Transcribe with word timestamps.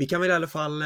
vi 0.00 0.06
kan 0.06 0.20
väl 0.20 0.30
i 0.30 0.34
alla 0.34 0.46
fall 0.46 0.82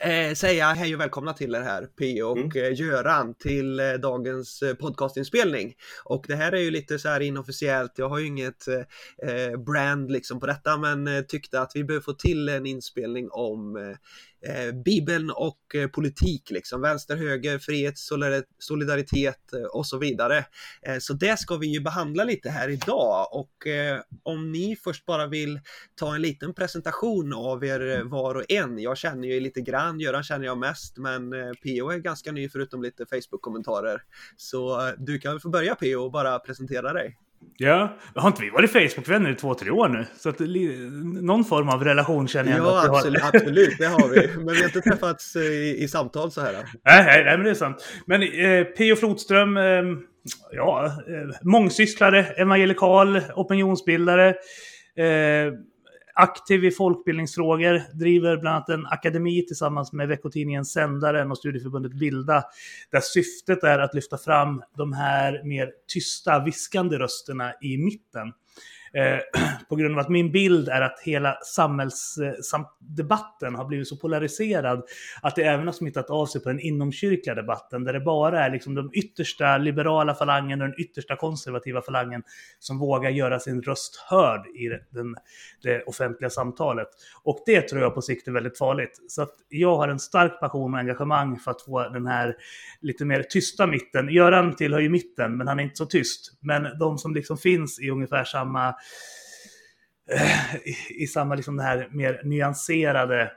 eh, 0.00 0.34
säga 0.34 0.66
hej 0.66 0.94
och 0.94 1.00
välkomna 1.00 1.32
till 1.32 1.54
er 1.54 1.60
här, 1.60 1.86
P 1.98 2.22
och 2.22 2.38
mm. 2.38 2.50
Eh, 2.54 2.80
Göran, 2.80 3.34
till 3.34 3.80
eh, 3.80 3.92
dagens 3.92 4.62
eh, 4.62 4.74
podcastinspelning. 4.74 5.74
Och 6.04 6.24
det 6.28 6.34
här 6.36 6.52
är 6.52 6.60
ju 6.60 6.70
lite 6.70 6.98
så 6.98 7.08
här 7.08 7.20
inofficiellt, 7.20 7.92
jag 7.96 8.08
har 8.08 8.18
ju 8.18 8.26
inget 8.26 8.68
eh, 8.68 9.60
brand 9.66 10.10
liksom 10.10 10.40
på 10.40 10.46
detta, 10.46 10.76
men 10.76 11.26
tyckte 11.28 11.60
att 11.60 11.72
vi 11.74 11.84
behöver 11.84 12.04
få 12.04 12.12
till 12.12 12.48
en 12.48 12.66
inspelning 12.66 13.28
om 13.30 13.94
eh, 14.46 14.74
Bibeln 14.84 15.30
och 15.30 15.74
eh, 15.74 15.88
politik, 15.88 16.50
liksom 16.50 16.80
vänster, 16.80 17.16
höger, 17.16 17.58
frihet, 17.58 17.94
solidaritet 18.58 19.52
eh, 19.52 19.62
och 19.62 19.86
så 19.86 19.98
vidare. 19.98 20.44
Eh, 20.82 20.98
så 20.98 21.12
det 21.12 21.38
ska 21.38 21.56
vi 21.56 21.66
ju 21.66 21.80
behandla 21.80 22.24
lite 22.24 22.50
här 22.50 22.68
idag 22.68 23.28
och 23.32 23.66
eh, 23.66 24.00
om 24.22 24.52
ni 24.52 24.76
först 24.84 25.06
bara 25.06 25.26
vill 25.26 25.60
ta 25.94 26.14
en 26.14 26.22
liten 26.22 26.54
presentation 26.54 27.32
av 27.32 27.64
er 27.64 27.98
eh, 27.98 28.04
var 28.04 28.34
och 28.34 28.44
en. 28.48 28.78
Jag 28.78 28.98
känner 28.98 29.28
ju 29.28 29.40
lite 29.40 29.60
grann, 29.60 30.00
Göran 30.00 30.22
känner 30.22 30.46
jag 30.46 30.58
mest, 30.58 30.98
men 30.98 31.30
PO 31.30 31.90
är 31.90 31.98
ganska 31.98 32.32
ny 32.32 32.48
förutom 32.48 32.82
lite 32.82 33.06
Facebook-kommentarer. 33.06 34.02
Så 34.36 34.92
du 34.98 35.18
kan 35.18 35.32
väl 35.32 35.40
få 35.40 35.48
börja 35.48 35.74
PO 35.74 36.04
och 36.04 36.12
bara 36.12 36.38
presentera 36.38 36.92
dig. 36.92 37.16
Ja, 37.56 37.96
har 38.14 38.28
inte 38.28 38.42
vi 38.42 38.50
varit 38.50 38.72
Facebook-vänner 38.72 39.30
i 39.30 39.34
två, 39.34 39.54
tre 39.54 39.70
år 39.70 39.88
nu? 39.88 40.06
Så 40.16 40.28
att 40.28 40.38
någon 41.22 41.44
form 41.44 41.68
av 41.68 41.84
relation 41.84 42.28
känner 42.28 42.50
jag 42.50 42.60
Ja, 42.66 42.84
absolut, 42.88 43.22
har. 43.22 43.28
absolut, 43.36 43.78
det 43.78 43.86
har 43.86 44.08
vi. 44.08 44.28
Men 44.36 44.54
vi 44.54 44.58
har 44.60 44.64
inte 44.64 44.80
träffats 44.80 45.36
i, 45.36 45.76
i 45.78 45.88
samtal 45.88 46.30
så 46.30 46.40
här. 46.40 46.52
Nej, 46.52 46.62
nej, 47.04 47.24
nej, 47.24 47.36
men 47.36 47.44
det 47.44 47.50
är 47.50 47.54
sant. 47.54 47.84
Men 48.06 48.22
eh, 48.22 48.64
P.O. 48.64 48.96
Flodström, 48.96 49.56
eh, 49.56 49.62
ja, 50.52 50.86
eh, 50.86 51.36
mångsysslare, 51.42 52.24
evangelikal, 52.24 53.20
opinionsbildare. 53.34 54.28
Eh, 54.96 55.52
aktiv 56.20 56.64
i 56.64 56.70
folkbildningsfrågor, 56.70 57.98
driver 57.98 58.36
bland 58.36 58.56
annat 58.56 58.68
en 58.68 58.86
akademi 58.86 59.46
tillsammans 59.46 59.92
med 59.92 60.08
veckotidningen 60.08 60.64
Sändaren 60.64 61.30
och 61.30 61.38
studieförbundet 61.38 61.92
Bilda, 61.92 62.44
där 62.92 63.00
syftet 63.00 63.64
är 63.64 63.78
att 63.78 63.94
lyfta 63.94 64.18
fram 64.18 64.62
de 64.76 64.92
här 64.92 65.44
mer 65.44 65.70
tysta, 65.92 66.44
viskande 66.44 66.98
rösterna 66.98 67.52
i 67.62 67.76
mitten. 67.76 68.32
Eh, 68.92 69.18
på 69.68 69.76
grund 69.76 69.94
av 69.94 70.00
att 70.00 70.08
min 70.08 70.32
bild 70.32 70.68
är 70.68 70.80
att 70.80 71.00
hela 71.00 71.38
samhällsdebatten 71.42 73.54
eh, 73.54 73.58
har 73.58 73.64
blivit 73.64 73.88
så 73.88 73.96
polariserad 73.96 74.82
att 75.22 75.36
det 75.36 75.42
även 75.42 75.66
har 75.66 75.72
smittat 75.72 76.10
av 76.10 76.26
sig 76.26 76.42
på 76.42 76.48
den 76.48 76.60
inomkyrkliga 76.60 77.34
debatten 77.34 77.84
där 77.84 77.92
det 77.92 78.00
bara 78.00 78.44
är 78.44 78.50
liksom 78.50 78.74
de 78.74 78.90
yttersta 78.92 79.58
liberala 79.58 80.14
falangen 80.14 80.60
och 80.60 80.68
den 80.68 80.80
yttersta 80.80 81.16
konservativa 81.16 81.82
falangen 81.82 82.22
som 82.58 82.78
vågar 82.78 83.10
göra 83.10 83.40
sin 83.40 83.62
röst 83.62 84.04
hörd 84.08 84.46
i 84.46 84.68
den, 84.90 85.16
det 85.62 85.82
offentliga 85.82 86.30
samtalet. 86.30 86.88
Och 87.22 87.42
det 87.46 87.60
tror 87.60 87.82
jag 87.82 87.94
på 87.94 88.02
sikt 88.02 88.28
är 88.28 88.32
väldigt 88.32 88.58
farligt. 88.58 89.02
Så 89.08 89.22
att 89.22 89.34
jag 89.48 89.76
har 89.76 89.88
en 89.88 89.98
stark 89.98 90.40
passion 90.40 90.74
och 90.74 90.80
engagemang 90.80 91.38
för 91.38 91.50
att 91.50 91.62
få 91.62 91.88
den 91.88 92.06
här 92.06 92.36
lite 92.80 93.04
mer 93.04 93.22
tysta 93.22 93.66
mitten. 93.66 94.08
Göran 94.08 94.56
tillhör 94.56 94.80
ju 94.80 94.88
mitten, 94.88 95.36
men 95.36 95.48
han 95.48 95.58
är 95.58 95.62
inte 95.64 95.76
så 95.76 95.86
tyst. 95.86 96.38
Men 96.40 96.78
de 96.78 96.98
som 96.98 97.14
liksom 97.14 97.38
finns 97.38 97.80
i 97.80 97.90
ungefär 97.90 98.24
samma 98.24 98.74
Eh, 100.12 100.56
i, 101.02 101.06
samma 101.06 101.34
liksom 101.34 101.56
det 101.56 101.62
här 101.62 101.88
mer 101.90 102.20
nyanserade 102.24 103.32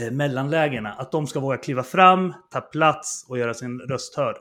eh, 0.00 0.10
mellanlägena. 0.10 0.92
Att 0.92 1.12
de 1.12 1.26
ska 1.26 1.40
våga 1.40 1.56
kliva 1.56 1.82
fram, 1.82 2.34
ta 2.50 2.60
plats 2.60 3.26
och 3.28 3.38
göra 3.38 3.54
sin 3.54 3.80
röst 3.80 4.16
hörd. 4.16 4.36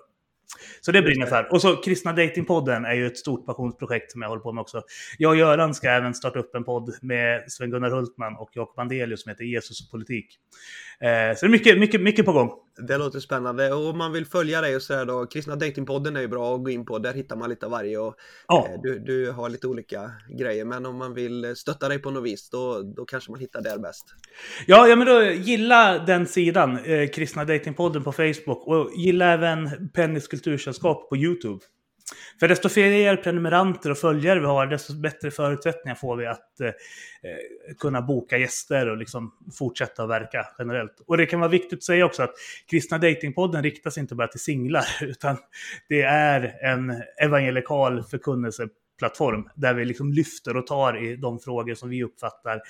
Så 0.81 0.91
det 0.91 1.01
brinner 1.01 1.25
för. 1.25 1.53
Och 1.53 1.61
så 1.61 1.75
Kristna 1.75 2.13
Datingpodden 2.13 2.85
är 2.85 2.93
ju 2.93 3.07
ett 3.07 3.17
stort 3.17 3.45
passionsprojekt 3.45 4.11
som 4.11 4.21
jag 4.21 4.29
håller 4.29 4.41
på 4.41 4.51
med 4.51 4.61
också. 4.61 4.81
Jag 5.17 5.29
och 5.29 5.37
Göran 5.37 5.73
ska 5.73 5.89
även 5.89 6.13
starta 6.13 6.39
upp 6.39 6.55
en 6.55 6.63
podd 6.63 6.97
med 7.01 7.51
Sven-Gunnar 7.51 7.89
Hultman 7.89 8.35
och 8.35 8.49
Jakob 8.53 8.79
Andelius 8.79 9.23
som 9.23 9.29
heter 9.29 9.43
Jesus 9.43 9.85
och 9.85 9.91
politik. 9.91 10.39
Eh, 10.99 11.35
så 11.35 11.45
det 11.45 11.49
är 11.49 11.49
mycket, 11.49 11.79
mycket, 11.79 12.01
mycket 12.01 12.25
på 12.25 12.31
gång. 12.31 12.51
Det 12.87 12.97
låter 12.97 13.19
spännande 13.19 13.73
och 13.73 13.89
om 13.89 13.97
man 13.97 14.11
vill 14.11 14.25
följa 14.25 14.61
dig 14.61 14.75
och 14.75 14.81
sådär 14.81 15.05
då, 15.05 15.25
Kristna 15.25 15.55
Datingpodden 15.55 16.15
är 16.15 16.21
ju 16.21 16.27
bra 16.27 16.55
att 16.55 16.63
gå 16.63 16.69
in 16.69 16.85
på, 16.85 16.99
där 16.99 17.13
hittar 17.13 17.36
man 17.36 17.49
lite 17.49 17.65
av 17.65 17.71
varje 17.71 17.97
och 17.97 18.15
ja. 18.47 18.67
eh, 18.69 18.81
du, 18.83 18.99
du 18.99 19.31
har 19.31 19.49
lite 19.49 19.67
olika 19.67 20.11
grejer, 20.39 20.65
men 20.65 20.86
om 20.86 20.97
man 20.97 21.13
vill 21.13 21.55
stötta 21.55 21.89
dig 21.89 21.99
på 21.99 22.11
något 22.11 22.23
vis, 22.23 22.49
då, 22.49 22.81
då 22.81 23.05
kanske 23.05 23.31
man 23.31 23.39
hittar 23.39 23.61
där 23.61 23.77
bäst. 23.77 24.05
Ja, 24.67 24.87
ja 24.87 24.95
men 24.95 25.08
då 25.08 25.23
gilla 25.23 25.99
den 25.99 26.27
sidan, 26.27 26.86
eh, 26.86 27.09
Kristna 27.09 27.45
Datingpodden 27.45 28.03
på 28.03 28.11
Facebook 28.11 28.67
och 28.67 28.92
gilla 28.97 29.25
även 29.25 29.89
Pennys 29.89 30.27
kultursällskap 30.43 31.09
på 31.09 31.17
YouTube. 31.17 31.59
För 32.39 32.48
desto 32.48 32.70
fler 32.70 33.15
prenumeranter 33.15 33.92
och 33.92 33.98
följare 33.98 34.39
vi 34.39 34.45
har, 34.45 34.67
desto 34.67 34.93
bättre 34.93 35.31
förutsättningar 35.31 35.95
får 35.95 36.15
vi 36.17 36.26
att 36.26 36.59
eh, 36.59 36.67
eh, 36.67 37.76
kunna 37.80 38.02
boka 38.02 38.37
gäster 38.37 38.89
och 38.89 38.98
liksom 38.98 39.31
fortsätta 39.59 40.04
att 40.04 40.09
verka 40.09 40.45
generellt. 40.59 41.04
Och 41.08 41.17
det 41.17 41.26
kan 41.26 41.39
vara 41.39 41.49
viktigt 41.49 41.77
att 41.77 41.83
säga 41.83 42.05
också 42.05 42.23
att 42.23 42.33
Kristna 42.70 42.98
Datingpodden 42.98 43.64
riktas 43.64 43.98
inte 43.98 44.15
bara 44.15 44.27
till 44.27 44.39
singlar, 44.39 44.86
utan 45.02 45.37
det 45.89 46.02
är 46.02 46.65
en 46.65 47.02
evangelikal 47.21 48.04
förkunnelse 48.04 48.67
plattform 48.98 49.49
där 49.55 49.73
vi 49.73 49.86
liksom 49.86 50.14
lyfter 50.14 50.58
och 50.58 50.67
tar 50.67 51.04
i 51.04 51.15
de 51.15 51.39
frågor 51.39 51.76
som 51.76 51.89
vi 51.89 52.04
uppfattar 52.04 52.61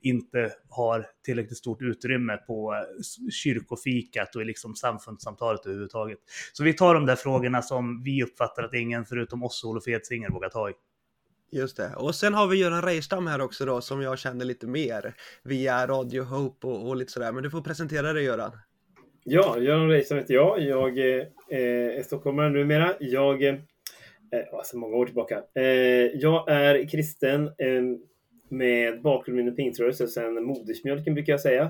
inte 0.00 0.52
har 0.68 1.06
tillräckligt 1.24 1.58
stort 1.58 1.82
utrymme 1.82 2.36
på 2.36 2.84
kyrkofikat 3.30 4.36
och 4.36 4.42
i 4.42 4.44
liksom 4.44 4.74
samfundssamtalet 4.74 5.66
överhuvudtaget. 5.66 6.18
Så 6.52 6.64
vi 6.64 6.72
tar 6.72 6.94
de 6.94 7.06
där 7.06 7.16
frågorna 7.16 7.62
som 7.62 8.02
vi 8.02 8.22
uppfattar 8.22 8.62
att 8.62 8.74
ingen 8.74 9.04
förutom 9.04 9.42
oss 9.42 9.64
och 9.64 9.70
Olof 9.70 9.88
Edsinger 9.88 10.30
vågar 10.30 10.48
ta 10.48 10.70
i. 10.70 10.72
Just 11.54 11.76
det. 11.76 11.94
Och 11.96 12.14
sen 12.14 12.34
har 12.34 12.46
vi 12.46 12.56
Göran 12.56 12.82
Reijerstam 12.82 13.26
här 13.26 13.40
också 13.40 13.64
då 13.64 13.80
som 13.80 14.02
jag 14.02 14.18
känner 14.18 14.44
lite 14.44 14.66
mer 14.66 15.14
via 15.42 15.86
Radio 15.86 16.22
Hope 16.22 16.66
och, 16.66 16.88
och 16.88 16.96
lite 16.96 17.12
sådär. 17.12 17.32
Men 17.32 17.42
du 17.42 17.50
får 17.50 17.60
presentera 17.60 18.12
dig 18.12 18.24
Göran. 18.24 18.52
Ja, 19.24 19.58
Göran 19.58 19.88
Reijerstam 19.88 20.18
heter 20.18 20.34
jag. 20.34 20.60
Jag 20.60 20.98
eh, 20.98 21.26
är 21.98 22.02
stockholmare 22.02 22.50
numera. 22.50 22.94
Jag 23.00 23.42
eh, 23.42 23.54
eh, 24.32 24.54
alltså 24.58 24.76
många 24.76 24.96
år 24.96 25.06
tillbaka. 25.06 25.42
Eh, 25.54 25.64
jag 26.14 26.50
är 26.50 26.88
kristen 26.88 27.46
eh, 27.46 27.82
med 28.48 29.02
bakgrund 29.02 29.40
inom 29.40 29.56
pingströrelsen 29.56 30.08
sen 30.08 30.44
modersmjölken 30.44 31.14
brukar 31.14 31.32
jag 31.32 31.40
säga. 31.40 31.64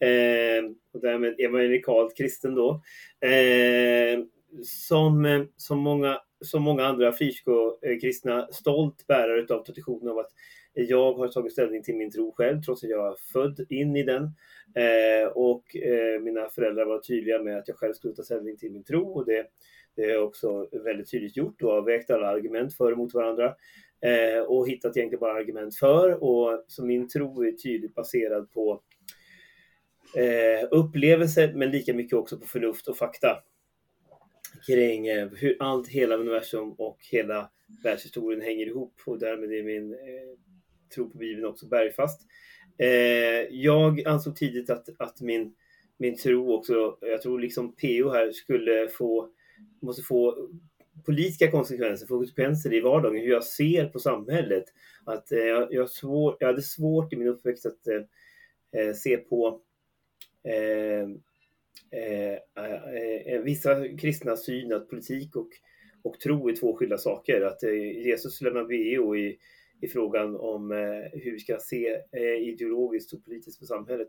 Eh, 0.00 0.64
och 0.92 1.00
därmed 1.00 1.34
evangelikalt 1.40 2.16
kristen 2.16 2.54
då. 2.54 2.82
Eh, 3.28 4.20
som, 4.64 5.24
eh, 5.24 5.42
som, 5.56 5.78
många, 5.78 6.18
som 6.40 6.62
många 6.62 6.86
andra 6.86 7.12
frikyrkokristna 7.12 8.48
stolt 8.52 9.06
bärare 9.06 9.54
av 9.54 9.64
traditionen 9.64 10.08
av 10.08 10.18
att 10.18 10.30
jag 10.74 11.12
har 11.12 11.28
tagit 11.28 11.52
ställning 11.52 11.82
till 11.82 11.96
min 11.96 12.10
tro 12.10 12.32
själv 12.32 12.62
trots 12.62 12.84
att 12.84 12.90
jag 12.90 13.08
är 13.08 13.16
född 13.32 13.66
in 13.68 13.96
i 13.96 14.02
den. 14.02 14.22
Eh, 14.74 15.28
och 15.28 15.76
eh, 15.76 16.20
mina 16.20 16.48
föräldrar 16.48 16.86
var 16.86 16.98
tydliga 16.98 17.42
med 17.42 17.58
att 17.58 17.68
jag 17.68 17.76
själv 17.76 17.92
skulle 17.92 18.14
ta 18.14 18.22
ställning 18.22 18.56
till 18.56 18.72
min 18.72 18.84
tro 18.84 19.12
och 19.12 19.26
det 19.26 19.46
det 19.94 20.02
är 20.02 20.22
också 20.22 20.68
väldigt 20.72 21.10
tydligt 21.10 21.36
gjort 21.36 21.62
och 21.62 21.72
har 21.72 21.82
vägt 21.82 22.10
alla 22.10 22.26
argument 22.26 22.74
för 22.74 22.92
och 22.92 22.98
mot 22.98 23.14
varandra 23.14 23.54
eh, 24.00 24.42
och 24.42 24.68
hittat 24.68 24.96
egentligen 24.96 25.20
bara 25.20 25.32
argument 25.32 25.76
för. 25.76 26.24
Och 26.24 26.64
så 26.68 26.84
min 26.84 27.08
tro 27.08 27.44
är 27.44 27.52
tydligt 27.52 27.94
baserad 27.94 28.50
på 28.52 28.82
eh, 30.16 30.68
upplevelse 30.70 31.52
men 31.54 31.70
lika 31.70 31.94
mycket 31.94 32.18
också 32.18 32.38
på 32.38 32.46
förnuft 32.46 32.88
och 32.88 32.96
fakta 32.96 33.38
kring 34.66 35.06
eh, 35.06 35.28
hur 35.28 35.56
allt, 35.60 35.88
hela 35.88 36.16
universum 36.16 36.72
och 36.72 36.98
hela 37.10 37.50
världshistorien 37.84 38.40
hänger 38.40 38.66
ihop 38.66 38.94
och 39.06 39.18
därmed 39.18 39.52
är 39.52 39.62
min 39.62 39.92
eh, 39.92 39.98
tro 40.94 41.10
på 41.10 41.18
Bibeln 41.18 41.46
också 41.46 41.66
bergfast. 41.66 42.20
Eh, 42.78 42.88
jag 43.50 44.06
ansåg 44.06 44.36
tidigt 44.36 44.70
att, 44.70 44.88
att 44.98 45.20
min, 45.20 45.54
min 45.96 46.16
tro 46.16 46.54
också, 46.54 46.98
jag 47.00 47.22
tror 47.22 47.38
liksom 47.40 47.72
PO 47.72 48.10
här 48.10 48.32
skulle 48.32 48.88
få 48.88 49.28
måste 49.80 50.02
få 50.02 50.48
politiska 51.06 51.50
konsekvenser, 51.50 52.06
få 52.06 52.18
konsekvenser 52.18 52.74
i 52.74 52.80
vardagen, 52.80 53.20
hur 53.20 53.30
jag 53.30 53.44
ser 53.44 53.86
på 53.86 53.98
samhället. 53.98 54.64
Att, 55.04 55.32
eh, 55.32 55.38
jag, 55.38 55.68
jag, 55.74 55.90
svår, 55.90 56.36
jag 56.40 56.46
hade 56.46 56.62
svårt 56.62 57.12
i 57.12 57.16
min 57.16 57.28
uppväxt 57.28 57.66
att 57.66 57.86
eh, 57.86 58.80
eh 58.80 58.94
se 58.94 59.16
på 59.16 59.60
eh, 60.44 61.08
eh, 62.00 62.38
eh, 63.26 63.40
vissa 63.40 63.88
kristna 63.88 64.36
syn 64.36 64.72
att 64.72 64.88
politik 64.88 65.36
och, 65.36 65.48
och 66.02 66.20
tro 66.20 66.48
är 66.48 66.56
två 66.56 66.76
skilda 66.76 66.98
saker. 66.98 67.40
Att 67.40 67.62
eh, 67.62 67.72
Jesus 68.06 68.40
lämnar 68.40 68.64
BO 68.64 69.16
i, 69.16 69.38
i 69.82 69.88
frågan 69.88 70.36
om 70.36 70.72
eh, 70.72 71.20
hur 71.20 71.32
vi 71.32 71.38
ska 71.38 71.58
se 71.60 71.88
eh, 72.12 72.48
ideologiskt 72.48 73.12
och 73.12 73.24
politiskt 73.24 73.60
på 73.60 73.66
samhället. 73.66 74.08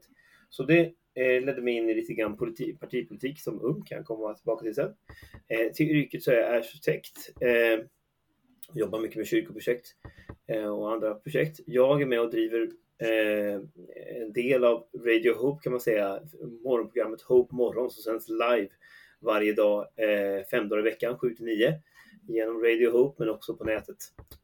Så 0.50 0.64
det 0.64 0.80
eh, 1.14 1.46
ledde 1.46 1.62
mig 1.62 1.74
in 1.74 1.90
i 1.90 1.94
lite 1.94 2.14
grann 2.14 2.38
politi 2.38 2.74
partipolitik 2.74 3.42
som 3.42 3.62
ung, 3.62 3.84
kan 3.86 3.96
jag 3.96 4.06
komma 4.06 4.34
tillbaka 4.34 4.64
till 4.64 4.76
sen. 4.76 4.94
Till 5.74 5.92
yrket 5.92 6.24
så 6.24 6.32
är 6.32 6.36
jag 6.36 6.56
arkitekt. 6.56 7.34
Jobbar 8.74 9.00
mycket 9.00 9.18
med 9.18 9.28
kyrkoprojekt 9.28 9.88
och 10.78 10.94
andra 10.94 11.14
projekt. 11.14 11.60
Jag 11.66 12.02
är 12.02 12.06
med 12.06 12.22
och 12.22 12.32
driver 12.32 12.70
en 14.22 14.34
del 14.34 14.64
av 14.64 14.88
Radio 15.06 15.34
Hope 15.34 15.64
kan 15.64 15.72
man 15.72 15.80
säga, 15.80 16.20
morgonprogrammet 16.64 17.22
Hope 17.22 17.56
Morgon 17.56 17.92
som 17.92 18.04
sänds 18.04 18.30
live 18.30 18.70
varje 19.20 19.54
dag, 19.54 19.88
fem 20.52 20.70
dagar 20.70 20.88
i 20.88 20.90
veckan, 20.90 21.18
7 21.18 21.36
till 21.36 21.46
9 21.46 21.80
genom 22.28 22.64
Radio 22.64 22.92
Hope 22.92 23.24
men 23.24 23.34
också 23.34 23.56
på 23.56 23.64
nätet. 23.64 23.98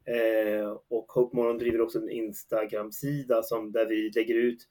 Eh, 0.06 0.78
och 0.88 1.12
Hope 1.12 1.36
Morgon 1.36 1.58
driver 1.58 1.82
också 1.82 2.00
en 2.00 2.10
Instagram-sida 2.10 3.44
som 3.44 3.72
där 3.72 3.86
vi 3.86 4.12
lägger 4.16 4.36
ut 4.36 4.68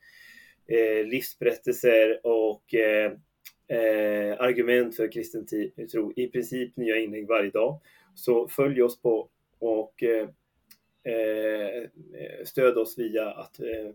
eh, 0.66 1.06
livsberättelser 1.06 2.26
och 2.26 2.74
eh, 2.74 3.12
eh, 3.68 4.40
argument 4.40 4.96
för 4.96 5.12
kristen 5.12 5.46
tro. 5.92 6.12
I 6.16 6.28
princip 6.28 6.76
nya 6.76 6.96
inlägg 6.96 7.26
varje 7.26 7.50
dag. 7.50 7.80
Så 8.14 8.48
följ 8.48 8.82
oss 8.82 9.02
på 9.02 9.30
och 9.58 10.02
eh, 10.02 10.28
eh 11.14 11.88
stöd 12.44 12.78
oss 12.78 12.98
via 12.98 13.30
att 13.30 13.60
eh, 13.60 13.90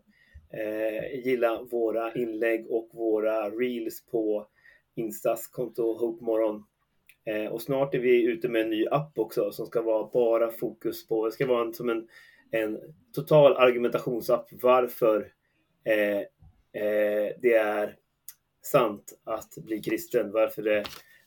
eh, 0.62 1.26
gilla 1.26 1.62
våra 1.62 2.14
inlägg 2.14 2.72
och 2.72 2.90
våra 2.94 3.50
reels 3.50 4.06
på 4.06 4.48
Instas 4.96 5.48
konto 5.48 5.98
Hope 5.98 6.26
Morgon. 6.26 6.64
Eh, 7.26 7.46
och 7.46 7.62
snart 7.62 7.96
är 7.96 8.00
vi 8.00 8.24
ute 8.24 8.50
med 8.50 8.62
en 8.62 8.70
ny 8.70 8.88
app 8.88 9.20
också 9.20 9.52
som 9.52 9.66
ska 9.66 9.82
vara 9.82 10.10
bara 10.14 10.52
fokus 10.52 11.08
på, 11.08 11.26
det 11.26 11.32
ska 11.32 11.46
vara 11.46 11.66
en, 11.66 11.74
som 11.74 11.90
en, 11.90 12.08
en 12.52 12.80
total 13.14 13.58
argumentationsapp 13.58 14.50
varför 14.52 15.32
eh, 15.84 16.20
eh, 16.84 17.32
det 17.42 17.54
är 17.54 17.98
sant 18.62 19.20
att 19.24 19.58
bli 19.58 19.82
kristen. 19.82 20.32
Varför 20.32 20.64
det 20.64 20.84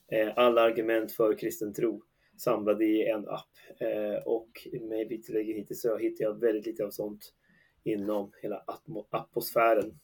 är 0.07 0.39
alla 0.39 0.61
argument 0.61 1.11
för 1.11 1.37
kristen 1.37 1.73
tro 1.73 2.03
samlade 2.37 2.85
i 2.85 3.07
en 3.07 3.27
app. 3.27 3.49
Eh, 3.79 4.23
och 4.25 4.67
med 4.81 5.07
mitt 5.09 5.23
tillägg 5.23 5.47
hittills 5.47 5.81
så 5.81 5.97
hittar 5.97 6.23
jag 6.23 6.39
väldigt 6.39 6.65
lite 6.65 6.85
av 6.85 6.89
sånt 6.89 7.33
inom 7.83 8.31
hela 8.41 8.63
atmosfären. 9.11 9.99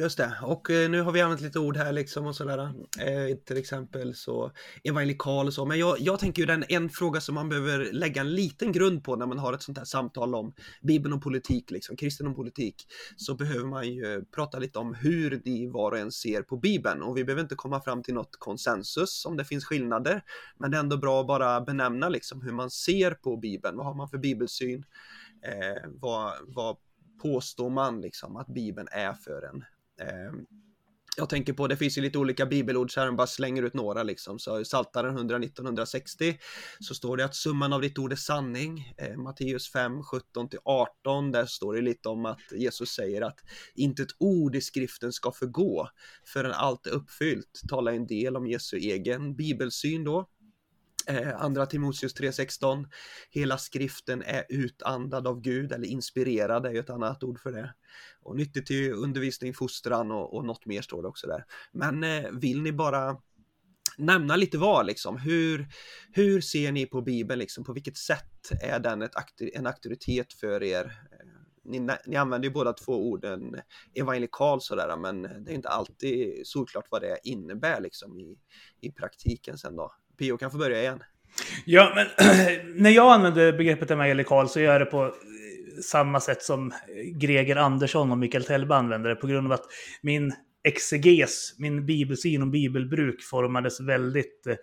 Just 0.00 0.18
det, 0.18 0.34
och 0.42 0.70
eh, 0.70 0.90
nu 0.90 1.00
har 1.00 1.12
vi 1.12 1.20
använt 1.20 1.40
lite 1.40 1.58
ord 1.58 1.76
här 1.76 1.92
liksom 1.92 2.26
och 2.26 2.36
sådär. 2.36 2.58
Eh, 2.58 3.36
till 3.36 3.56
exempel 3.56 4.14
så 4.14 4.52
evangelikal 4.84 5.46
och 5.46 5.54
så. 5.54 5.64
Men 5.64 5.78
jag, 5.78 6.00
jag 6.00 6.18
tänker 6.18 6.42
ju 6.42 6.46
den 6.46 6.64
en 6.68 6.90
fråga 6.90 7.20
som 7.20 7.34
man 7.34 7.48
behöver 7.48 7.92
lägga 7.92 8.20
en 8.20 8.34
liten 8.34 8.72
grund 8.72 9.04
på 9.04 9.16
när 9.16 9.26
man 9.26 9.38
har 9.38 9.52
ett 9.52 9.62
sånt 9.62 9.78
här 9.78 9.84
samtal 9.84 10.34
om 10.34 10.54
Bibeln 10.82 11.14
och 11.14 11.22
politik, 11.22 11.70
liksom 11.70 11.96
kristen 11.96 12.26
och 12.26 12.36
politik. 12.36 12.74
Så 13.16 13.34
behöver 13.34 13.66
man 13.66 13.88
ju 13.88 14.24
prata 14.24 14.58
lite 14.58 14.78
om 14.78 14.94
hur 14.94 15.40
de 15.44 15.68
var 15.68 15.92
och 15.92 15.98
en 15.98 16.12
ser 16.12 16.42
på 16.42 16.56
Bibeln. 16.56 17.02
Och 17.02 17.16
vi 17.16 17.24
behöver 17.24 17.42
inte 17.42 17.54
komma 17.54 17.80
fram 17.80 18.02
till 18.02 18.14
något 18.14 18.36
konsensus 18.38 19.24
om 19.26 19.36
det 19.36 19.44
finns 19.44 19.64
skillnader. 19.64 20.22
Men 20.58 20.70
det 20.70 20.76
är 20.76 20.80
ändå 20.80 20.96
bra 20.96 21.20
att 21.20 21.26
bara 21.26 21.60
benämna 21.60 22.08
liksom 22.08 22.42
hur 22.42 22.52
man 22.52 22.70
ser 22.70 23.10
på 23.10 23.36
Bibeln. 23.36 23.76
Vad 23.76 23.86
har 23.86 23.94
man 23.94 24.08
för 24.08 24.18
bibelsyn? 24.18 24.84
Eh, 25.46 25.90
vad, 26.00 26.32
vad 26.46 26.76
påstår 27.22 27.70
man 27.70 28.00
liksom 28.00 28.36
att 28.36 28.46
Bibeln 28.46 28.88
är 28.92 29.12
för 29.12 29.42
en? 29.42 29.64
Eh, 30.00 30.32
jag 31.16 31.28
tänker 31.28 31.52
på, 31.52 31.66
det 31.66 31.76
finns 31.76 31.98
ju 31.98 32.02
lite 32.02 32.18
olika 32.18 32.46
bibelord 32.46 32.94
så 32.94 33.00
här, 33.00 33.12
bara 33.12 33.26
slänger 33.26 33.62
ut 33.62 33.74
några 33.74 34.02
liksom. 34.02 34.38
Så 34.38 34.60
i 34.60 34.64
Saltaren 34.64 35.18
119-160 35.18 36.38
så 36.80 36.94
står 36.94 37.16
det 37.16 37.24
att 37.24 37.34
summan 37.34 37.72
av 37.72 37.80
ditt 37.80 37.98
ord 37.98 38.12
är 38.12 38.16
sanning. 38.16 38.94
Eh, 38.98 39.16
Matteus 39.16 39.72
5, 39.72 39.92
17-18, 40.02 41.32
där 41.32 41.46
står 41.46 41.74
det 41.74 41.80
lite 41.80 42.08
om 42.08 42.26
att 42.26 42.40
Jesus 42.52 42.90
säger 42.90 43.22
att 43.22 43.38
inte 43.74 44.02
ett 44.02 44.16
ord 44.18 44.56
i 44.56 44.60
skriften 44.60 45.12
ska 45.12 45.32
förgå 45.32 45.88
förrän 46.24 46.52
allt 46.52 46.86
är 46.86 46.90
uppfyllt. 46.90 47.60
Talar 47.68 47.92
en 47.92 48.06
del 48.06 48.36
om 48.36 48.46
Jesu 48.46 48.76
egen 48.76 49.36
bibelsyn 49.36 50.04
då. 50.04 50.28
Eh, 51.10 51.42
andra 51.42 51.66
Timoteus 51.66 52.16
3.16 52.16 52.86
Hela 53.30 53.58
skriften 53.58 54.22
är 54.22 54.44
utandad 54.48 55.26
av 55.26 55.40
Gud 55.40 55.72
eller 55.72 55.88
inspirerad 55.88 56.66
är 56.66 56.70
ju 56.70 56.78
ett 56.78 56.90
annat 56.90 57.22
ord 57.22 57.40
för 57.40 57.52
det. 57.52 57.74
Och 58.22 58.36
nyttigt 58.36 58.66
till 58.66 58.92
undervisning, 58.92 59.54
fostran 59.54 60.10
och, 60.10 60.34
och 60.34 60.44
något 60.44 60.66
mer 60.66 60.82
står 60.82 61.02
det 61.02 61.08
också 61.08 61.26
där. 61.26 61.44
Men 61.72 62.04
eh, 62.04 62.30
vill 62.32 62.62
ni 62.62 62.72
bara 62.72 63.16
nämna 63.98 64.36
lite 64.36 64.58
vad 64.58 64.86
liksom, 64.86 65.16
hur, 65.16 65.68
hur 66.12 66.40
ser 66.40 66.72
ni 66.72 66.86
på 66.86 67.02
Bibeln 67.02 67.38
liksom, 67.38 67.64
på 67.64 67.72
vilket 67.72 67.96
sätt 67.96 68.50
är 68.62 68.78
den 68.78 69.02
ett, 69.02 69.14
en 69.54 69.66
auktoritet 69.66 70.32
för 70.32 70.62
er? 70.62 70.84
Eh, 70.84 71.26
ni, 71.64 71.88
ni 72.06 72.16
använder 72.16 72.48
ju 72.48 72.54
båda 72.54 72.72
två 72.72 73.10
orden 73.10 73.56
evangelikal 73.94 74.60
sådär, 74.60 74.96
men 74.96 75.22
det 75.22 75.50
är 75.50 75.54
inte 75.54 75.68
alltid 75.68 76.46
solklart 76.46 76.86
vad 76.90 77.02
det 77.02 77.18
innebär 77.24 77.80
liksom 77.80 78.18
i, 78.18 78.38
i 78.80 78.92
praktiken 78.92 79.58
sen 79.58 79.76
då. 79.76 79.94
Pio 80.20 80.36
kan 80.36 80.50
få 80.50 80.58
börja 80.58 80.80
igen. 80.80 81.02
Ja, 81.64 81.92
men 81.94 82.06
när 82.82 82.90
jag 82.90 83.12
använder 83.12 83.52
begreppet 83.52 83.90
evangelikal 83.90 84.48
så 84.48 84.60
gör 84.60 84.72
jag 84.72 84.80
det 84.80 84.86
på 84.86 85.04
eh, 85.04 85.10
samma 85.82 86.20
sätt 86.20 86.42
som 86.42 86.72
eh, 86.72 86.76
Greger 87.18 87.56
Andersson 87.56 88.12
och 88.12 88.18
Mikael 88.18 88.44
Tellbe 88.44 88.74
använder 88.74 89.10
det 89.10 89.16
på 89.16 89.26
grund 89.26 89.46
av 89.46 89.52
att 89.52 89.64
min 90.02 90.32
exeges, 90.64 91.54
min 91.58 91.86
bibelsyn 91.86 92.42
och 92.42 92.48
bibelbruk 92.48 93.22
formades 93.22 93.80
väldigt 93.80 94.46
eh, 94.46 94.56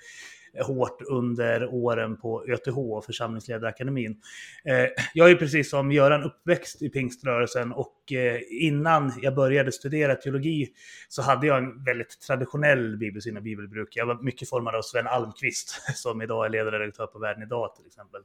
hårt 0.65 1.01
under 1.01 1.73
åren 1.73 2.17
på 2.17 2.45
ÖTH 2.47 3.05
församlingsledarakademin. 3.05 4.21
Eh, 4.65 4.85
jag 5.13 5.31
är 5.31 5.35
precis 5.35 5.69
som 5.69 5.91
Göran 5.91 6.23
uppväxt 6.23 6.81
i 6.81 6.89
pingströrelsen 6.89 7.71
och 7.71 8.11
eh, 8.11 8.41
innan 8.49 9.13
jag 9.21 9.35
började 9.35 9.71
studera 9.71 10.15
teologi 10.15 10.67
så 11.09 11.21
hade 11.21 11.47
jag 11.47 11.57
en 11.57 11.83
väldigt 11.83 12.21
traditionell 12.27 12.97
bibelsyn 12.97 13.37
och 13.37 13.43
bibelbruk. 13.43 13.89
Jag 13.95 14.05
var 14.05 14.23
mycket 14.23 14.49
formad 14.49 14.75
av 14.75 14.81
Sven 14.81 15.07
Almqvist 15.07 15.81
som 15.95 16.21
idag 16.21 16.45
är 16.45 16.49
ledarredaktör 16.49 17.07
på 17.07 17.19
Världen 17.19 17.43
idag 17.43 17.75
till 17.75 17.85
exempel. 17.85 18.21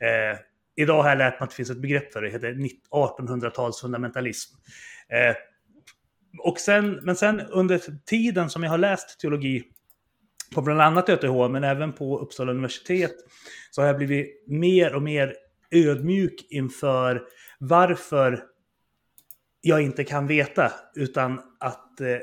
Eh, 0.00 0.38
idag 0.76 1.02
har 1.02 1.08
jag 1.08 1.18
lärt 1.18 1.40
mig 1.40 1.44
att 1.44 1.50
det 1.50 1.56
finns 1.56 1.70
ett 1.70 1.82
begrepp 1.82 2.12
för 2.12 2.22
det, 2.22 2.28
det 2.28 2.32
heter 2.32 2.54
1800-tals 2.90 3.80
fundamentalism. 3.80 4.54
Eh, 5.08 5.36
och 6.38 6.60
sen, 6.60 7.00
men 7.02 7.16
sen 7.16 7.40
under 7.40 7.80
tiden 8.04 8.50
som 8.50 8.62
jag 8.62 8.70
har 8.70 8.78
läst 8.78 9.20
teologi 9.20 9.64
på 10.56 10.62
bland 10.62 10.80
annat 10.80 11.08
ÖTH, 11.08 11.48
men 11.48 11.64
även 11.64 11.92
på 11.92 12.18
Uppsala 12.18 12.52
universitet, 12.52 13.14
så 13.70 13.82
har 13.82 13.86
jag 13.86 13.96
blivit 13.96 14.44
mer 14.46 14.94
och 14.94 15.02
mer 15.02 15.34
ödmjuk 15.70 16.46
inför 16.50 17.22
varför 17.58 18.44
jag 19.60 19.82
inte 19.82 20.04
kan 20.04 20.26
veta, 20.26 20.72
utan 20.94 21.40
att 21.60 22.00
eh, 22.00 22.18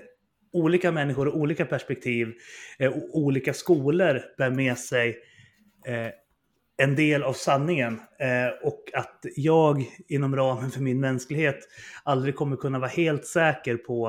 olika 0.54 0.92
människor 0.92 1.28
och 1.28 1.38
olika 1.38 1.66
perspektiv 1.66 2.34
eh, 2.80 2.92
och 2.92 3.18
olika 3.18 3.54
skolor 3.54 4.22
bär 4.38 4.50
med 4.50 4.78
sig 4.78 5.18
eh, 5.88 6.10
en 6.78 6.96
del 6.96 7.24
av 7.24 7.34
sanningen 7.34 8.02
eh, 8.20 8.68
och 8.68 8.84
att 8.94 9.26
jag 9.36 9.86
inom 10.08 10.36
ramen 10.36 10.72
för 10.72 10.82
min 10.82 11.00
mänsklighet 11.00 11.60
aldrig 12.04 12.36
kommer 12.36 12.56
kunna 12.56 12.80
vara 12.80 12.90
helt 12.90 13.26
säker 13.26 13.78
på 13.78 14.08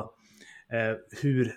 eh, 0.73 1.21
hur 1.23 1.55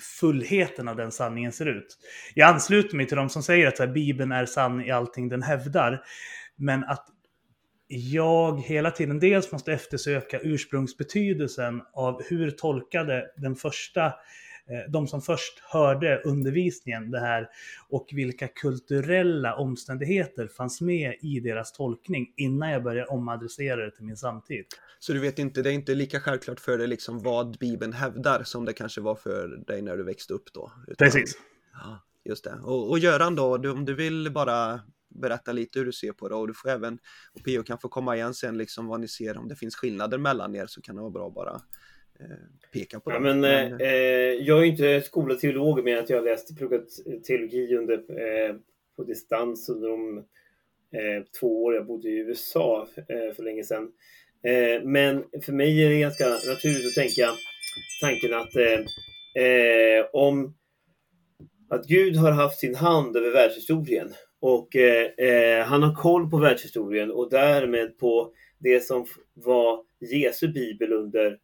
fullheten 0.00 0.88
av 0.88 0.96
den 0.96 1.12
sanningen 1.12 1.52
ser 1.52 1.66
ut. 1.66 1.98
Jag 2.34 2.48
ansluter 2.48 2.96
mig 2.96 3.06
till 3.06 3.16
de 3.16 3.28
som 3.28 3.42
säger 3.42 3.66
att 3.66 3.78
här, 3.78 3.86
Bibeln 3.86 4.32
är 4.32 4.46
sann 4.46 4.80
i 4.80 4.90
allting 4.90 5.28
den 5.28 5.42
hävdar. 5.42 6.02
Men 6.56 6.84
att 6.84 7.06
jag 7.88 8.60
hela 8.60 8.90
tiden 8.90 9.20
dels 9.20 9.52
måste 9.52 9.72
eftersöka 9.72 10.40
ursprungsbetydelsen 10.40 11.82
av 11.94 12.22
hur 12.22 12.50
tolkade 12.50 13.26
den 13.36 13.56
första 13.56 14.04
Eh, 14.06 14.49
de 14.88 15.06
som 15.06 15.22
först 15.22 15.58
hörde 15.58 16.22
undervisningen 16.24 17.10
det 17.10 17.20
här 17.20 17.48
och 17.88 18.08
vilka 18.12 18.48
kulturella 18.48 19.54
omständigheter 19.54 20.48
fanns 20.48 20.80
med 20.80 21.14
i 21.20 21.40
deras 21.40 21.72
tolkning 21.72 22.32
innan 22.36 22.70
jag 22.70 22.82
började 22.82 23.10
omadressera 23.10 23.84
det 23.84 23.90
till 23.90 24.04
min 24.04 24.16
samtid. 24.16 24.64
Så 24.98 25.12
du 25.12 25.18
vet 25.18 25.38
inte, 25.38 25.62
det 25.62 25.70
är 25.70 25.74
inte 25.74 25.94
lika 25.94 26.20
självklart 26.20 26.60
för 26.60 26.78
dig 26.78 26.86
liksom 26.86 27.22
vad 27.22 27.58
Bibeln 27.58 27.92
hävdar 27.92 28.42
som 28.42 28.64
det 28.64 28.72
kanske 28.72 29.00
var 29.00 29.14
för 29.14 29.48
dig 29.66 29.82
när 29.82 29.96
du 29.96 30.04
växte 30.04 30.34
upp 30.34 30.52
då? 30.52 30.72
Utan, 30.88 31.06
Precis. 31.06 31.38
Ja, 31.72 32.00
just 32.24 32.44
det. 32.44 32.58
Och, 32.62 32.90
och 32.90 32.98
Göran 32.98 33.34
då, 33.34 33.70
om 33.72 33.84
du 33.84 33.94
vill 33.94 34.32
bara 34.32 34.80
berätta 35.08 35.52
lite 35.52 35.78
hur 35.78 35.86
du 35.86 35.92
ser 35.92 36.12
på 36.12 36.28
det 36.28 36.34
och 36.34 36.48
du 36.48 36.54
får 36.54 36.68
även, 36.68 36.98
och 37.32 37.44
Pio 37.44 37.62
kan 37.62 37.78
få 37.78 37.88
komma 37.88 38.16
igen 38.16 38.34
sen 38.34 38.58
liksom 38.58 38.86
vad 38.86 39.00
ni 39.00 39.08
ser 39.08 39.38
om 39.38 39.48
det 39.48 39.56
finns 39.56 39.76
skillnader 39.76 40.18
mellan 40.18 40.54
er 40.54 40.66
så 40.66 40.80
kan 40.80 40.96
det 40.96 41.00
vara 41.00 41.10
bra 41.10 41.30
bara 41.30 41.52
Eh, 41.52 41.99
peka 42.72 43.00
på 43.00 43.10
ja, 43.10 43.18
Men, 43.18 43.40
men, 43.40 43.72
eh, 43.72 43.88
eh, 43.88 44.34
jag 44.34 44.58
är 44.58 44.64
inte 44.64 45.02
skolad 45.02 45.38
teolog 45.38 45.84
men 45.84 45.98
att 45.98 46.10
jag 46.10 46.24
läst 46.24 46.56
pluggat 46.56 46.88
teologi 47.26 47.76
under, 47.76 47.94
eh, 47.94 48.54
på 48.96 49.04
distans 49.04 49.68
under 49.68 49.88
de 49.88 50.18
eh, 50.92 51.24
två 51.40 51.64
år 51.64 51.74
jag 51.74 51.86
bodde 51.86 52.08
i 52.08 52.18
USA 52.18 52.88
eh, 52.96 53.34
för 53.34 53.42
länge 53.42 53.64
sedan. 53.64 53.92
men 54.82 55.24
för 55.42 55.52
mig 55.52 55.84
är 55.84 55.90
det 55.90 56.00
ganska 56.00 56.24
naturligt 56.28 56.86
att 56.86 56.94
tänka 56.94 57.30
tanken 58.00 58.34
att 58.34 58.52
om 60.12 60.54
att 61.68 61.86
Gud 61.86 62.16
har 62.16 62.30
haft 62.30 62.58
sin 62.58 62.74
hand 62.74 63.16
över 63.16 63.30
världshistorien 63.30 64.14
och 64.40 64.68
han 65.66 65.82
har 65.82 65.94
koll 65.94 66.30
på 66.30 66.36
världshistorien 66.36 67.10
och 67.10 67.30
därmed 67.30 67.98
på 67.98 68.32
det 68.58 68.80
som 68.80 69.06
var 69.34 69.84
Jesu 70.00 70.48
bibel 70.48 70.92
under 70.92 71.38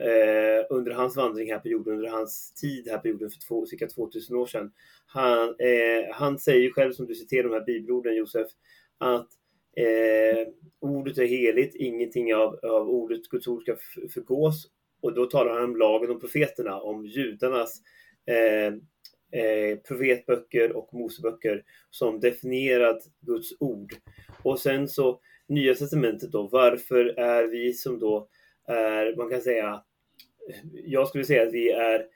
eh, 0.00 0.66
under 0.70 0.92
hans 0.92 1.16
vandring 1.16 1.52
här 1.52 1.58
på 1.58 1.68
jorden, 1.68 1.94
under 1.94 2.08
hans 2.08 2.52
tid 2.52 2.88
här 2.88 2.98
på 2.98 3.08
jorden 3.08 3.30
för 3.30 3.40
två, 3.48 3.66
cirka 3.66 3.88
2000 3.88 4.36
år 4.36 4.46
sedan. 4.46 4.72
Han, 5.06 5.48
eh, 5.48 6.14
han 6.14 6.38
säger 6.38 6.70
själv, 6.70 6.92
som 6.92 7.06
du 7.06 7.14
citerar 7.14 7.42
de 7.42 7.52
här 7.54 7.64
bibelorden 7.64 8.16
Josef, 8.16 8.48
att 8.98 9.28
eh, 9.76 10.48
ordet 10.80 11.18
är 11.18 11.26
heligt, 11.26 11.74
ingenting 11.74 12.34
av, 12.34 12.58
av 12.62 12.90
ordet 12.90 13.28
Guds 13.28 13.48
ord 13.48 13.62
ska 13.62 13.76
förgås. 14.14 14.70
Och 15.00 15.14
då 15.14 15.26
talar 15.26 15.54
han 15.54 15.64
om 15.64 15.76
lagen 15.76 16.10
om 16.10 16.20
profeterna, 16.20 16.80
om 16.80 17.06
judarnas 17.06 17.82
eh, 18.26 18.74
eh, 19.40 19.78
profetböcker 19.88 20.76
och 20.76 20.94
Moseböcker 20.94 21.64
som 21.90 22.20
definierat 22.20 23.02
Guds 23.20 23.52
ord. 23.60 23.94
Och 24.42 24.60
sen 24.60 24.88
så 24.88 25.20
Nya 25.48 25.74
testamentet 25.74 26.32
då, 26.32 26.48
varför 26.52 27.04
är 27.18 27.44
vi 27.44 27.72
som 27.72 27.98
då 27.98 28.28
är, 28.68 29.16
man 29.16 29.30
kan 29.30 29.40
säga, 29.40 29.82
jag 30.84 31.08
skulle 31.08 31.24
säga 31.24 31.42
att 31.42 31.52
vi 31.52 31.70
är 31.70 32.06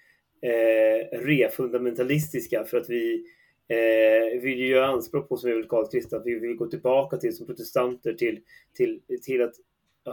eh, 0.43 1.19
refundamentalistiska 1.19 2.65
för 2.65 2.77
att 2.77 2.91
vi 2.91 3.25
eh, 3.69 4.41
vill 4.41 4.59
ju 4.59 4.67
göra 4.67 4.87
anspråk 4.87 5.29
på 5.29 5.37
som 5.37 5.51
evangelikalt 5.51 5.93
kristna 5.93 6.19
att 6.19 6.27
vi 6.27 6.35
vill 6.35 6.57
gå 6.57 6.67
tillbaka 6.67 7.17
till 7.17 7.37
som 7.37 7.47
protestanter 7.47 8.13
till, 8.13 8.41
till, 8.77 9.01
till 9.23 9.43
att 9.43 9.55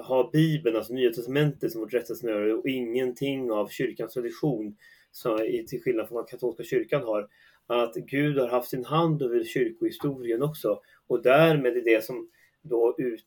ha 0.05 0.29
Bibeln, 0.33 0.75
alltså 0.75 0.93
Nya 0.93 1.09
Testamentet 1.09 1.71
som 1.71 1.81
vårt 1.81 1.93
rättesnöre 1.93 2.53
och 2.53 2.69
ingenting 2.69 3.51
av 3.51 3.67
kyrkans 3.67 4.13
tradition 4.13 4.77
som, 5.11 5.38
till 5.67 5.81
skillnad 5.81 6.07
från 6.07 6.15
vad 6.15 6.29
katolska 6.29 6.63
kyrkan 6.63 7.03
har. 7.03 7.27
Att 7.67 7.95
Gud 7.95 8.38
har 8.38 8.47
haft 8.47 8.69
sin 8.69 8.85
hand 8.85 9.21
över 9.21 9.43
kyrkohistorien 9.43 10.43
också 10.43 10.81
och 11.07 11.21
därmed 11.21 11.77
är 11.77 11.81
det 11.81 12.05
som 12.05 12.29
då 12.61 12.95
ut, 12.97 13.25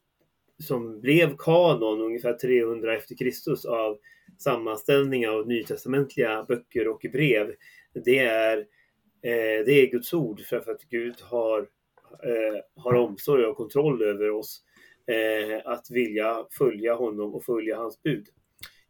som 0.58 1.00
blev 1.00 1.36
kanon 1.36 2.00
ungefär 2.00 2.32
300 2.32 2.96
efter 2.96 3.16
Kristus 3.16 3.64
av 3.64 3.98
sammanställningar 4.42 5.28
av 5.28 5.48
nytestamentliga 5.48 6.44
böcker 6.48 6.88
och 6.88 7.06
brev. 7.12 7.54
Det 8.04 8.18
är, 8.18 8.58
eh, 9.22 9.64
det 9.66 9.72
är 9.72 9.90
Guds 9.90 10.14
ord 10.14 10.40
för 10.40 10.56
att 10.56 10.82
Gud 10.90 11.14
har, 11.20 11.60
eh, 12.22 12.82
har 12.82 12.94
omsorg 12.94 13.44
och 13.44 13.56
kontroll 13.56 14.02
över 14.02 14.30
oss. 14.30 14.62
Eh, 15.06 15.60
att 15.64 15.90
vilja 15.90 16.46
följa 16.50 16.94
honom 16.94 17.34
och 17.34 17.44
följa 17.44 17.76
hans 17.76 18.02
bud. 18.02 18.28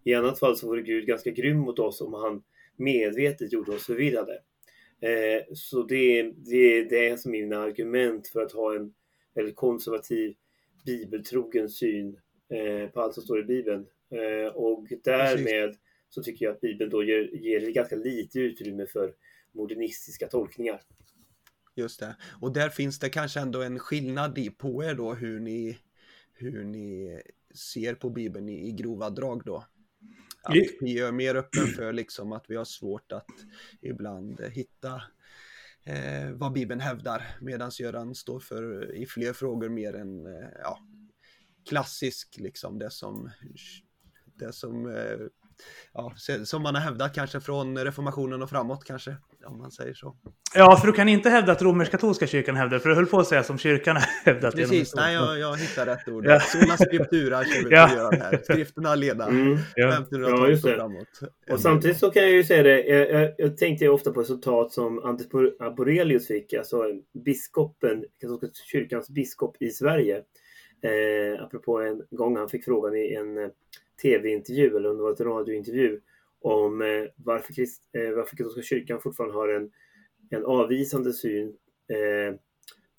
I 0.04 0.14
annat 0.14 0.38
fall 0.38 0.56
så 0.56 0.66
vore 0.66 0.82
Gud 0.82 1.06
ganska 1.06 1.30
grym 1.30 1.58
mot 1.58 1.78
oss 1.78 2.00
om 2.00 2.14
han 2.14 2.42
medvetet 2.76 3.52
gjorde 3.52 3.72
oss 3.72 3.86
förvirrade. 3.86 4.32
Eh, 5.00 5.42
så 5.54 5.82
det, 5.82 6.22
det, 6.22 6.84
det 6.84 7.08
är 7.08 7.16
som 7.16 7.32
mina 7.32 7.58
argument 7.58 8.28
för 8.28 8.42
att 8.42 8.52
ha 8.52 8.74
en 8.74 8.94
väldigt 9.34 9.56
konservativ 9.56 10.34
bibeltrogen 10.86 11.68
syn 11.68 12.18
eh, 12.48 12.88
på 12.88 13.00
allt 13.00 13.14
som 13.14 13.22
står 13.22 13.40
i 13.40 13.44
Bibeln. 13.44 13.86
Eh, 14.12 14.52
och 14.52 14.86
därmed 15.04 15.68
Precis. 15.68 15.80
så 16.08 16.22
tycker 16.22 16.44
jag 16.44 16.54
att 16.54 16.60
Bibeln 16.60 16.90
då 16.90 17.04
ger, 17.04 17.36
ger 17.36 17.70
ganska 17.70 17.96
lite 17.96 18.38
utrymme 18.38 18.86
för 18.86 19.14
modernistiska 19.52 20.26
tolkningar. 20.26 20.80
Just 21.74 22.00
det. 22.00 22.16
Och 22.40 22.52
där 22.52 22.68
finns 22.68 22.98
det 22.98 23.08
kanske 23.08 23.40
ändå 23.40 23.62
en 23.62 23.78
skillnad 23.78 24.38
i 24.38 24.50
på 24.50 24.84
er 24.84 24.94
då 24.94 25.14
hur 25.14 25.40
ni, 25.40 25.78
hur 26.32 26.64
ni 26.64 27.20
ser 27.54 27.94
på 27.94 28.10
Bibeln 28.10 28.48
i, 28.48 28.68
i 28.68 28.72
grova 28.72 29.10
drag 29.10 29.42
då. 29.44 29.66
Att 30.42 30.56
vi 30.80 30.98
är 30.98 31.12
mer 31.12 31.34
öppen 31.34 31.66
för 31.66 31.92
liksom 31.92 32.32
att 32.32 32.44
vi 32.48 32.56
har 32.56 32.64
svårt 32.64 33.12
att 33.12 33.30
ibland 33.80 34.40
hitta 34.40 35.02
eh, 35.84 36.30
vad 36.32 36.52
Bibeln 36.52 36.80
hävdar 36.80 37.36
medan 37.40 37.70
Göran 37.80 38.14
står 38.14 38.40
för 38.40 38.94
i 38.94 39.06
fler 39.06 39.32
frågor 39.32 39.68
mer 39.68 39.94
än 39.94 40.26
eh, 40.26 40.48
ja, 40.62 40.78
klassisk 41.68 42.36
liksom 42.38 42.78
det 42.78 42.90
som 42.90 43.30
det 44.38 44.52
som 44.52 44.86
eh, 44.86 45.26
ja, 45.94 46.12
som 46.44 46.62
man 46.62 46.74
har 46.74 46.82
hävdat 46.82 47.14
kanske 47.14 47.40
från 47.40 47.78
reformationen 47.78 48.42
och 48.42 48.50
framåt 48.50 48.84
kanske 48.84 49.16
om 49.46 49.58
man 49.58 49.70
säger 49.70 49.94
så. 49.94 50.16
Ja, 50.54 50.76
för 50.76 50.86
du 50.86 50.92
kan 50.92 51.08
inte 51.08 51.30
hävda 51.30 51.52
att 51.52 51.62
romersk-katolska 51.62 52.26
kyrkan 52.26 52.56
hävdar, 52.56 52.78
för 52.78 52.88
du 52.88 52.94
höll 52.94 53.06
på 53.06 53.18
att 53.18 53.26
säga 53.26 53.42
som 53.42 53.58
kyrkan 53.58 53.96
har 53.96 54.04
hävdat. 54.24 54.54
Precis, 54.54 54.94
nej 54.94 55.14
jag, 55.14 55.38
jag 55.38 55.56
hittar 55.56 55.86
rätt 55.86 56.08
ord. 56.08 56.26
Ja. 56.26 56.40
Sola 56.40 56.76
scriptura 56.76 57.44
kör 57.44 57.68
vi 57.68 57.74
ja. 57.74 57.94
göra 57.94 58.16
här. 58.16 58.40
Skrifterna 58.42 58.94
leda. 58.94 59.26
Mm. 59.26 59.58
Ja. 59.74 60.04
ja, 60.10 60.48
just 60.48 60.64
det. 60.64 60.74
Framåt. 60.74 61.20
Och 61.50 61.60
samtidigt 61.60 61.98
så 61.98 62.10
kan 62.10 62.22
jag 62.22 62.32
ju 62.32 62.44
säga 62.44 62.62
det, 62.62 62.84
jag, 62.84 63.10
jag, 63.10 63.34
jag 63.38 63.56
tänkte 63.56 63.88
ofta 63.88 64.12
på 64.12 64.20
resultat 64.20 64.72
som 64.72 65.04
Antis 65.04 65.28
Borelius 65.76 66.26
fick, 66.26 66.52
alltså 66.52 66.82
biskopen, 67.24 68.04
katolska 68.20 68.46
kyrkans 68.72 69.10
biskop 69.10 69.56
i 69.60 69.70
Sverige. 69.70 70.22
Eh, 70.84 71.42
apropå 71.44 71.80
en 71.80 72.02
gång 72.10 72.36
han 72.36 72.48
fick 72.48 72.64
frågan 72.64 72.96
i 72.96 73.14
en 73.14 73.38
eh, 73.38 73.48
tv-intervju, 74.02 74.76
eller 74.76 74.90
om 74.90 74.96
det 74.96 75.02
var 75.02 75.12
ett 75.12 75.20
radiointervju, 75.20 76.00
om 76.40 76.82
eh, 76.82 77.04
varför, 77.16 77.54
krist, 77.54 77.82
eh, 77.92 78.10
varför 78.10 78.36
katolska 78.36 78.62
kyrkan 78.62 79.00
fortfarande 79.00 79.34
har 79.34 79.48
en, 79.48 79.70
en 80.30 80.44
avvisande 80.44 81.12
syn 81.12 81.56
eh, 81.88 82.34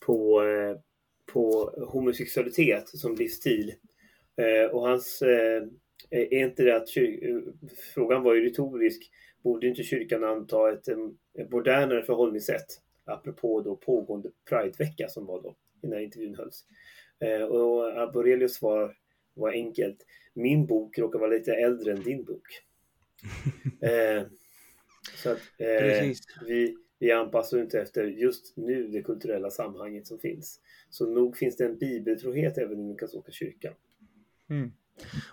på, 0.06 0.44
eh, 0.44 0.78
på 1.34 1.74
homosexualitet 1.88 2.88
som 2.88 3.16
livsstil. 3.16 3.74
Eh, 4.38 4.72
och 4.72 4.88
hans, 4.88 5.22
eh, 5.22 5.64
är 6.10 6.34
inte 6.34 6.64
det 6.64 6.76
att 6.76 6.98
eh, 6.98 7.54
frågan 7.94 8.24
var 8.24 8.34
ju 8.34 8.46
retorisk, 8.46 9.12
borde 9.44 9.68
inte 9.68 9.84
kyrkan 9.84 10.24
anta 10.24 10.74
ett, 10.74 10.88
eh, 10.88 10.98
ett 11.40 11.52
modernare 11.52 12.04
förhållningssätt? 12.04 12.68
Apropå 13.06 13.62
då 13.62 13.76
pågående 13.76 14.30
Pridevecka 14.50 15.08
som 15.08 15.26
var 15.26 15.42
då, 15.42 15.56
innan 15.84 16.02
intervjun 16.02 16.36
hölls. 16.36 16.66
Eh, 17.20 17.44
och 17.44 18.14
Borelius 18.14 18.54
svar 18.54 18.96
var 19.34 19.52
enkelt. 19.52 20.06
Min 20.34 20.66
bok 20.66 20.98
råkar 20.98 21.20
vara 21.20 21.30
lite 21.30 21.54
äldre 21.54 21.92
än 21.92 22.04
din 22.04 22.24
bok. 22.24 22.48
eh, 23.82 24.24
så 25.16 25.30
att 25.30 25.40
eh, 25.58 26.12
vi, 26.48 26.76
vi 27.00 27.12
anpassar 27.12 27.62
inte 27.62 27.82
efter 27.82 28.04
just 28.04 28.58
nu 28.58 28.88
det 28.88 29.02
kulturella 29.02 29.52
sammanhanget 29.52 30.08
som 30.08 30.20
finns. 30.20 30.60
Så 30.90 31.06
nog 31.06 31.38
finns 31.38 31.58
det 31.58 31.66
en 31.66 31.78
bibeltrohet 31.78 32.58
även 32.58 32.80
i 32.80 32.88
den 32.88 32.98
katolska 32.98 33.32
kyrkan. 33.32 33.74
Mm. 34.50 34.72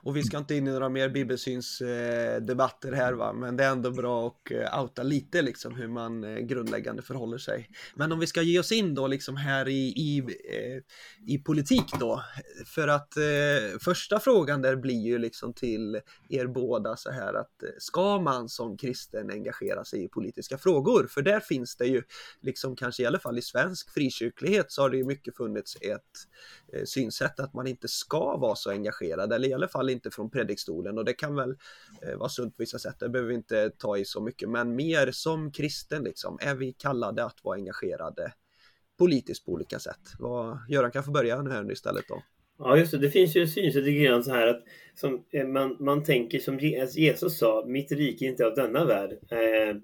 Och 0.02 0.16
vi 0.16 0.22
ska 0.22 0.38
inte 0.38 0.54
in 0.54 0.66
i 0.66 0.70
några 0.70 0.88
mer 0.88 1.08
bibelsynsdebatter 1.08 2.92
här 2.92 3.12
va, 3.12 3.32
men 3.32 3.56
det 3.56 3.64
är 3.64 3.70
ändå 3.70 3.90
bra 3.90 4.26
att 4.26 4.50
eh, 4.50 4.80
outa 4.80 5.02
lite 5.02 5.42
liksom 5.42 5.74
hur 5.74 5.88
man 5.88 6.24
eh, 6.24 6.38
grundläggande 6.38 7.02
förhåller 7.02 7.38
sig. 7.38 7.68
Men 7.94 8.12
om 8.12 8.18
vi 8.18 8.26
ska 8.26 8.42
ge 8.42 8.58
oss 8.58 8.72
in 8.72 8.94
då 8.94 9.06
liksom 9.06 9.36
här 9.36 9.68
i, 9.68 9.88
i, 9.88 10.18
eh, 10.18 10.82
i 11.34 11.38
politik 11.38 11.84
då, 12.00 12.24
för 12.66 12.88
att 12.88 13.16
eh, 13.16 13.78
första 13.80 14.20
frågan 14.20 14.62
där 14.62 14.76
blir 14.76 15.06
ju 15.06 15.18
liksom 15.18 15.54
till 15.54 16.00
er 16.28 16.46
båda 16.46 16.96
så 16.96 17.10
här 17.10 17.34
att 17.34 17.62
ska 17.78 18.20
man 18.20 18.48
som 18.48 18.76
kristen 18.76 19.30
engagera 19.30 19.84
sig 19.84 20.04
i 20.04 20.08
politiska 20.08 20.58
frågor? 20.58 21.06
För 21.10 21.22
där 21.22 21.40
finns 21.40 21.76
det 21.76 21.86
ju 21.86 22.02
liksom 22.40 22.76
kanske 22.76 23.02
i 23.02 23.06
alla 23.06 23.18
fall 23.18 23.38
i 23.38 23.42
svensk 23.42 23.90
frikyrklighet 23.90 24.72
så 24.72 24.82
har 24.82 24.90
det 24.90 24.96
ju 24.96 25.04
mycket 25.04 25.36
funnits 25.36 25.76
ett 25.76 26.00
eh, 26.72 26.84
synsätt 26.84 27.40
att 27.40 27.54
man 27.54 27.66
inte 27.66 27.88
ska 27.88 28.36
vara 28.36 28.56
så 28.56 28.70
engagerad 28.70 29.32
eller 29.32 29.50
i 29.50 29.54
alla 29.54 29.69
fall 29.69 29.90
inte 29.90 30.11
från 30.11 30.30
predikstolen 30.30 30.99
och 30.99 31.04
det 31.04 31.12
kan 31.12 31.35
väl 31.35 31.57
eh, 32.02 32.19
vara 32.19 32.28
sunt 32.28 32.57
på 32.57 32.62
vissa 32.62 32.78
sätt, 32.78 32.97
det 32.99 33.09
behöver 33.09 33.28
vi 33.28 33.35
inte 33.35 33.71
ta 33.71 33.97
i 33.99 34.04
så 34.04 34.21
mycket, 34.21 34.49
men 34.50 34.76
mer 34.76 35.11
som 35.12 35.52
kristen 35.52 36.04
liksom, 36.04 36.38
är 36.40 36.54
vi 36.54 36.73
kallade 36.73 37.25
att 37.25 37.45
vara 37.45 37.57
engagerade 37.57 38.33
politiskt 38.99 39.47
på 39.47 39.52
olika 39.52 39.78
sätt? 39.78 40.00
Vad, 40.19 40.59
Göran 40.69 40.90
kan 40.90 41.04
få 41.04 41.11
börja 41.11 41.42
nu 41.42 41.50
här 41.50 41.73
istället 41.73 42.04
då. 42.09 42.23
Ja, 42.59 42.76
just 42.76 42.92
det. 42.92 42.99
Det 42.99 43.11
finns 43.11 43.37
ju 43.37 43.42
ett 43.42 43.50
synsätt 43.50 43.85
lite 43.85 44.04
grann 44.04 44.25
så 44.25 44.30
här 44.30 44.47
att 44.47 44.64
som, 44.95 45.25
eh, 45.30 45.47
man, 45.47 45.76
man 45.80 46.04
tänker 46.04 46.38
som 46.38 46.54
alltså 46.54 46.99
Jesus 46.99 47.38
sa, 47.38 47.64
mitt 47.66 47.92
rike 47.92 48.25
är 48.25 48.28
inte 48.28 48.47
av 48.47 48.54
denna 48.54 48.85
värld. 48.85 49.11
Eh, 49.30 49.76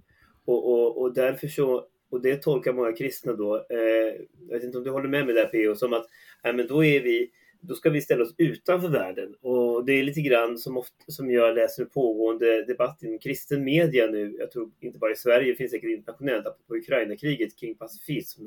och, 0.44 0.72
och, 0.72 1.02
och 1.02 1.14
därför 1.14 1.48
så, 1.48 1.86
och 2.10 2.22
det 2.22 2.36
tolkar 2.36 2.72
många 2.72 2.92
kristna 2.92 3.32
då, 3.32 3.56
eh, 3.56 4.20
jag 4.48 4.54
vet 4.54 4.64
inte 4.64 4.78
om 4.78 4.84
du 4.84 4.90
håller 4.90 5.08
med 5.08 5.26
mig 5.26 5.34
där 5.34 5.46
PO, 5.46 5.74
som 5.74 5.92
att 5.92 6.06
eh, 6.44 6.52
men 6.52 6.66
då 6.66 6.84
är 6.84 7.00
vi 7.00 7.30
då 7.68 7.74
ska 7.74 7.90
vi 7.90 8.00
ställa 8.00 8.22
oss 8.22 8.34
utanför 8.38 8.88
världen. 8.88 9.34
Och 9.40 9.84
det 9.84 9.92
är 9.92 10.02
lite 10.02 10.20
grann 10.20 10.58
som, 10.58 10.76
ofta, 10.76 11.04
som 11.06 11.30
jag 11.30 11.54
läser 11.54 11.84
pågående 11.84 12.64
debatt 12.64 13.02
inom 13.02 13.18
kristen 13.18 13.64
media 13.64 14.06
nu. 14.06 14.36
Jag 14.38 14.50
tror 14.50 14.70
inte 14.80 14.98
bara 14.98 15.12
i 15.12 15.16
Sverige, 15.16 15.50
det 15.50 15.56
finns 15.56 15.70
säkert 15.70 15.90
internationellt, 15.90 16.46
på 16.68 16.76
Ukraina-kriget 16.76 17.56
kring 17.56 17.74
pacifism. 17.74 18.42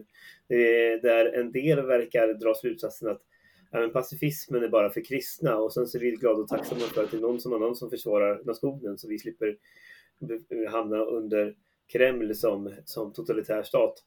Där 1.01 1.25
en 1.25 1.51
del 1.51 1.81
verkar 1.85 2.33
dra 2.33 2.55
slutsatsen 2.55 3.09
att 3.09 3.21
ja, 3.71 3.79
men 3.79 3.91
pacifismen 3.91 4.63
är 4.63 4.69
bara 4.69 4.89
för 4.89 5.01
kristna 5.01 5.57
och 5.57 5.73
sen 5.73 5.87
så 5.87 5.97
är 5.97 6.01
vi 6.01 6.11
glada 6.11 6.41
och 6.41 6.47
tacksamma 6.47 6.81
för 6.81 7.03
att 7.03 7.11
det 7.11 7.17
är 7.17 7.21
någon 7.21 7.39
som 7.39 7.53
annan 7.53 7.75
som 7.75 7.89
försvarar 7.89 8.41
nationen 8.45 8.97
så 8.97 9.07
vi 9.07 9.19
slipper 9.19 9.57
hamna 10.69 10.97
under 10.97 11.55
Kreml 11.91 12.35
som, 12.35 12.73
som 12.85 13.13
totalitär 13.13 13.63
stat. 13.63 14.03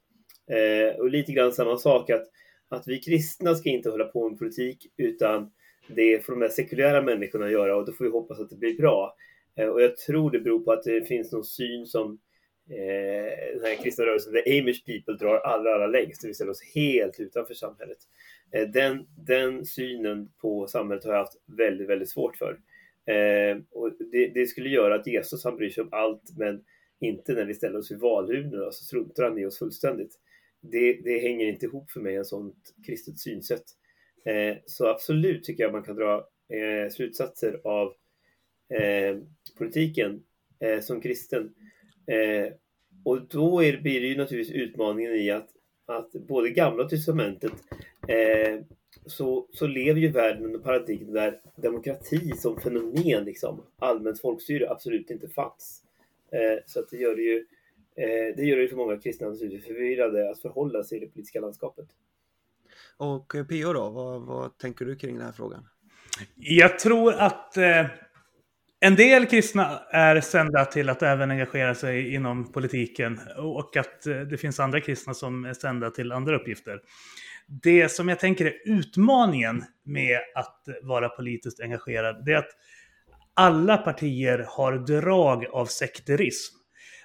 Eh, 0.47 1.01
och 1.01 1.11
lite 1.11 1.33
grann 1.33 1.53
samma 1.53 1.77
sak 1.77 2.11
att 2.11 2.29
att 2.73 2.89
vi 2.89 2.99
kristna 2.99 3.55
ska 3.55 3.69
inte 3.69 3.91
hålla 3.91 4.05
på 4.05 4.29
med 4.29 4.39
politik 4.39 4.87
utan 4.97 5.51
det 5.87 6.25
får 6.25 6.33
de 6.33 6.43
här 6.43 6.49
sekulära 6.49 7.03
människorna 7.03 7.51
göra 7.51 7.77
och 7.77 7.87
då 7.87 7.93
får 7.93 8.05
vi 8.05 8.11
hoppas 8.11 8.41
att 8.41 8.51
det 8.51 8.57
blir 8.57 8.77
bra. 8.77 9.17
Eh, 9.57 9.67
och 9.67 9.83
jag 9.83 9.97
tror 9.97 10.31
det 10.31 10.41
beror 10.41 10.61
på 10.61 10.73
att 10.73 10.83
det 10.83 11.09
finns 11.09 11.33
någon 11.33 11.45
syn 11.45 11.87
som 11.87 12.19
eh, 12.71 13.57
den 13.57 13.65
här 13.65 13.83
kristna 13.83 14.05
rörelsen, 14.05 14.33
the 14.33 14.61
Amish 14.61 14.85
people, 14.87 15.15
drar 15.15 15.37
allra, 15.37 15.75
allra 15.75 15.87
längst, 15.87 16.23
det 16.23 16.29
vill 16.29 16.37
säga 16.37 16.51
oss 16.51 16.63
helt 16.75 17.21
utanför 17.21 17.55
samhället. 17.55 17.99
Eh, 18.53 18.69
den, 18.69 19.07
den 19.27 19.67
synen 19.67 20.29
på 20.41 20.67
samhället 20.67 21.05
har 21.05 21.13
jag 21.13 21.19
haft 21.19 21.41
väldigt, 21.59 21.89
väldigt 21.89 22.11
svårt 22.11 22.37
för. 22.37 22.59
Eh, 23.15 23.57
och 23.71 23.93
det, 24.13 24.29
det, 24.35 24.47
skulle 24.47 24.69
göra 24.69 24.95
att 24.95 25.07
Jesus, 25.07 25.45
han 25.45 25.57
bryr 25.57 25.71
sig 25.71 25.83
om 25.83 25.89
allt, 25.93 26.39
men 26.39 26.65
inte 27.01 27.33
när 27.33 27.45
vi 27.45 27.55
ställer 27.55 27.79
oss 27.79 27.91
vid 27.91 28.01
valurnorna, 28.01 28.73
så 28.73 28.85
struntar 28.85 29.25
han 29.25 29.39
i 29.39 29.47
oss 29.47 29.59
fullständigt 29.59 30.19
det, 30.63 30.93
det 31.05 31.19
hänger 31.19 31.47
inte 31.47 31.67
ihop 31.67 31.91
för 31.91 32.01
mig, 32.01 32.17
en 32.17 32.25
sånt 32.25 32.75
kristet 32.87 33.19
synsätt. 33.19 33.65
Eh, 34.25 34.57
så 34.67 34.87
absolut 34.87 35.45
tycker 35.45 35.63
jag 35.63 35.73
man 35.73 35.83
kan 35.83 35.97
dra 35.97 36.29
eh, 36.49 36.91
slutsatser 36.91 37.61
av 37.65 37.95
eh, 38.69 39.19
politiken 39.59 40.23
eh, 40.61 40.81
som 40.81 41.01
kristen. 41.01 41.55
Eh, 42.07 42.53
och 43.05 43.29
då 43.29 43.65
är, 43.65 43.81
blir 43.81 44.01
det 44.01 44.07
ju 44.07 44.17
naturligtvis 44.17 44.57
utmaningen 44.57 45.15
i 45.15 45.31
att, 45.31 45.49
att 45.87 46.13
både 46.13 46.51
Gamla 46.51 46.89
testamentet 46.89 47.53
eh, 48.09 48.61
så, 49.07 49.49
så 49.53 49.67
lever 49.67 50.01
ju 50.01 50.09
världen 50.09 50.45
under 50.45 50.59
paradigmen 50.59 51.15
där 51.15 51.41
demokrati 51.57 52.33
som 52.37 52.61
fenomen, 52.61 53.25
liksom, 53.25 53.63
allmänt 53.79 54.21
folkstyre, 54.21 54.71
absolut 54.71 55.11
inte 55.11 55.29
fanns. 55.29 55.83
Eh, 56.33 56.63
så 56.67 56.81
att 56.81 56.91
det 56.91 56.97
gör 56.97 57.17
det 57.17 57.23
ju 57.23 57.47
det 58.37 58.43
gör 58.43 58.57
det 58.57 58.69
för 58.69 58.77
många 58.77 58.97
kristna 58.97 59.29
naturligtvis 59.29 59.67
förvirrade 59.67 60.31
att 60.31 60.39
förhålla 60.39 60.85
sig 60.85 60.99
i 60.99 61.01
det 61.01 61.07
politiska 61.07 61.41
landskapet. 61.41 61.87
Och 62.97 63.35
eh, 63.35 63.45
P.O. 63.45 63.73
då, 63.73 63.91
vad, 63.91 64.23
vad, 64.23 64.59
tänker 64.59 64.85
du 64.85 64.97
kring 64.97 65.17
den 65.17 65.27
här 65.27 65.33
frågan? 65.33 65.69
Jag 66.37 66.79
tror 66.79 67.15
att 67.15 67.57
eh, 67.57 67.87
en 68.81 68.95
del 68.95 69.27
kristna 69.27 69.79
är 69.91 70.21
sända 70.21 70.65
till 70.65 70.89
att 70.89 71.03
även 71.03 71.31
engagera 71.31 71.75
sig 71.75 72.15
inom 72.15 72.53
politiken 72.53 73.21
och 73.39 73.77
att 73.77 74.07
eh, 74.07 74.21
det 74.21 74.39
finns 74.39 74.61
andra 74.61 74.81
kristna 74.81 75.15
som 75.15 75.45
är 75.45 75.55
sända 75.55 75.91
till 75.91 76.13
andra 76.13 76.37
uppgifter. 76.37 76.81
Det 77.63 77.89
som 77.89 78.09
jag 78.09 78.21
tänker 78.21 78.47
är 78.47 78.55
utmaningen 78.65 79.65
med 79.85 80.19
att 80.35 80.69
vara 80.83 81.09
politiskt 81.09 81.61
engagerad, 81.61 82.25
det 82.25 82.33
är 82.33 82.37
att 82.37 82.57
alla 83.35 83.77
partier 83.77 84.47
har 84.49 84.79
drag 84.79 85.47
av 85.47 85.67
sekterism. 85.67 86.62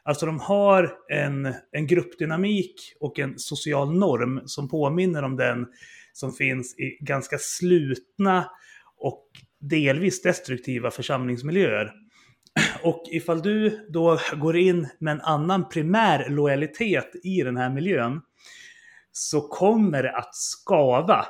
Alltså 0.08 0.26
de 0.26 0.40
har 0.40 0.94
en, 1.10 1.54
en 1.72 1.88
gruppdynamik 1.88 2.94
och 3.00 3.20
en 3.20 3.40
social 3.40 3.98
norm 3.98 4.42
som 4.46 4.70
påminner 4.70 5.24
om 5.24 5.36
den 5.36 5.68
som 6.14 6.34
finns 6.34 6.80
i 6.80 6.98
ganska 7.00 7.38
slutna 7.40 8.50
och 8.98 9.24
delvis 9.60 10.22
destruktiva 10.22 10.92
församlingsmiljöer. 10.92 11.92
Och 12.84 13.04
ifall 13.12 13.42
du 13.42 13.88
då 13.90 14.20
går 14.36 14.58
in 14.58 14.88
med 15.00 15.12
en 15.12 15.22
annan 15.22 15.70
primär 15.70 16.30
lojalitet 16.30 17.12
i 17.24 17.42
den 17.42 17.58
här 17.58 17.70
miljön 17.70 18.22
så 19.12 19.42
kommer 19.42 20.04
det 20.04 20.18
att 20.18 20.36
skava. 20.36 21.26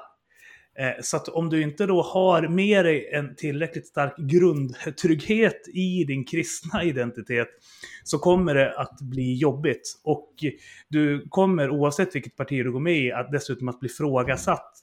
Eh, 0.79 0.93
så 1.01 1.17
att 1.17 1.27
om 1.27 1.49
du 1.49 1.61
inte 1.61 1.85
då 1.85 2.01
har 2.01 2.47
med 2.47 2.85
dig 2.85 3.09
en 3.13 3.35
tillräckligt 3.35 3.87
stark 3.87 4.17
grundtrygghet 4.17 5.67
i 5.73 6.03
din 6.03 6.25
kristna 6.25 6.83
identitet 6.83 7.47
så 8.03 8.19
kommer 8.19 8.55
det 8.55 8.79
att 8.79 9.01
bli 9.01 9.33
jobbigt. 9.33 9.99
Och 10.03 10.33
du 10.89 11.27
kommer 11.29 11.69
oavsett 11.69 12.15
vilket 12.15 12.35
parti 12.35 12.63
du 12.63 12.71
går 12.71 12.79
med 12.79 12.97
i 12.97 13.11
att 13.11 13.31
dessutom 13.31 13.67
att 13.67 13.79
bli 13.79 13.89
frågasatt 13.89 14.73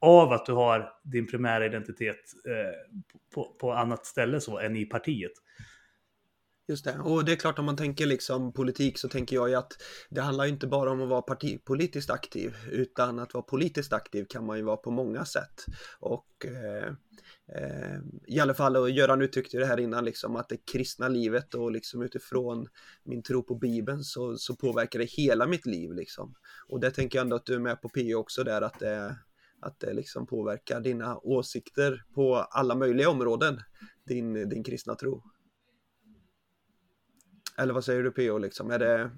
av 0.00 0.32
att 0.32 0.46
du 0.46 0.52
har 0.52 0.92
din 1.02 1.26
primära 1.26 1.66
identitet 1.66 2.20
eh, 2.46 3.00
på, 3.34 3.56
på 3.60 3.72
annat 3.72 4.06
ställe 4.06 4.40
så 4.40 4.58
än 4.58 4.76
i 4.76 4.84
partiet. 4.84 5.32
Just 6.70 6.84
det, 6.84 6.98
och 6.98 7.24
det 7.24 7.32
är 7.32 7.36
klart 7.36 7.58
om 7.58 7.64
man 7.64 7.76
tänker 7.76 8.06
liksom 8.06 8.52
politik 8.52 8.98
så 8.98 9.08
tänker 9.08 9.36
jag 9.36 9.48
ju 9.48 9.54
att 9.54 9.72
det 10.08 10.20
handlar 10.20 10.46
inte 10.46 10.66
bara 10.66 10.90
om 10.90 11.02
att 11.02 11.08
vara 11.08 11.22
partipolitiskt 11.22 12.10
aktiv 12.10 12.54
utan 12.70 13.18
att 13.18 13.34
vara 13.34 13.42
politiskt 13.42 13.92
aktiv 13.92 14.24
kan 14.28 14.46
man 14.46 14.56
ju 14.56 14.62
vara 14.62 14.76
på 14.76 14.90
många 14.90 15.24
sätt. 15.24 15.64
Och 16.00 16.46
eh, 16.46 16.86
eh, 17.56 17.98
i 18.26 18.40
alla 18.40 18.54
fall, 18.54 18.76
och 18.76 18.90
Göran 18.90 19.22
uttryckte 19.22 19.58
det 19.58 19.66
här 19.66 19.80
innan 19.80 20.04
liksom 20.04 20.36
att 20.36 20.48
det 20.48 20.56
kristna 20.72 21.08
livet 21.08 21.54
och 21.54 21.72
liksom 21.72 22.02
utifrån 22.02 22.68
min 23.04 23.22
tro 23.22 23.42
på 23.42 23.54
Bibeln 23.54 24.04
så, 24.04 24.36
så 24.36 24.56
påverkar 24.56 24.98
det 24.98 25.10
hela 25.10 25.46
mitt 25.46 25.66
liv 25.66 25.92
liksom. 25.92 26.34
Och 26.68 26.80
det 26.80 26.90
tänker 26.90 27.18
jag 27.18 27.24
ändå 27.24 27.36
att 27.36 27.46
du 27.46 27.54
är 27.54 27.58
med 27.58 27.82
på 27.82 27.88
P 27.88 28.14
också 28.14 28.44
där 28.44 28.62
att 28.62 28.78
det 28.78 29.16
att 29.62 29.80
det 29.80 29.92
liksom 29.92 30.26
påverkar 30.26 30.80
dina 30.80 31.18
åsikter 31.18 32.04
på 32.14 32.36
alla 32.36 32.74
möjliga 32.74 33.10
områden, 33.10 33.60
din, 34.04 34.48
din 34.48 34.64
kristna 34.64 34.94
tro. 34.94 35.22
Eller 37.60 37.74
vad 37.74 37.84
säger 37.84 38.02
du 38.02 38.10
PO 38.10 38.38
liksom? 38.38 38.70
Är 38.70 38.78
det, 38.78 39.10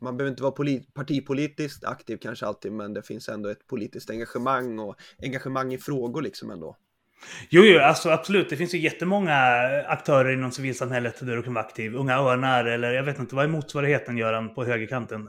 man 0.00 0.16
behöver 0.16 0.30
inte 0.30 0.42
vara 0.42 0.52
polit, 0.52 0.94
partipolitiskt 0.94 1.84
aktiv 1.84 2.16
kanske 2.16 2.46
alltid, 2.46 2.72
men 2.72 2.94
det 2.94 3.02
finns 3.02 3.28
ändå 3.28 3.48
ett 3.48 3.66
politiskt 3.66 4.10
engagemang 4.10 4.78
och 4.78 4.96
engagemang 5.22 5.74
i 5.74 5.78
frågor 5.78 6.22
liksom 6.22 6.50
ändå. 6.50 6.76
Jo, 7.50 7.62
jo 7.64 7.80
alltså 7.80 8.10
absolut. 8.10 8.50
Det 8.50 8.56
finns 8.56 8.74
ju 8.74 8.78
jättemånga 8.78 9.36
aktörer 9.86 10.32
inom 10.32 10.52
civilsamhället 10.52 11.26
där 11.26 11.36
du 11.36 11.42
kan 11.42 11.54
vara 11.54 11.64
aktiv. 11.64 11.94
Unga 11.94 12.16
Örnar 12.16 12.64
eller 12.64 12.92
jag 12.92 13.02
vet 13.02 13.18
inte, 13.18 13.34
vad 13.34 13.44
är 13.44 13.48
motsvarigheten 13.48 14.18
Göran 14.18 14.54
på 14.54 14.64
högerkanten? 14.64 15.28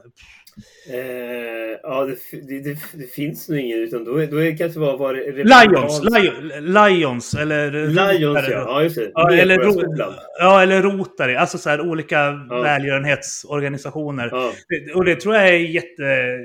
Eh, 0.89 1.79
ja, 1.83 2.05
det, 2.05 2.61
det, 2.61 2.77
det, 2.93 3.11
finns 3.13 3.49
nog 3.49 3.59
ingen 3.59 3.79
utan 3.79 4.03
då, 4.03 4.11
då 4.11 4.37
är 4.37 4.51
det 4.51 4.57
kanske 4.57 4.79
bara... 4.79 4.97
Var 4.97 5.13
Lions, 5.13 6.01
Lions, 6.03 6.53
Lions 6.61 7.33
eller... 7.33 7.71
Lions, 7.71 8.47
ja. 8.49 8.63
ja. 8.65 8.83
just 8.83 8.95
det. 8.95 9.11
Ja, 9.13 9.33
eller, 9.33 9.57
ro, 9.57 9.95
ja, 10.39 10.61
eller 10.61 10.81
Rotary. 10.81 11.35
Alltså 11.35 11.57
så 11.57 11.69
här 11.69 11.81
olika 11.81 12.45
ja. 12.49 12.61
välgörenhetsorganisationer. 12.61 14.29
Ja. 14.31 14.51
Och 14.95 15.05
det 15.05 15.15
tror 15.15 15.35
jag 15.35 15.47
är 15.47 15.53
jätte, 15.53 16.37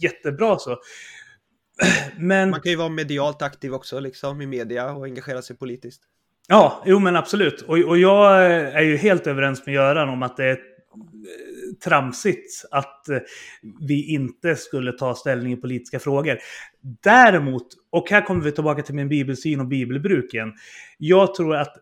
jättebra 0.00 0.58
så. 0.58 0.78
Men... 2.18 2.50
Man 2.50 2.60
kan 2.60 2.72
ju 2.72 2.78
vara 2.78 2.88
medialt 2.88 3.42
aktiv 3.42 3.74
också, 3.74 4.00
liksom 4.00 4.40
i 4.40 4.46
media 4.46 4.92
och 4.92 5.04
engagera 5.04 5.42
sig 5.42 5.56
politiskt. 5.56 6.02
Ja, 6.48 6.82
jo 6.86 6.98
men 6.98 7.16
absolut. 7.16 7.62
Och, 7.62 7.78
och 7.78 7.98
jag 7.98 8.46
är 8.52 8.82
ju 8.82 8.96
helt 8.96 9.26
överens 9.26 9.66
med 9.66 9.74
Göran 9.74 10.08
om 10.08 10.22
att 10.22 10.36
det 10.36 10.44
är 10.44 10.58
tramsigt 11.84 12.64
att 12.70 13.08
eh, 13.08 13.18
vi 13.80 14.12
inte 14.12 14.56
skulle 14.56 14.92
ta 14.92 15.14
ställning 15.14 15.52
i 15.52 15.56
politiska 15.56 15.98
frågor. 15.98 16.38
Däremot, 17.02 17.66
och 17.90 18.10
här 18.10 18.20
kommer 18.20 18.44
vi 18.44 18.52
tillbaka 18.52 18.82
till 18.82 18.94
min 18.94 19.08
bibelsyn 19.08 19.60
och 19.60 19.66
bibelbruk 19.66 20.34
igen. 20.34 20.52
Jag 20.98 21.34
tror 21.34 21.56
att 21.56 21.76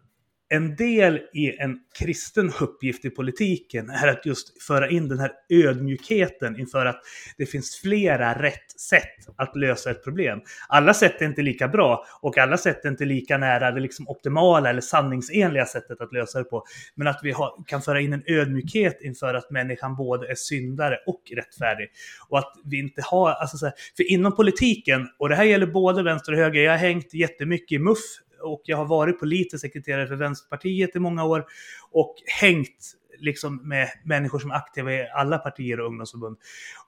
en 0.52 0.76
del 0.76 1.20
i 1.32 1.56
en 1.58 1.78
kristen 1.98 2.52
uppgift 2.60 3.04
i 3.04 3.10
politiken 3.10 3.90
är 3.90 4.08
att 4.08 4.26
just 4.26 4.62
föra 4.62 4.90
in 4.90 5.08
den 5.08 5.18
här 5.18 5.32
ödmjukheten 5.48 6.60
inför 6.60 6.86
att 6.86 7.00
det 7.38 7.46
finns 7.46 7.76
flera 7.76 8.42
rätt 8.42 8.80
sätt 8.80 9.28
att 9.36 9.56
lösa 9.56 9.90
ett 9.90 10.04
problem. 10.04 10.40
Alla 10.68 10.94
sätt 10.94 11.22
är 11.22 11.26
inte 11.26 11.42
lika 11.42 11.68
bra 11.68 12.04
och 12.20 12.38
alla 12.38 12.56
sätt 12.56 12.84
är 12.84 12.88
inte 12.88 13.04
lika 13.04 13.38
nära 13.38 13.70
det 13.70 13.80
liksom 13.80 14.08
optimala 14.08 14.70
eller 14.70 14.80
sanningsenliga 14.80 15.66
sättet 15.66 16.00
att 16.00 16.12
lösa 16.12 16.38
det 16.38 16.44
på. 16.44 16.64
Men 16.94 17.06
att 17.06 17.20
vi 17.22 17.30
har, 17.30 17.64
kan 17.66 17.82
föra 17.82 18.00
in 18.00 18.12
en 18.12 18.22
ödmjukhet 18.26 18.98
inför 19.02 19.34
att 19.34 19.50
människan 19.50 19.96
både 19.96 20.30
är 20.30 20.34
syndare 20.34 20.98
och 21.06 21.22
rättfärdig. 21.36 21.88
Och 22.28 22.38
att 22.38 22.52
vi 22.64 22.78
inte 22.78 23.02
har, 23.04 23.30
alltså 23.30 23.56
så 23.56 23.66
här, 23.66 23.74
för 23.96 24.10
inom 24.10 24.36
politiken, 24.36 25.08
och 25.18 25.28
det 25.28 25.34
här 25.34 25.44
gäller 25.44 25.66
både 25.66 26.02
vänster 26.02 26.32
och 26.32 26.38
höger, 26.38 26.62
jag 26.62 26.72
har 26.72 26.78
hängt 26.78 27.14
jättemycket 27.14 27.72
i 27.72 27.78
MUF 27.78 27.98
och 28.42 28.62
jag 28.64 28.76
har 28.76 28.84
varit 28.84 29.20
politisk 29.20 29.60
sekreterare 29.60 30.06
för 30.06 30.16
Vänsterpartiet 30.16 30.96
i 30.96 30.98
många 30.98 31.24
år 31.24 31.46
och 31.90 32.14
hängt 32.40 32.94
liksom 33.18 33.68
med 33.68 33.88
människor 34.04 34.38
som 34.38 34.50
är 34.50 34.54
aktiva 34.54 34.92
i 34.92 35.08
alla 35.14 35.38
partier 35.38 35.80
och 35.80 35.86
ungdomsförbund. 35.86 36.36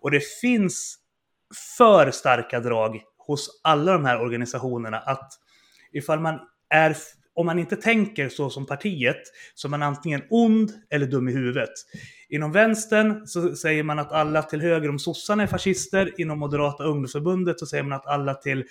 Och 0.01 0.11
det 0.11 0.25
finns 0.41 0.99
för 1.77 2.11
starka 2.11 2.61
drag 2.61 3.01
hos 3.19 3.61
alla 3.65 3.93
de 3.93 4.05
här 4.05 4.21
organisationerna 4.21 4.99
att 4.99 5.33
ifall 5.93 6.21
man 6.21 6.41
är 6.69 6.97
om 7.35 7.47
man 7.47 7.59
inte 7.59 7.77
tänker 7.77 8.29
så 8.29 8.51
som 8.51 8.67
partiet, 8.67 9.23
så 9.55 9.69
är 9.69 9.71
man 9.71 9.83
antingen 9.83 10.23
ond 10.31 10.73
eller 10.91 11.07
dum 11.07 11.29
i 11.29 11.33
huvudet. 11.33 11.71
Inom 12.29 12.53
vänstern 12.53 13.27
så 13.27 13.57
säger 13.57 13.83
man 13.83 13.99
att 13.99 14.13
alla 14.13 14.43
till 14.43 14.61
höger 14.61 14.89
om 14.89 14.99
sossarna 14.99 15.43
är 15.43 15.47
fascister. 15.47 16.21
Inom 16.21 16.39
Moderata 16.39 16.85
ungdomsförbundet 16.85 17.59
så 17.59 17.67
säger 17.67 17.83
man 17.83 17.93
att 17.93 18.07
alla 18.07 18.35
till 18.35 18.65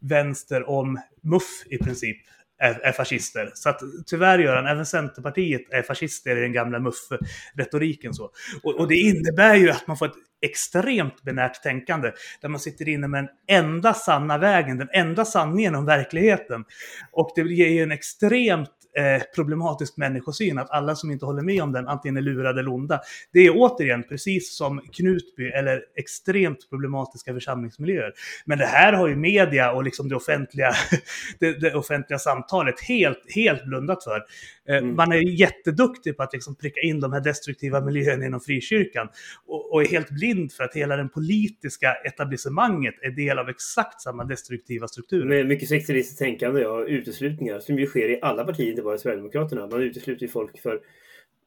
vänster 0.00 0.68
om 0.68 1.00
MUF 1.22 1.66
i 1.66 1.78
princip 1.78 2.16
är, 2.60 2.80
är 2.82 2.92
fascister. 2.92 3.50
Så 3.54 3.68
att 3.68 3.80
tyvärr 4.06 4.38
Göran, 4.38 4.66
även 4.66 4.86
Centerpartiet 4.86 5.62
är 5.70 5.82
fascister 5.82 6.36
i 6.36 6.40
den 6.40 6.52
gamla 6.52 6.78
MUF-retoriken. 6.78 8.14
Så. 8.14 8.30
Och, 8.62 8.74
och, 8.74 8.88
det 8.88 8.96
innebär 8.96 9.54
ju 9.54 9.70
att 9.70 9.86
man 9.86 9.96
får 9.96 10.06
ett 10.06 10.12
extremt 10.42 11.22
benärt 11.22 11.62
tänkande 11.62 12.12
där 12.40 12.48
man 12.48 12.60
sitter 12.60 12.88
inne 12.88 13.08
med 13.08 13.24
den 13.24 13.58
enda 13.64 13.94
sanna 13.94 14.38
vägen, 14.38 14.78
den 14.78 14.88
enda 14.92 15.24
sanningen 15.24 15.74
om 15.74 15.84
verkligheten. 15.86 16.64
Och 17.12 17.32
det 17.34 17.42
ger 17.42 17.68
ju 17.68 17.82
en 17.82 17.92
extremt 17.92 18.79
eh, 18.96 19.22
problematisk 19.34 19.96
människosyn, 19.96 20.58
att 20.58 20.70
alla 20.70 20.94
som 20.94 21.10
inte 21.10 21.26
håller 21.26 21.42
med 21.42 21.62
om 21.62 21.72
den 21.72 21.88
antingen 21.88 22.16
är 22.16 22.20
lurade 22.20 22.60
eller 22.60 22.74
onda. 22.74 23.00
Det 23.32 23.40
är 23.40 23.52
återigen 23.56 24.02
precis 24.02 24.56
som 24.56 24.80
Knutby 24.92 25.48
eller 25.48 25.82
extremt 25.96 26.70
problematiska 26.70 27.34
församlingsmiljöer. 27.34 28.12
Men 28.44 28.58
det 28.58 28.66
här 28.66 28.92
har 28.92 29.08
ju 29.08 29.16
media 29.16 29.72
och 29.72 29.84
liksom 29.84 30.08
det 30.08 30.16
offentliga, 30.16 30.72
det, 31.38 31.60
det 31.60 31.74
offentliga 31.74 32.18
samtalet 32.18 32.80
helt, 32.80 33.34
helt 33.34 33.64
blundat 33.64 34.04
för. 34.04 34.22
Eh, 34.70 34.76
mm. 34.76 34.96
Man 34.96 35.12
är 35.12 35.40
jätteduktig 35.40 36.16
på 36.16 36.22
att 36.22 36.32
liksom 36.32 36.54
pricka 36.54 36.80
in 36.80 37.00
de 37.00 37.12
här 37.12 37.20
destruktiva 37.20 37.80
miljöerna 37.80 38.24
inom 38.24 38.40
frikyrkan 38.40 39.08
och, 39.46 39.72
och 39.72 39.82
är 39.82 39.86
helt 39.86 40.10
blind 40.10 40.52
för 40.52 40.64
att 40.64 40.74
hela 40.74 40.96
den 40.96 41.08
politiska 41.08 41.94
etablissemanget 41.94 42.94
är 43.02 43.10
del 43.10 43.38
av 43.38 43.48
exakt 43.48 44.00
samma 44.00 44.24
destruktiva 44.24 44.88
strukturer. 44.88 45.24
Med 45.24 45.46
mycket 45.46 45.68
sekteristiskt 45.68 46.18
tänkande 46.18 46.66
och 46.66 46.86
uteslutningar 46.86 47.60
som 47.60 47.78
ju 47.78 47.86
sker 47.86 48.08
i 48.08 48.18
alla 48.22 48.44
partier, 48.44 48.70
inte 48.70 48.82
bara 48.82 48.98
Sverigedemokraterna. 48.98 49.66
Man 49.66 49.82
utesluter 49.82 50.22
ju 50.22 50.28
folk 50.28 50.60
för 50.60 50.80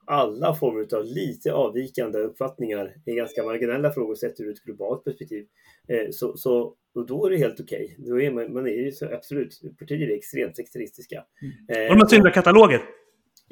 alla 0.06 0.56
former 0.56 0.96
av 0.96 1.06
lite 1.06 1.54
avvikande 1.54 2.20
uppfattningar 2.20 2.94
i 3.06 3.16
ganska 3.16 3.44
marginella 3.44 3.92
frågor 3.92 4.16
sett 4.16 4.40
ur 4.40 4.52
ett 4.52 4.64
globalt 4.64 5.04
perspektiv. 5.04 5.46
Eh, 5.88 6.10
så, 6.12 6.38
så 6.38 6.76
och 6.96 7.06
då 7.08 7.26
är 7.26 7.30
det 7.30 7.38
helt 7.38 7.60
okej. 7.60 7.98
Okay. 8.00 8.30
man, 8.30 8.54
man 8.54 8.68
är 8.68 8.72
ju 8.72 8.92
så, 8.92 9.14
absolut, 9.14 9.62
partier 9.80 10.10
är 10.10 10.18
extremt 10.18 10.56
sekteristiska. 10.56 11.24
Mm. 11.42 11.86
Eh, 11.86 11.92
och 11.92 11.96
de 11.96 12.02
har 12.02 12.08
syndarkataloger. 12.08 12.82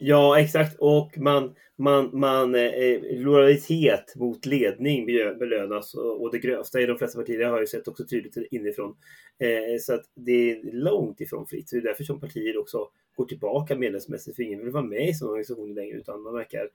Ja, 0.03 0.39
exakt. 0.39 0.75
Och 0.79 1.17
man, 1.17 1.55
man, 1.75 2.09
man 2.13 2.55
eh, 2.55 2.61
eh 2.61 3.01
lojalitet 3.19 4.15
mot 4.15 4.45
ledning 4.45 5.05
belönas 5.39 5.93
och, 5.93 6.21
och 6.21 6.31
det 6.31 6.39
grövsta 6.39 6.81
i 6.81 6.85
de 6.85 6.97
flesta 6.97 7.19
partier. 7.19 7.39
Det 7.39 7.45
har 7.45 7.59
jag 7.59 7.69
sett 7.69 7.87
också 7.87 8.05
tydligt 8.07 8.37
inifrån. 8.51 8.95
Eh, 9.39 9.49
eh, 9.49 9.77
så 9.79 9.93
att 9.93 10.05
det 10.15 10.51
är 10.51 10.73
långt 10.73 11.21
ifrån 11.21 11.47
fritt. 11.47 11.69
Det 11.71 11.77
är 11.77 11.81
därför 11.81 12.03
som 12.03 12.19
partier 12.19 12.57
också 12.57 12.89
går 13.15 13.25
tillbaka 13.25 13.75
medlemsmässigt. 13.75 14.35
För 14.35 14.43
ingen 14.43 14.59
vill 14.59 14.71
vara 14.71 14.83
med 14.83 15.09
i 15.09 15.13
sådana 15.13 15.31
organisationer 15.31 15.75
längre 15.75 15.97
utan 15.97 16.21
man 16.21 16.33
verkar 16.33 16.69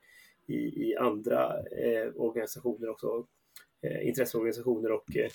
i, 0.47 0.89
i 0.91 0.97
andra 0.97 1.59
eh, 1.59 2.09
organisationer 2.17 2.89
också. 2.89 3.27
Eh, 3.83 4.09
intresseorganisationer 4.09 4.93
och 4.93 5.17
eh, 5.17 5.31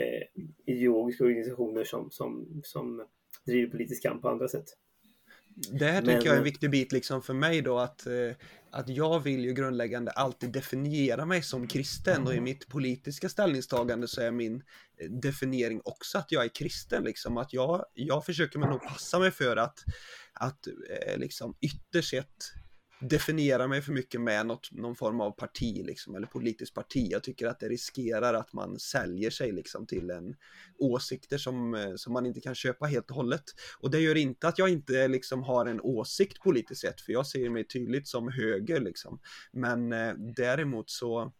eh 0.00 0.22
ideologiska 0.66 1.24
organisationer 1.24 1.84
som, 1.84 2.10
som, 2.10 2.60
som 2.64 3.04
driver 3.46 3.70
politisk 3.70 4.02
kamp 4.02 4.22
på 4.22 4.28
andra 4.28 4.48
sätt. 4.48 4.66
Det 5.72 5.86
här 5.86 6.02
tänker 6.02 6.26
jag 6.26 6.34
är 6.34 6.38
en 6.38 6.44
viktig 6.44 6.70
bit 6.70 6.92
liksom 6.92 7.22
för 7.22 7.34
mig 7.34 7.62
då 7.62 7.78
att, 7.78 8.06
eh, 8.06 8.12
att 8.70 8.88
jag 8.88 9.20
vill 9.20 9.44
ju 9.44 9.52
grundläggande 9.52 10.10
alltid 10.10 10.52
definiera 10.52 11.24
mig 11.24 11.42
som 11.42 11.66
kristen 11.66 12.26
och 12.26 12.34
i 12.34 12.40
mitt 12.40 12.68
politiska 12.68 13.28
ställningstagande 13.28 14.08
så 14.08 14.20
är 14.20 14.30
min 14.30 14.62
eh, 15.00 15.10
definiering 15.10 15.80
också 15.84 16.18
att 16.18 16.32
jag 16.32 16.44
är 16.44 16.48
kristen 16.48 17.04
liksom. 17.04 17.36
Att 17.36 17.52
jag, 17.52 17.84
jag 17.94 18.24
försöker 18.24 18.58
nog 18.58 18.82
passa 18.82 19.18
mig 19.18 19.30
för 19.30 19.56
att, 19.56 19.78
att 20.32 20.66
eh, 20.66 21.18
liksom 21.18 21.56
ytterst 21.60 22.10
sett 22.10 22.52
definiera 23.00 23.68
mig 23.68 23.82
för 23.82 23.92
mycket 23.92 24.20
med 24.20 24.46
något, 24.46 24.72
någon 24.72 24.96
form 24.96 25.20
av 25.20 25.30
parti 25.30 25.82
liksom, 25.86 26.14
eller 26.14 26.26
politiskt 26.26 26.74
parti. 26.74 27.06
Jag 27.10 27.22
tycker 27.22 27.46
att 27.46 27.60
det 27.60 27.68
riskerar 27.68 28.34
att 28.34 28.52
man 28.52 28.78
säljer 28.78 29.30
sig 29.30 29.52
liksom 29.52 29.86
till 29.86 30.10
en 30.10 30.36
åsikter 30.78 31.38
som, 31.38 31.74
eh, 31.74 31.94
som 31.96 32.12
man 32.12 32.26
inte 32.26 32.40
kan 32.40 32.54
köpa 32.54 32.86
helt 32.86 33.10
och 33.10 33.16
hållet. 33.16 33.44
Och 33.80 33.90
det 33.90 34.00
gör 34.00 34.14
inte 34.14 34.48
att 34.48 34.58
jag 34.58 34.68
inte 34.68 35.08
liksom 35.08 35.42
har 35.42 35.66
en 35.66 35.80
åsikt 35.80 36.42
politiskt 36.42 36.80
sett, 36.80 37.00
för 37.00 37.12
jag 37.12 37.26
ser 37.26 37.50
mig 37.50 37.66
tydligt 37.68 38.08
som 38.08 38.28
höger 38.28 38.80
liksom. 38.80 39.20
Men 39.52 39.92
eh, 39.92 40.14
däremot 40.14 40.90
så 40.90 41.32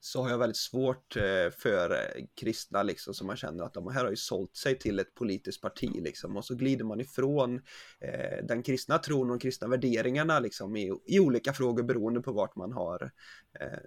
så 0.00 0.22
har 0.22 0.30
jag 0.30 0.38
väldigt 0.38 0.56
svårt 0.56 1.16
eh, 1.16 1.50
för 1.50 1.90
eh, 1.90 2.24
kristna 2.40 2.82
liksom 2.82 3.14
som 3.14 3.26
man 3.26 3.36
känner 3.36 3.64
att 3.64 3.74
de 3.74 3.92
här 3.92 4.04
har 4.04 4.10
ju 4.10 4.16
sålt 4.16 4.56
sig 4.56 4.78
till 4.78 4.98
ett 4.98 5.14
politiskt 5.14 5.62
parti 5.62 5.90
liksom 6.02 6.36
och 6.36 6.44
så 6.44 6.54
glider 6.54 6.84
man 6.84 7.00
ifrån 7.00 7.54
eh, 8.00 8.44
den 8.44 8.62
kristna 8.62 8.98
tron 8.98 9.30
och 9.30 9.36
de 9.36 9.38
kristna 9.38 9.68
värderingarna 9.68 10.40
liksom 10.40 10.76
i, 10.76 10.92
i 11.06 11.20
olika 11.20 11.52
frågor 11.52 11.82
beroende 11.82 12.20
på 12.20 12.32
vart 12.32 12.56
man 12.56 12.72
har 12.72 13.10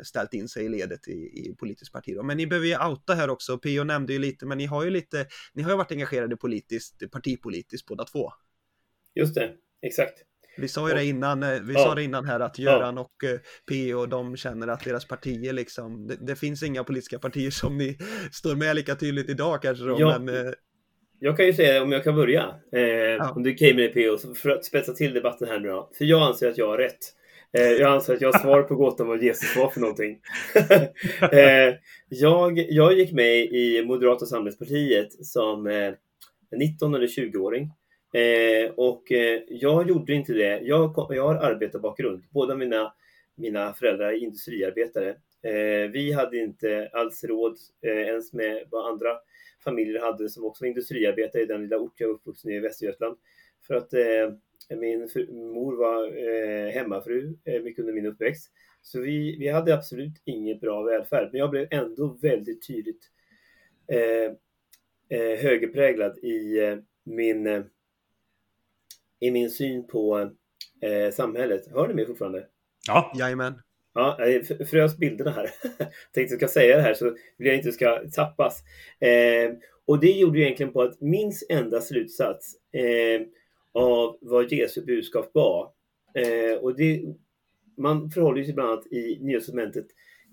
ställt 0.03 0.33
in 0.33 0.47
sig 0.47 0.65
i 0.65 0.69
ledet 0.69 1.07
i, 1.07 1.11
i 1.11 1.55
politiskt 1.59 1.91
parti. 1.91 2.15
Då. 2.15 2.23
Men 2.23 2.37
ni 2.37 2.47
behöver 2.47 2.67
ju 2.67 2.89
outa 2.89 3.13
här 3.13 3.29
också, 3.29 3.57
Pio 3.57 3.83
nämnde 3.83 4.13
ju 4.13 4.19
lite, 4.19 4.45
men 4.45 4.57
ni 4.57 4.65
har 4.65 4.83
ju 4.83 4.89
lite, 4.89 5.27
ni 5.53 5.63
har 5.63 5.71
ju 5.71 5.77
varit 5.77 5.91
engagerade 5.91 6.37
politiskt, 6.37 7.11
partipolitiskt 7.11 7.87
båda 7.87 8.03
två. 8.03 8.31
Just 9.15 9.35
det, 9.35 9.53
exakt. 9.81 10.30
Vi 10.57 10.67
sa 10.67 10.89
ju 10.89 10.95
det 10.95 11.05
innan, 11.05 11.43
eh, 11.43 11.49
vi 11.49 11.73
ja. 11.73 11.79
sa 11.79 11.95
det 11.95 12.03
innan 12.03 12.25
här 12.25 12.39
att 12.39 12.59
Göran 12.59 12.95
ja. 12.97 13.01
och 13.01 13.23
eh, 13.29 13.39
P.O. 13.69 14.05
de 14.05 14.37
känner 14.37 14.67
att 14.67 14.83
deras 14.83 15.07
partier 15.07 15.53
liksom, 15.53 16.07
det, 16.07 16.17
det, 16.21 16.35
finns 16.35 16.63
inga 16.63 16.83
politiska 16.83 17.19
partier 17.19 17.51
som 17.51 17.77
ni 17.77 17.97
står 18.31 18.55
med 18.55 18.75
lika 18.75 18.95
tydligt 18.95 19.29
idag 19.29 19.61
kanske 19.61 19.85
då, 19.85 19.95
ja. 19.99 20.19
men 20.19 20.35
eh... 20.35 20.51
Jag 21.19 21.37
kan 21.37 21.45
ju 21.45 21.53
säga, 21.53 21.83
om 21.83 21.91
jag 21.91 22.03
kan 22.03 22.15
börja, 22.15 22.55
eh, 22.73 22.81
ja. 22.81 23.31
om 23.35 23.43
du 23.43 23.53
came 23.55 23.73
med 23.73 23.93
P.O. 23.93 24.17
för 24.35 24.49
att 24.49 24.65
spetsa 24.65 24.93
till 24.93 25.13
debatten 25.13 25.47
här 25.47 25.59
nu 25.59 25.67
då, 25.67 25.89
för 25.97 26.05
jag 26.05 26.21
anser 26.21 26.49
att 26.49 26.57
jag 26.57 26.67
har 26.67 26.77
rätt. 26.77 26.99
Eh, 27.57 27.71
jag 27.71 27.93
anser 27.93 28.13
att 28.13 28.21
jag 28.21 28.33
har 28.33 28.39
svar 28.43 28.61
på 28.61 28.75
gåtan 28.75 29.07
vad 29.07 29.23
Jesus 29.23 29.55
var 29.57 29.69
för 29.69 29.79
någonting. 29.79 30.19
eh, 31.31 31.75
jag, 32.09 32.59
jag 32.69 32.93
gick 32.93 33.11
med 33.11 33.35
i 33.35 33.83
Moderata 33.85 34.25
samlingspartiet 34.25 35.25
som 35.25 35.69
19 36.57 36.95
eller 36.95 37.07
20-åring. 37.07 37.71
Eh, 38.13 38.71
och 38.75 39.11
eh, 39.11 39.41
jag 39.47 39.89
gjorde 39.89 40.13
inte 40.13 40.33
det. 40.33 40.59
Jag, 40.59 41.07
jag 41.09 41.27
har 41.27 41.35
arbetarbakgrund. 41.35 42.23
Båda 42.29 42.55
mina, 42.55 42.93
mina 43.35 43.73
föräldrar 43.73 44.07
är 44.07 44.23
industriarbetare. 44.23 45.09
Eh, 45.43 45.91
vi 45.91 46.11
hade 46.11 46.37
inte 46.37 46.89
alls 46.93 47.23
råd 47.23 47.57
eh, 47.81 47.91
ens 47.91 48.33
med 48.33 48.67
vad 48.71 48.91
andra 48.91 49.09
familjer 49.63 50.01
hade 50.01 50.29
som 50.29 50.45
också 50.45 50.63
var 50.63 50.67
industriarbetare 50.67 51.41
i 51.41 51.45
den 51.45 51.61
lilla 51.61 51.77
ort 51.77 51.93
jag 51.97 52.09
är 52.09 52.13
uppvuxen 52.13 52.51
i 52.51 52.59
Västergötland. 52.59 53.17
För 53.67 53.75
att 53.75 53.93
eh, 53.93 54.77
min 54.77 55.09
mor 55.29 55.77
var 55.77 56.05
eh, 56.05 56.71
hemmafru 56.71 57.37
eh, 57.45 57.61
mycket 57.61 57.79
under 57.79 57.93
min 57.93 58.05
uppväxt. 58.05 58.51
Så 58.81 58.99
vi, 58.99 59.37
vi 59.39 59.47
hade 59.47 59.73
absolut 59.73 60.21
ingen 60.25 60.59
bra 60.59 60.83
välfärd. 60.83 61.29
Men 61.31 61.39
jag 61.39 61.49
blev 61.49 61.67
ändå 61.71 62.17
väldigt 62.21 62.67
tydligt 62.67 63.09
eh, 63.87 64.33
högerpräglad 65.37 66.17
i 66.17 66.59
min 67.03 67.63
i 69.21 69.31
min 69.31 69.49
syn 69.49 69.87
på 69.87 70.31
eh, 70.81 71.11
samhället. 71.13 71.67
Hör 71.73 71.87
ni 71.87 71.93
mig 71.93 72.05
fortfarande? 72.05 72.47
Ja. 72.87 73.13
Jajamän. 73.19 73.53
Ja, 73.93 74.27
jag 74.27 74.69
frös 74.69 74.97
bilderna 74.97 75.31
här. 75.31 75.49
Tänkte 76.13 76.33
jag 76.33 76.39
ska 76.39 76.47
säga 76.47 76.75
det 76.75 76.81
här 76.81 76.93
så 76.93 77.05
vill 77.37 77.47
jag 77.47 77.55
inte 77.55 77.71
ska 77.71 78.01
tappas. 78.15 78.59
Eh, 78.99 79.51
och 79.85 79.99
det 79.99 80.11
gjorde 80.11 80.39
ju 80.39 80.43
egentligen 80.43 80.73
på 80.73 80.81
att 80.81 81.01
min 81.01 81.31
enda 81.49 81.81
slutsats 81.81 82.55
eh, 82.71 83.21
av 83.73 84.17
vad 84.21 84.51
Jesu 84.51 84.85
budskap 84.85 85.29
var. 85.33 85.71
Eh, 86.15 86.57
och 86.57 86.75
det, 86.75 87.01
man 87.77 88.11
förhåller 88.11 88.43
sig 88.43 88.53
bland 88.53 88.69
annat 88.69 88.87
i 88.87 89.19
Nya 89.21 89.39
Testamentet 89.39 89.85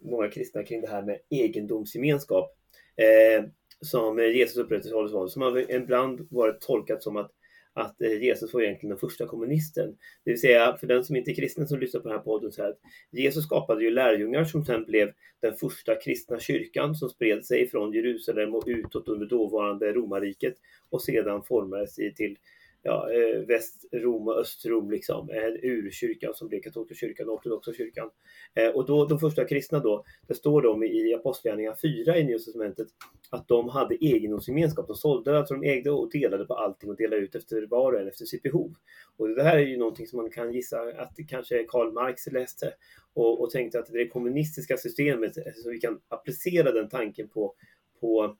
många 0.02 0.28
kristna 0.30 0.62
kring 0.62 0.80
det 0.80 0.88
här 0.88 1.02
med 1.02 1.18
egendomsgemenskap. 1.30 2.56
Eh, 2.96 3.44
som 3.80 4.18
Jesus 4.18 4.56
upprätthålls 4.56 5.32
som 5.32 5.42
har 5.42 5.70
ibland 5.70 6.26
varit 6.30 6.60
tolkat 6.60 7.02
som 7.02 7.16
att 7.16 7.30
att 7.78 8.02
eh, 8.02 8.22
Jesus 8.22 8.54
var 8.54 8.62
egentligen 8.62 8.90
den 8.90 8.98
första 8.98 9.26
kommunisten. 9.26 9.96
Det 10.24 10.30
vill 10.30 10.40
säga, 10.40 10.76
för 10.80 10.86
den 10.86 11.04
som 11.04 11.16
inte 11.16 11.30
är 11.30 11.34
kristen 11.34 11.68
som 11.68 11.78
lyssnar 11.78 12.00
på 12.00 12.08
den 12.08 12.18
här 12.18 12.24
podden, 12.24 12.52
så 12.52 12.62
här, 12.62 12.70
att 12.70 12.78
Jesus 13.10 13.44
skapade 13.44 13.84
ju 13.84 13.90
lärjungar 13.90 14.44
som 14.44 14.64
sen 14.64 14.84
blev 14.84 15.12
den 15.40 15.54
första 15.54 15.94
kristna 15.94 16.40
kyrkan 16.40 16.94
som 16.94 17.08
spred 17.08 17.44
sig 17.44 17.68
från 17.68 17.92
Jerusalem 17.92 18.54
och 18.54 18.64
utåt 18.66 19.08
under 19.08 19.26
dåvarande 19.26 19.92
romarriket 19.92 20.54
och 20.90 21.02
sedan 21.02 21.42
formades 21.42 21.94
till 21.94 22.36
ja, 22.82 23.10
eh, 23.12 23.40
Västrom 23.40 24.28
och 24.28 24.38
Östrom, 24.38 24.90
liksom, 24.90 25.30
eh, 25.30 25.70
urkyrkan 25.70 26.34
som 26.34 26.48
blev 26.48 26.60
katolska 26.60 26.94
kyrkan 26.94 27.28
och 27.28 27.34
ortodoxa 27.34 27.72
kyrkan. 27.72 28.10
Eh, 28.54 28.68
och 28.68 28.86
då, 28.86 29.06
de 29.06 29.18
första 29.18 29.44
kristna 29.44 29.78
då, 29.78 30.04
det 30.28 30.34
står 30.34 30.62
de 30.62 30.84
i 30.84 31.14
Apostlagärningarna 31.14 31.76
4 31.76 32.18
i 32.18 32.24
Nya 32.24 32.38
Testamentet, 32.38 32.88
att 33.30 33.48
de 33.48 33.68
hade 33.68 34.04
egendomsgemenskap. 34.04 34.86
De 34.86 34.96
sålde, 34.96 35.38
alltså 35.38 35.54
de 35.54 35.62
ägde 35.62 35.90
och 35.90 36.10
delade 36.10 36.44
på 36.44 36.54
allting 36.54 36.90
och 36.90 36.96
delade 36.96 37.22
ut 37.22 37.34
efter 37.34 37.66
var 37.66 37.92
och 37.92 38.00
en 38.00 38.08
efter 38.08 38.24
sitt 38.24 38.42
behov. 38.42 38.74
Och 39.16 39.28
det 39.28 39.42
här 39.42 39.56
är 39.56 39.66
ju 39.66 39.76
någonting 39.76 40.06
som 40.06 40.16
man 40.16 40.30
kan 40.30 40.52
gissa 40.52 40.80
att 40.80 41.16
det 41.16 41.22
kanske 41.22 41.64
Karl 41.68 41.92
Marx 41.92 42.26
läste 42.26 42.72
och, 43.14 43.40
och 43.40 43.50
tänkte 43.50 43.78
att 43.78 43.86
det 43.86 43.98
är 43.98 44.04
det 44.04 44.08
kommunistiska 44.08 44.76
systemet, 44.76 45.34
så 45.34 45.70
vi 45.70 45.78
kan 45.78 46.00
applicera 46.08 46.72
den 46.72 46.88
tanken 46.88 47.28
på, 47.28 47.54
på 48.00 48.36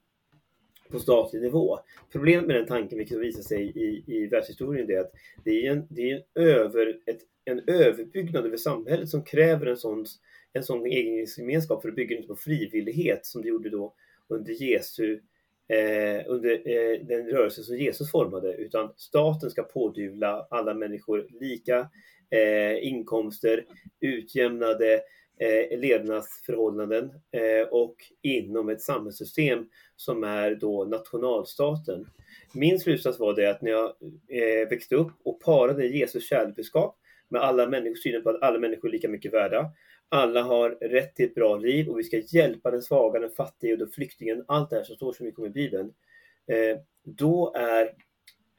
på 0.90 0.98
statlig 0.98 1.42
nivå. 1.42 1.78
Problemet 2.12 2.46
med 2.46 2.56
den 2.56 2.66
tanken, 2.66 2.98
vilket 2.98 3.18
visar 3.18 3.42
sig 3.42 3.62
i, 3.62 4.04
i 4.06 4.26
världshistorien, 4.26 4.90
är 4.90 5.00
att 5.00 5.12
det 5.44 5.66
är 5.66 5.72
en, 5.72 5.86
det 5.90 6.10
är 6.10 6.16
en, 6.16 6.44
över, 6.44 6.98
ett, 7.06 7.20
en 7.44 7.62
överbyggnad 7.66 8.46
över 8.46 8.56
samhället 8.56 9.08
som 9.08 9.24
kräver 9.24 9.66
en 9.66 9.76
sån, 9.76 10.06
en 10.52 10.62
sån 10.62 10.86
egengemenskap 10.86 11.82
för 11.82 11.88
att 11.88 11.96
bygga 11.96 12.16
inte 12.16 12.28
på 12.28 12.36
frivillighet 12.36 13.26
som 13.26 13.42
det 13.42 13.48
gjorde 13.48 13.70
då 13.70 13.94
under 14.28 14.52
Jesu 14.52 15.20
eh, 15.68 16.22
under 16.26 16.50
eh, 16.50 17.00
den 17.06 17.26
rörelse 17.26 17.62
som 17.62 17.78
Jesus 17.78 18.10
formade, 18.10 18.54
utan 18.54 18.92
staten 18.96 19.50
ska 19.50 19.62
pådyvla 19.62 20.46
alla 20.50 20.74
människor 20.74 21.26
lika 21.40 21.88
eh, 22.30 22.86
inkomster, 22.86 23.66
utjämnade 24.00 25.00
eh, 25.40 25.78
levnadsförhållanden 25.78 27.04
eh, 27.30 27.68
och 27.70 27.96
inom 28.22 28.68
ett 28.68 28.82
samhällssystem 28.82 29.68
som 29.96 30.24
är 30.24 30.54
då 30.54 30.84
nationalstaten. 30.84 32.06
Min 32.54 32.80
slutsats 32.80 33.18
var 33.18 33.34
det 33.34 33.50
att 33.50 33.62
när 33.62 33.70
jag 33.70 33.86
eh, 34.28 34.68
växte 34.70 34.94
upp 34.94 35.12
och 35.24 35.40
parade 35.40 35.86
Jesus 35.86 36.28
kärleksbudskap 36.28 36.98
med 37.28 37.42
alla 37.42 37.66
människors 37.66 38.02
synen 38.02 38.22
på 38.22 38.30
att 38.30 38.42
alla 38.42 38.58
människor 38.58 38.88
är 38.88 38.92
lika 38.92 39.08
mycket 39.08 39.32
värda. 39.32 39.70
Alla 40.08 40.42
har 40.42 40.70
rätt 40.70 41.14
till 41.14 41.26
ett 41.26 41.34
bra 41.34 41.56
liv 41.56 41.88
och 41.88 41.98
vi 41.98 42.04
ska 42.04 42.16
hjälpa 42.16 42.70
den 42.70 42.82
svaga, 42.82 43.20
den 43.20 43.30
fattiga 43.30 43.72
och 43.72 43.78
den 43.78 43.90
flyktingen. 43.90 44.44
Allt 44.48 44.70
det 44.70 44.76
här 44.76 44.84
som 44.84 44.96
står 44.96 45.12
så 45.12 45.24
mycket 45.24 45.38
om 45.38 45.46
i 45.46 45.50
Bibeln. 45.50 45.92
Eh, 46.46 46.78
då 47.04 47.54
är 47.56 47.84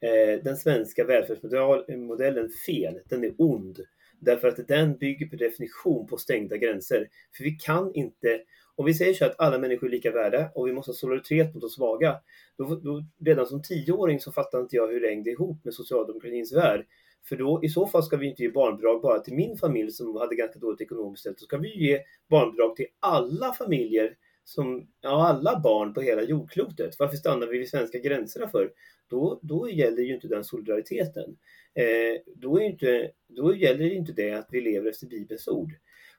eh, 0.01 0.43
den 0.43 0.57
svenska 0.57 1.05
välfärdsmodellen 1.05 2.49
fel. 2.65 2.99
Den 3.05 3.23
är 3.23 3.33
ond. 3.37 3.79
Därför 4.19 4.47
att 4.47 4.67
den 4.67 4.97
bygger 4.97 5.27
per 5.27 5.37
definition 5.37 6.07
på 6.07 6.17
stängda 6.17 6.57
gränser. 6.57 7.09
För 7.37 7.43
vi 7.43 7.51
kan 7.51 7.93
inte, 7.93 8.41
om 8.75 8.85
vi 8.85 8.93
säger 8.93 9.13
så 9.13 9.25
att 9.25 9.39
alla 9.39 9.59
människor 9.59 9.87
är 9.87 9.91
lika 9.91 10.11
värda 10.11 10.51
och 10.55 10.67
vi 10.67 10.73
måste 10.73 10.91
ha 10.91 10.95
solidaritet 10.95 11.53
mot 11.53 11.61
de 11.61 11.69
svaga. 11.69 12.19
Då, 12.57 12.75
då, 12.75 13.03
redan 13.25 13.45
som 13.45 13.61
tioåring 13.61 14.19
så 14.19 14.31
fattar 14.31 14.59
inte 14.59 14.75
jag 14.75 14.87
hur 14.87 15.01
det 15.01 15.07
hängde 15.07 15.29
ihop 15.29 15.65
med 15.65 15.73
socialdemokratins 15.73 16.53
värld. 16.53 16.85
För 17.23 17.35
då 17.35 17.63
i 17.63 17.69
så 17.69 17.87
fall 17.87 18.03
ska 18.03 18.17
vi 18.17 18.29
inte 18.29 18.43
ge 18.43 18.51
barnbidrag 18.51 19.01
bara 19.01 19.19
till 19.19 19.33
min 19.33 19.57
familj 19.57 19.91
som 19.91 20.15
hade 20.15 20.35
ganska 20.35 20.59
dåligt 20.59 20.81
ekonomiskt 20.81 21.19
ställt. 21.19 21.37
Då 21.37 21.43
ska 21.43 21.57
vi 21.57 21.77
ge 21.77 21.99
barnbidrag 22.29 22.75
till 22.75 22.87
alla 22.99 23.53
familjer 23.53 24.15
som, 24.43 24.87
ja, 25.01 25.27
alla 25.27 25.59
barn 25.59 25.93
på 25.93 26.01
hela 26.01 26.21
jordklotet. 26.21 26.95
Varför 26.99 27.17
stannar 27.17 27.47
vi 27.47 27.57
vid 27.57 27.69
svenska 27.69 27.97
gränserna 27.97 28.47
för? 28.47 28.71
Då, 29.07 29.39
då 29.43 29.69
gäller 29.69 30.01
ju 30.01 30.15
inte 30.15 30.27
den 30.27 30.43
solidariteten 30.43 31.37
eh, 31.73 32.21
då, 32.35 32.59
är 32.59 32.63
inte, 32.63 33.11
då 33.27 33.55
gäller 33.55 33.79
det 33.79 33.93
inte 33.93 34.11
det 34.11 34.31
att 34.31 34.47
vi 34.51 34.61
lever 34.61 34.89
efter 34.89 35.07
Bibelns 35.07 35.47
ord. 35.47 35.73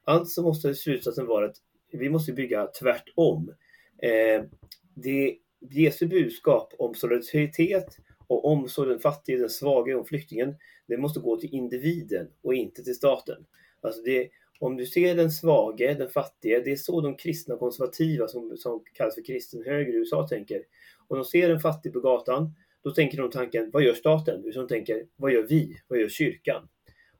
Alltså 0.05 0.43
måste 0.43 0.75
slutsatsen 0.75 1.27
vara 1.27 1.47
att 1.47 1.57
vi 1.93 2.11
måste 2.11 2.33
bygga 2.33 2.67
tvärtom. 2.67 3.55
Eh, 4.03 4.45
det 4.95 5.37
Jesu 5.61 6.07
budskap 6.07 6.75
om 6.79 6.95
solidaritet 6.95 7.97
och 8.27 8.45
omsorg 8.45 8.87
om 8.87 8.93
den 8.93 9.01
fattige, 9.01 9.39
den 9.39 9.51
svage 9.51 9.95
och 9.95 10.09
flyktingen, 10.09 10.55
det 10.87 10.97
måste 10.97 11.21
gå 11.21 11.37
till 11.37 11.55
individen 11.55 12.31
och 12.43 12.55
inte 12.55 12.85
till 12.85 12.95
staten. 12.95 13.47
Alltså 13.81 14.03
det, 14.03 14.29
om 14.61 14.77
du 14.77 14.87
ser 14.87 15.15
den 15.15 15.31
svage, 15.31 15.95
den 15.99 16.09
fattige, 16.09 16.63
det 16.65 16.73
är 16.73 16.77
så 16.77 17.01
de 17.01 17.17
kristna 17.17 17.57
konservativa 17.57 18.29
som, 18.29 18.57
som 18.57 18.85
kallas 18.95 19.15
för 19.15 19.25
kristen 19.25 19.65
höger 19.65 19.93
i 19.93 19.97
USA 19.97 20.29
tänker. 20.29 20.63
Om 21.09 21.17
de 21.17 21.25
ser 21.25 21.51
en 21.51 21.61
fattig 21.61 21.93
på 21.93 22.01
gatan, 22.01 22.55
då 22.85 22.91
tänker 22.91 23.19
de 23.19 23.31
tanken, 23.31 23.71
vad 23.73 23.83
gör 23.83 23.95
staten? 23.95 24.45
Utan 24.45 24.67
de 24.67 24.69
tänker, 24.69 25.07
vad 25.17 25.33
gör 25.33 25.43
vi? 25.43 25.81
Vad 25.89 25.99
gör 25.99 26.09
kyrkan? 26.09 26.69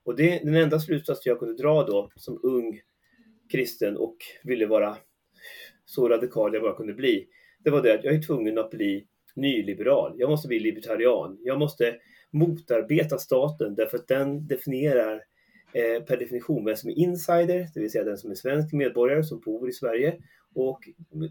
Och 0.03 0.15
det, 0.15 0.39
den 0.43 0.55
enda 0.55 0.79
slutsats 0.79 1.25
jag 1.25 1.39
kunde 1.39 1.63
dra 1.63 1.83
då 1.83 2.11
som 2.15 2.39
ung 2.43 2.81
kristen 3.51 3.97
och 3.97 4.17
ville 4.43 4.65
vara 4.65 4.97
så 5.85 6.09
radikal 6.09 6.53
jag 6.53 6.63
bara 6.63 6.75
kunde 6.75 6.93
bli, 6.93 7.27
det 7.63 7.69
var 7.69 7.81
det 7.81 7.93
att 7.93 8.03
jag 8.03 8.15
är 8.15 8.21
tvungen 8.21 8.57
att 8.57 8.69
bli 8.71 9.07
nyliberal. 9.35 10.13
Jag 10.17 10.29
måste 10.29 10.47
bli 10.47 10.59
libertarian. 10.59 11.37
Jag 11.41 11.59
måste 11.59 11.95
motarbeta 12.31 13.17
staten 13.17 13.75
därför 13.75 13.97
att 13.97 14.07
den 14.07 14.47
definierar 14.47 15.23
eh, 15.73 16.03
per 16.03 16.17
definition 16.17 16.65
vem 16.65 16.75
som 16.75 16.89
är 16.89 16.97
insider, 16.97 17.67
det 17.73 17.79
vill 17.79 17.91
säga 17.91 18.03
den 18.03 18.17
som 18.17 18.31
är 18.31 18.35
svensk 18.35 18.73
medborgare 18.73 19.23
som 19.23 19.39
bor 19.39 19.69
i 19.69 19.73
Sverige 19.73 20.21
och 20.55 20.79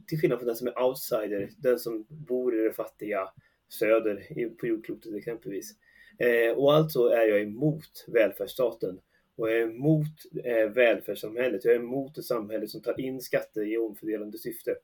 till 0.06 0.20
skillnad 0.20 0.38
från 0.38 0.46
den 0.46 0.56
som 0.56 0.66
är 0.66 0.82
outsider, 0.82 1.50
den 1.56 1.78
som 1.78 2.06
bor 2.08 2.60
i 2.60 2.64
det 2.64 2.72
fattiga 2.72 3.28
söder 3.70 4.26
på 4.60 4.66
jordklotet 4.66 5.14
exempelvis. 5.14 5.74
Eh, 6.18 6.56
och 6.56 6.74
alltså 6.74 7.08
är 7.08 7.28
jag 7.28 7.42
emot 7.42 8.04
välfärdsstaten 8.08 9.00
och 9.36 9.50
jag 9.50 9.58
är 9.58 9.62
emot 9.62 10.44
eh, 10.44 10.70
välfärdssamhället. 10.70 11.64
Jag 11.64 11.74
är 11.74 11.78
emot 11.78 12.18
ett 12.18 12.24
samhälle 12.24 12.68
som 12.68 12.82
tar 12.82 13.00
in 13.00 13.20
skatter 13.20 13.72
i 13.72 13.76
omfördelande 13.76 14.38
syfte. 14.38 14.76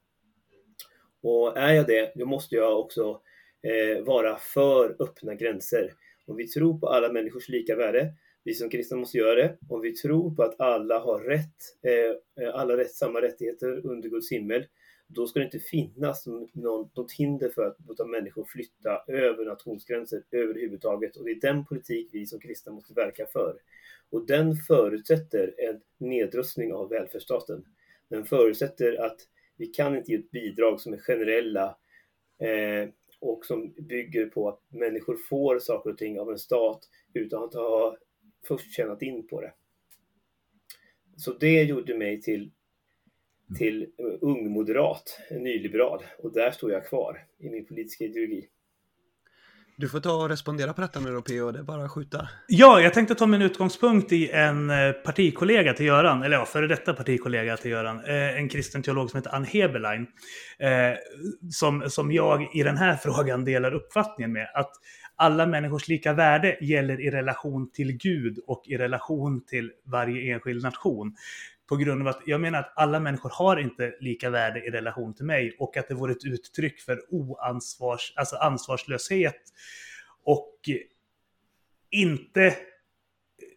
Och 1.23 1.59
är 1.59 1.73
jag 1.73 1.87
det, 1.87 2.13
då 2.15 2.27
måste 2.27 2.55
jag 2.55 2.81
också 2.81 3.21
eh, 3.63 4.05
vara 4.05 4.37
för 4.37 4.97
öppna 4.99 5.35
gränser. 5.35 5.93
Om 6.27 6.37
vi 6.37 6.49
tror 6.49 6.81
på 6.81 6.89
alla 6.89 7.13
människors 7.13 7.49
lika 7.49 7.77
värde, 7.77 8.13
vi 8.45 8.55
som 8.55 8.71
kristna 8.71 8.97
måste 8.97 9.19
göra 9.19 9.35
det. 9.35 9.57
Om 9.69 9.81
vi 9.81 9.93
tror 9.93 10.35
på 10.35 10.43
att 10.43 10.61
alla 10.61 10.99
har 10.99 11.21
rätt, 11.21 11.57
alla 12.55 12.77
rätt, 12.77 12.95
samma 12.95 13.23
rättigheter 13.23 13.87
under 13.87 14.09
Guds 14.09 14.33
himmel, 14.33 14.67
då 15.07 15.27
ska 15.27 15.39
det 15.39 15.45
inte 15.45 15.59
finnas 15.59 16.27
något 16.53 17.13
hinder 17.13 17.49
för 17.49 17.67
att 17.67 17.77
låta 17.89 18.05
människor 18.05 18.45
flytta 18.45 19.03
över 19.07 19.45
nationsgränser 19.45 20.23
överhuvudtaget. 20.31 21.17
Och 21.17 21.25
det 21.25 21.31
är 21.31 21.41
den 21.41 21.65
politik 21.65 22.09
vi 22.13 22.27
som 22.27 22.41
kristna 22.41 22.73
måste 22.73 22.95
verka 22.95 23.27
för. 23.27 23.57
Och 24.11 24.27
den 24.27 24.57
förutsätter 24.57 25.55
en 25.59 25.81
nedrustning 25.99 26.73
av 26.73 26.89
välfärdsstaten. 26.89 27.65
Den 28.09 28.25
förutsätter 28.25 29.05
att 29.07 29.21
vi 29.57 29.67
kan 29.67 29.97
inte 29.97 30.13
ge 30.13 30.19
ett 30.19 30.31
bidrag 30.31 30.81
som 30.81 30.93
är 30.93 30.99
generella 30.99 31.77
eh, 32.39 32.89
och 33.21 33.45
som 33.45 33.75
bygger 33.79 34.27
på 34.27 34.49
att 34.49 34.63
människor 34.69 35.17
får 35.29 35.59
saker 35.59 35.91
och 35.91 35.99
ting 35.99 36.21
av 36.21 36.31
en 36.31 36.39
stat 36.39 36.89
utan 37.15 37.45
att 37.45 37.55
ha 37.55 37.97
först 38.49 38.73
tjänat 38.73 39.03
in 39.03 39.27
på 39.27 39.41
det. 39.41 39.53
Så 41.17 41.33
det 41.33 41.63
gjorde 41.63 41.99
mig 41.99 42.23
till, 42.23 42.51
till 43.59 43.87
ung 44.21 44.51
moderat, 44.51 45.21
nyliberal. 45.31 46.03
Och 46.19 46.33
där 46.33 46.51
står 46.51 46.73
jag 46.73 46.87
kvar 46.87 47.19
i 47.39 47.51
min 47.51 47.67
politiska 47.67 48.05
ideologi. 48.05 48.49
Du 49.79 49.89
får 49.89 50.01
ta 50.01 50.13
och 50.23 50.29
respondera 50.29 50.73
på 50.73 50.81
detta 50.81 51.01
nu 51.01 51.13
då 51.13 51.23
P.O. 51.23 51.51
det 51.51 51.59
är 51.59 51.63
bara 51.63 51.85
att 51.85 51.91
skjuta. 51.91 52.29
Ja, 52.49 52.81
jag 52.81 52.95
tänkte 52.95 53.15
ta 53.15 53.27
min 53.27 53.43
utgångspunkt 53.43 54.13
i 54.13 54.31
en 54.31 54.71
eh, 54.71 54.93
partikollega 54.93 55.73
till 55.75 55.87
Göran, 55.87 56.23
eller 56.23 56.37
ja, 56.37 56.45
före 56.45 56.67
detta 56.67 56.95
partikollega 56.95 57.57
till 57.57 57.71
Göran, 57.71 58.05
eh, 58.05 58.39
en 58.39 58.49
kristen 58.49 58.83
teolog 58.83 59.11
som 59.11 59.19
heter 59.19 59.35
Ann 59.35 59.45
Heberlein, 59.45 60.07
eh, 60.59 60.99
som, 61.51 61.91
som 61.91 62.13
jag 62.13 62.57
i 62.57 62.63
den 62.63 62.77
här 62.77 62.97
frågan 63.03 63.45
delar 63.45 63.75
uppfattningen 63.75 64.33
med, 64.33 64.51
att 64.55 64.71
alla 65.17 65.47
människors 65.47 65.89
lika 65.89 66.13
värde 66.13 66.59
gäller 66.61 67.01
i 67.01 67.11
relation 67.11 67.71
till 67.71 67.93
Gud 67.93 68.39
och 68.47 68.63
i 68.67 68.77
relation 68.77 69.45
till 69.47 69.73
varje 69.85 70.35
enskild 70.35 70.63
nation 70.63 71.15
på 71.69 71.77
grund 71.77 72.03
av 72.03 72.09
att 72.09 72.23
jag 72.27 72.41
menar 72.41 72.59
att 72.59 72.73
alla 72.77 73.01
människor 73.01 73.31
har 73.35 73.57
inte 73.57 73.95
lika 74.01 74.31
värde 74.31 74.65
i 74.65 74.71
relation 74.71 75.15
till 75.15 75.25
mig 75.25 75.57
och 75.59 75.77
att 75.77 75.89
det 75.89 75.95
vore 75.95 76.13
ett 76.13 76.25
uttryck 76.25 76.81
för 76.81 77.03
oansvars, 77.11 78.13
alltså 78.17 78.37
ansvarslöshet 78.37 79.43
och 80.25 80.55
inte 81.91 82.57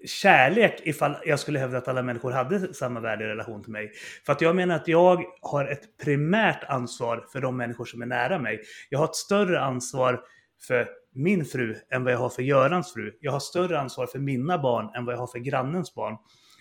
kärlek 0.05 0.81
ifall 0.83 1.15
jag 1.25 1.39
skulle 1.39 1.59
hävda 1.59 1.77
att 1.77 1.87
alla 1.87 2.01
människor 2.01 2.31
hade 2.31 2.73
samma 2.73 2.99
värde 2.99 3.23
i 3.23 3.27
relation 3.27 3.63
till 3.63 3.71
mig. 3.71 3.91
För 4.25 4.33
att 4.33 4.41
jag 4.41 4.55
menar 4.55 4.75
att 4.75 4.87
jag 4.87 5.23
har 5.41 5.65
ett 5.65 5.97
primärt 5.97 6.63
ansvar 6.63 7.25
för 7.31 7.41
de 7.41 7.57
människor 7.57 7.85
som 7.85 8.01
är 8.01 8.05
nära 8.05 8.39
mig. 8.39 8.61
Jag 8.89 8.99
har 8.99 9.05
ett 9.05 9.15
större 9.15 9.59
ansvar 9.59 10.21
för 10.67 10.87
min 11.13 11.45
fru 11.45 11.75
än 11.91 12.03
vad 12.03 12.13
jag 12.13 12.17
har 12.17 12.29
för 12.29 12.43
Görans 12.43 12.93
fru. 12.93 13.17
Jag 13.19 13.31
har 13.31 13.39
större 13.39 13.79
ansvar 13.79 14.07
för 14.07 14.19
mina 14.19 14.57
barn 14.57 14.95
än 14.95 15.05
vad 15.05 15.15
jag 15.15 15.19
har 15.19 15.27
för 15.27 15.39
grannens 15.39 15.95
barn 15.95 16.17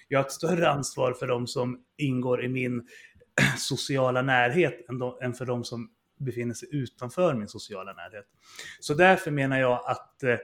jag 0.09 0.19
har 0.19 0.25
ett 0.25 0.33
större 0.33 0.71
ansvar 0.71 1.13
för 1.13 1.27
de 1.27 1.47
som 1.47 1.81
ingår 1.97 2.45
i 2.45 2.49
min 2.49 2.87
sociala 3.59 4.23
närhet 4.23 4.89
än, 4.89 4.99
de, 4.99 5.19
än 5.23 5.35
för 5.35 5.47
de 5.47 5.65
som 5.65 5.91
befinner 6.19 6.55
sig 6.55 6.69
utanför 6.73 7.35
min 7.35 7.49
sociala 7.49 7.93
närhet. 7.93 8.27
Så 8.81 8.95
därför 8.95 9.31
menar 9.31 9.61
jag 9.61 9.83
att 9.87 10.23
eh, 10.23 10.37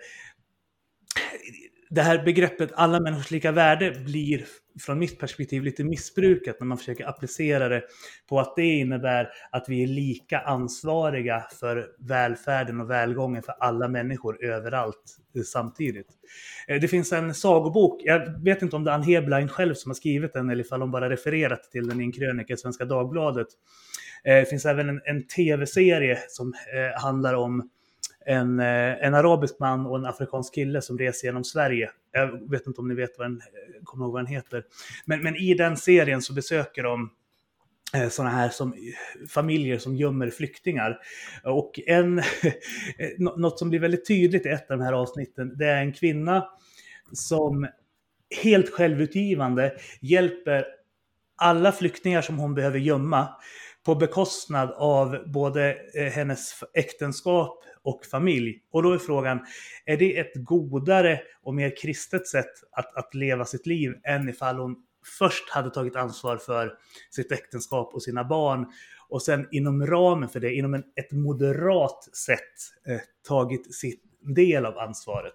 det 1.94 2.02
här 2.02 2.24
begreppet 2.24 2.70
alla 2.74 3.00
människors 3.00 3.30
lika 3.30 3.52
värde 3.52 3.90
blir 3.90 4.44
från 4.80 4.98
mitt 4.98 5.18
perspektiv 5.18 5.62
lite 5.62 5.84
missbrukat 5.84 6.56
när 6.60 6.66
man 6.66 6.78
försöker 6.78 7.08
applicera 7.08 7.68
det 7.68 7.82
på 8.28 8.40
att 8.40 8.56
det 8.56 8.66
innebär 8.66 9.28
att 9.50 9.64
vi 9.68 9.82
är 9.82 9.86
lika 9.86 10.38
ansvariga 10.38 11.44
för 11.60 11.86
välfärden 11.98 12.80
och 12.80 12.90
välgången 12.90 13.42
för 13.42 13.52
alla 13.52 13.88
människor 13.88 14.44
överallt 14.44 15.16
eh, 15.36 15.42
samtidigt. 15.42 16.06
Eh, 16.68 16.80
det 16.80 16.88
finns 16.88 17.12
en 17.12 17.34
sagobok, 17.34 18.02
jag 18.04 18.44
vet 18.44 18.62
inte 18.62 18.76
om 18.76 18.84
det 18.84 18.90
är 18.90 18.94
Ann 18.94 19.02
Heblein 19.02 19.48
själv 19.48 19.74
som 19.74 19.90
har 19.90 19.94
skrivit 19.94 20.32
den 20.32 20.50
eller 20.50 20.64
ifall 20.64 20.80
hon 20.80 20.90
bara 20.90 21.10
refererat 21.10 21.62
till 21.62 21.88
den 21.88 22.00
i 22.00 22.04
en 22.04 22.12
krönika 22.12 22.54
i 22.54 22.56
Svenska 22.56 22.84
Dagbladet. 22.84 23.48
Eh, 24.24 24.34
det 24.34 24.48
finns 24.48 24.66
även 24.66 24.88
en, 24.88 25.00
en 25.04 25.26
tv-serie 25.26 26.18
som 26.28 26.54
handlar 26.96 27.34
om 27.34 27.70
en, 28.26 28.60
eh, 28.60 29.04
en 29.06 29.14
arabisk 29.14 29.58
man 29.58 29.86
och 29.86 29.96
en 29.96 30.06
afrikansk 30.06 30.54
kille 30.54 30.82
som 30.82 30.98
reser 30.98 31.28
genom 31.28 31.44
Sverige. 31.44 31.90
Jag 32.12 32.50
vet 32.50 32.66
inte 32.66 32.80
om 32.80 32.88
ni 32.88 32.94
vet 32.94 33.18
vad 33.18 33.26
den, 33.26 33.40
kommer 33.84 34.04
ihåg 34.04 34.12
vad 34.12 34.22
den 34.22 34.34
heter. 34.34 34.64
Men, 35.04 35.22
men 35.22 35.36
i 35.36 35.54
den 35.54 35.76
serien 35.76 36.22
så 36.22 36.32
besöker 36.32 36.82
de 36.82 37.10
eh, 37.94 38.08
sådana 38.08 38.34
här 38.34 38.48
som, 38.48 38.74
familjer 39.28 39.78
som 39.78 39.96
gömmer 39.96 40.30
flyktingar. 40.30 40.98
Och 41.44 41.80
en, 41.86 42.22
något 43.18 43.58
som 43.58 43.70
blir 43.70 43.80
väldigt 43.80 44.06
tydligt 44.06 44.46
i 44.46 44.48
ett 44.48 44.70
av 44.70 44.78
de 44.78 44.84
här 44.84 44.92
avsnitten, 44.92 45.54
det 45.58 45.66
är 45.66 45.80
en 45.80 45.92
kvinna 45.92 46.48
som 47.12 47.68
helt 48.42 48.70
självutgivande 48.70 49.74
hjälper 50.00 50.64
alla 51.36 51.72
flyktingar 51.72 52.22
som 52.22 52.38
hon 52.38 52.54
behöver 52.54 52.78
gömma 52.78 53.28
på 53.84 53.94
bekostnad 53.94 54.70
av 54.70 55.18
både 55.26 55.76
eh, 55.94 56.12
hennes 56.12 56.64
äktenskap, 56.74 57.64
och 57.84 58.04
familj. 58.04 58.62
Och 58.70 58.82
då 58.82 58.92
är 58.92 58.98
frågan, 58.98 59.40
är 59.84 59.96
det 59.96 60.18
ett 60.18 60.32
godare 60.34 61.20
och 61.42 61.54
mer 61.54 61.76
kristet 61.76 62.26
sätt 62.26 62.52
att, 62.72 62.96
att 62.96 63.14
leva 63.14 63.44
sitt 63.44 63.66
liv 63.66 63.92
än 64.04 64.28
ifall 64.28 64.58
hon 64.58 64.76
först 65.18 65.50
hade 65.50 65.70
tagit 65.70 65.96
ansvar 65.96 66.36
för 66.36 66.72
sitt 67.10 67.32
äktenskap 67.32 67.94
och 67.94 68.02
sina 68.02 68.24
barn 68.24 68.66
och 69.08 69.22
sen 69.22 69.48
inom 69.50 69.86
ramen 69.86 70.28
för 70.28 70.40
det, 70.40 70.54
inom 70.54 70.74
en, 70.74 70.84
ett 70.96 71.12
moderat 71.12 72.04
sätt, 72.16 72.38
eh, 72.88 73.00
tagit 73.28 73.74
sin 73.74 73.96
del 74.34 74.66
av 74.66 74.78
ansvaret. 74.78 75.34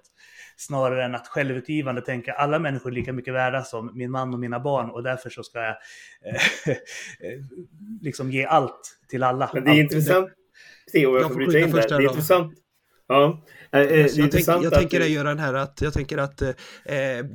Snarare 0.60 1.06
än 1.06 1.16
att 1.16 1.28
självutgivande 1.28 2.02
tänka 2.02 2.34
alla 2.34 2.60
människor 2.60 2.90
är 2.92 2.96
lika 2.96 3.14
mycket 3.14 3.34
värda 3.34 3.64
som 3.64 3.92
min 3.94 4.12
man 4.12 4.34
och 4.34 4.40
mina 4.40 4.60
barn 4.60 4.90
och 4.90 5.04
därför 5.04 5.30
så 5.30 5.44
ska 5.44 5.60
jag 5.60 5.76
eh, 6.26 6.76
liksom 8.02 8.32
ge 8.32 8.46
allt 8.46 9.00
till 9.08 9.24
alla. 9.24 9.50
Men 9.54 9.64
det 9.64 9.72
är 9.72 9.80
intressant, 9.80 10.30
se 10.92 11.06
om 11.06 11.14
jag, 11.14 11.22
jag 11.22 11.28
får 11.28 11.36
bryta 11.36 11.60
in 11.60 11.72
där. 11.72 11.88
Det 11.90 11.96
är 11.96 12.02
intressant. 12.02 12.54
Ja, 13.08 13.46
eh, 13.72 13.82
eh 13.82 14.06
jag, 14.06 14.32
tänk, 14.32 14.48
jag 14.48 14.74
tänker 14.74 15.02
att... 15.02 15.10
göra 15.10 15.30
den 15.30 15.40
här 15.40 15.54
att 15.54 15.82
jag 15.82 15.94
tänker 15.94 16.18
att 16.18 16.42
eh, 16.42 16.56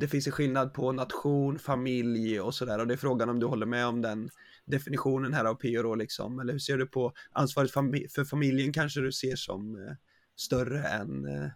det 0.00 0.08
finns 0.10 0.26
en 0.26 0.32
skillnad 0.32 0.74
på 0.74 0.92
nation, 0.92 1.58
familj 1.58 2.40
och 2.40 2.54
sådär 2.54 2.78
och 2.78 2.86
det 2.86 2.94
är 2.94 2.98
frågan 2.98 3.28
om 3.28 3.40
du 3.40 3.46
håller 3.46 3.66
med 3.66 3.86
om 3.86 4.02
den 4.02 4.28
definitionen 4.66 5.34
här 5.34 5.44
av 5.44 5.54
PO 5.54 5.94
liksom 5.94 6.38
eller 6.40 6.52
hur 6.52 6.60
ser 6.60 6.78
du 6.78 6.86
på 6.86 7.12
ansvaret 7.32 7.70
för 8.14 8.24
familjen 8.24 8.72
kanske 8.72 9.00
du 9.00 9.12
ser 9.12 9.36
som 9.36 9.76
eh, 9.76 9.94
större 10.36 10.88
än 10.88 11.26
eh, 11.26 11.50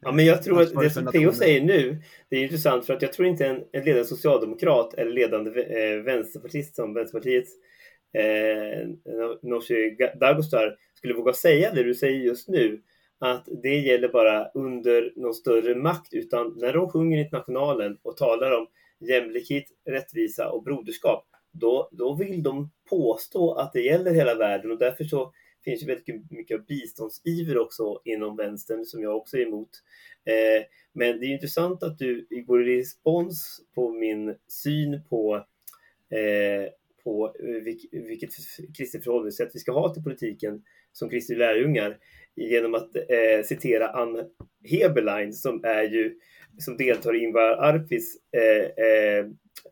Ja, 0.00 0.12
men 0.12 0.24
jag 0.24 0.42
tror 0.42 0.62
att 0.62 0.74
det 0.74 0.90
som 0.90 1.04
PO 1.04 1.32
säger 1.32 1.60
nu, 1.60 2.02
det 2.28 2.36
är 2.36 2.42
intressant 2.42 2.86
för 2.86 2.94
att 2.94 3.02
jag 3.02 3.12
tror 3.12 3.28
inte 3.28 3.46
en, 3.46 3.64
en 3.72 3.84
ledande 3.84 4.04
socialdemokrat 4.04 4.94
eller 4.94 5.12
ledande 5.12 5.62
eh, 5.62 6.02
vänsterpartist 6.02 6.76
som 6.76 6.94
Vänsterpartiets 6.94 7.50
eh, 8.12 8.88
Nooshi 9.42 9.96
Dadgostar 10.20 10.76
skulle 10.94 11.14
våga 11.14 11.32
säga 11.32 11.74
det 11.74 11.82
du 11.82 11.94
säger 11.94 12.18
just 12.18 12.48
nu. 12.48 12.82
att 13.20 13.48
det 13.62 13.74
gäller 13.74 14.08
bara 14.08 14.48
under 14.54 15.12
någon 15.16 15.34
större 15.34 15.74
makt, 15.74 16.14
utan 16.14 16.54
när 16.56 16.72
de 16.72 16.90
sjunger 16.90 17.18
Internationalen 17.18 17.98
och 18.02 18.16
talar 18.16 18.58
om 18.58 18.66
jämlikhet, 19.08 19.64
rättvisa 19.90 20.50
och 20.50 20.62
broderskap, 20.62 21.26
då, 21.52 21.88
då 21.92 22.14
vill 22.14 22.42
de 22.42 22.70
påstå 22.90 23.54
att 23.54 23.72
det 23.72 23.80
gäller 23.80 24.10
hela 24.10 24.34
världen 24.34 24.70
och 24.70 24.78
därför 24.78 25.04
så 25.04 25.32
finns 25.64 25.82
ju 25.82 25.86
väldigt 25.86 26.30
mycket 26.30 26.66
biståndsiver 26.66 27.58
också 27.58 28.00
inom 28.04 28.36
vänstern 28.36 28.84
som 28.84 29.02
jag 29.02 29.16
också 29.16 29.36
är 29.36 29.46
emot. 29.46 29.70
Eh, 30.24 30.64
men 30.92 31.20
det 31.20 31.26
är 31.26 31.34
intressant 31.34 31.82
att 31.82 31.98
du 31.98 32.26
går 32.46 32.68
i 32.68 32.78
respons 32.80 33.60
på 33.74 33.92
min 33.92 34.34
syn 34.48 35.00
på, 35.08 35.36
eh, 36.10 36.70
på 37.04 37.34
eh, 37.40 37.62
vilket 37.92 38.30
kristet 38.76 39.04
förhållningssätt 39.04 39.50
vi 39.54 39.58
ska 39.58 39.72
ha 39.72 39.94
till 39.94 40.02
politiken 40.02 40.62
som 40.92 41.10
kristna 41.10 41.36
lärjungar 41.36 41.98
genom 42.36 42.74
att 42.74 42.96
eh, 42.96 43.44
citera 43.44 43.88
Ann 43.88 44.30
Heberlein 44.64 45.32
som 45.32 45.64
är 45.64 45.82
ju 45.82 46.18
som 46.58 46.76
deltar 46.76 47.16
i 47.16 47.18
Ingvar 47.18 47.50
Arpis 47.50 48.16
eh, 48.32 48.84
eh, 48.84 49.18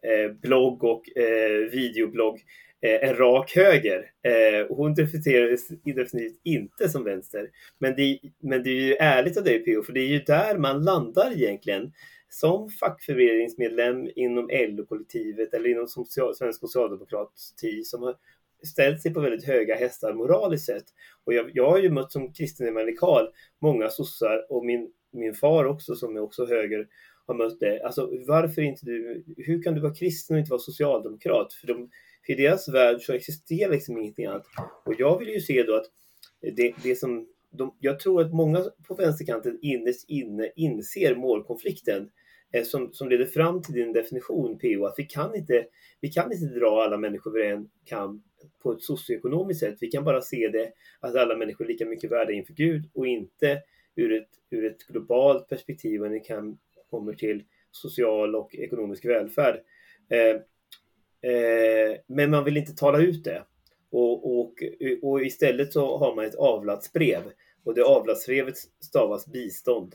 eh 0.03 0.33
blogg 0.33 0.85
och 0.85 1.17
eh, 1.19 1.71
videoblogg 1.71 2.35
eh, 2.35 2.41
Eh, 2.81 3.09
en 3.09 3.17
rak 3.17 3.53
höger. 3.55 4.11
Eh, 4.23 4.77
hon 4.77 4.95
definieras 4.95 5.69
definitivt 5.69 6.41
inte 6.45 6.89
som 6.89 7.05
vänster. 7.05 7.51
Men 7.79 7.97
det, 7.97 8.19
men 8.43 8.63
det 8.63 8.71
är 8.71 8.83
ju 8.83 8.95
ärligt 8.95 9.37
av 9.37 9.45
dig 9.45 9.65
PO, 9.65 9.83
för 9.83 9.93
det 9.93 10.01
är 10.01 10.09
ju 10.09 10.19
där 10.19 10.59
man 10.59 10.85
landar 10.85 11.33
egentligen 11.33 11.93
som 12.29 12.71
fackföreningsmedlem 12.71 14.11
inom 14.17 14.49
LO-kollektivet 14.53 15.55
eller 15.55 15.69
inom 15.69 15.89
social, 15.89 16.35
Svensk 16.35 16.61
Socialdemokrati 16.61 17.85
som 17.85 18.03
har 18.03 18.15
ställt 18.65 19.03
sig 19.03 19.15
på 19.15 19.21
väldigt 19.21 19.47
höga 19.47 19.75
hästar 19.75 20.15
moraliskt 20.15 20.67
sett. 20.67 20.85
Och 21.25 21.35
jag, 21.35 21.51
jag 21.55 21.71
har 21.71 21.79
ju 21.79 21.91
mött 21.91 22.13
som 22.13 22.33
kristen 22.33 22.69
evangelikal 22.69 23.29
många 23.63 23.89
sossar 23.89 24.53
och 24.53 24.65
min, 24.65 24.91
min 25.13 25.35
far 25.35 25.65
också 25.65 25.95
som 25.95 26.17
är 26.17 26.21
också 26.21 26.47
höger 26.47 26.87
har 27.27 27.35
mött 27.35 27.61
det. 27.61 27.83
Alltså 27.83 28.11
varför 28.27 28.63
inte 28.63 28.87
du, 28.87 29.25
hur 29.37 29.63
kan 29.63 29.75
du 29.75 29.81
vara 29.81 29.95
kristen 29.95 30.37
och 30.37 30.41
inte 30.41 30.51
vara 30.51 30.61
socialdemokrat? 30.61 31.53
För, 31.53 31.67
de, 31.67 31.91
i 32.29 32.35
deras 32.35 32.69
värld 32.69 33.01
så 33.01 33.13
existerar 33.13 33.71
liksom 33.71 33.99
ingenting 33.99 34.27
annat. 34.27 34.47
Och 34.85 34.95
jag 34.99 35.19
vill 35.19 35.29
ju 35.29 35.41
se 35.41 35.63
då 35.63 35.75
att 35.77 35.87
det, 36.41 36.75
det 36.83 36.97
som 36.97 37.27
de, 37.51 37.77
jag 37.81 38.01
tror 38.01 38.21
att 38.21 38.33
många 38.33 38.65
på 38.89 38.95
vänsterkanten 38.95 39.59
innerst 39.63 40.11
inne 40.11 40.51
inser 40.57 41.15
målkonflikten 41.15 42.11
eh, 42.53 42.65
som, 42.65 42.93
som 42.93 43.09
leder 43.09 43.25
fram 43.25 43.63
till 43.63 43.75
din 43.75 43.93
definition 43.93 44.59
PO, 44.59 44.87
att 44.87 44.95
vi 44.97 45.05
kan 45.05 45.35
inte, 45.35 45.67
vi 46.01 46.09
kan 46.09 46.33
inte 46.33 46.59
dra 46.59 46.83
alla 46.83 46.99
människor 46.99 47.39
över 47.39 47.53
en 47.53 47.69
kam 47.85 48.23
på 48.63 48.73
ett 48.73 48.83
socioekonomiskt 48.83 49.61
sätt. 49.61 49.77
Vi 49.81 49.89
kan 49.89 50.05
bara 50.05 50.21
se 50.21 50.49
det 50.49 50.73
att 51.01 51.17
alla 51.17 51.37
människor 51.37 51.65
är 51.65 51.69
lika 51.69 51.87
mycket 51.87 52.11
värda 52.11 52.33
inför 52.33 52.55
Gud 52.55 52.91
och 52.95 53.07
inte 53.07 53.63
ur 53.97 54.13
ett, 54.13 54.31
ur 54.51 54.65
ett 54.65 54.87
globalt 54.89 55.49
perspektiv 55.49 56.01
när 56.01 56.11
det 56.11 56.21
kan, 56.21 56.59
kommer 56.91 57.13
till 57.13 57.45
social 57.71 58.35
och 58.35 58.55
ekonomisk 58.55 59.05
välfärd. 59.05 59.61
Eh, 60.11 60.19
eh, 60.19 60.41
Eh, 61.31 61.97
men 62.07 62.31
man 62.31 62.45
vill 62.45 62.57
inte 62.57 62.75
tala 62.75 62.99
ut 62.99 63.25
det. 63.25 63.43
Och, 63.91 64.39
och, 64.39 64.53
och 65.03 65.23
istället 65.23 65.73
så 65.73 65.99
har 65.99 66.15
man 66.15 66.25
ett 66.25 66.35
avlatsbrev 66.35 67.23
och 67.65 67.75
det 67.75 67.85
avlatsbrevet 67.85 68.57
stavas 68.81 69.27
bistånd. 69.27 69.95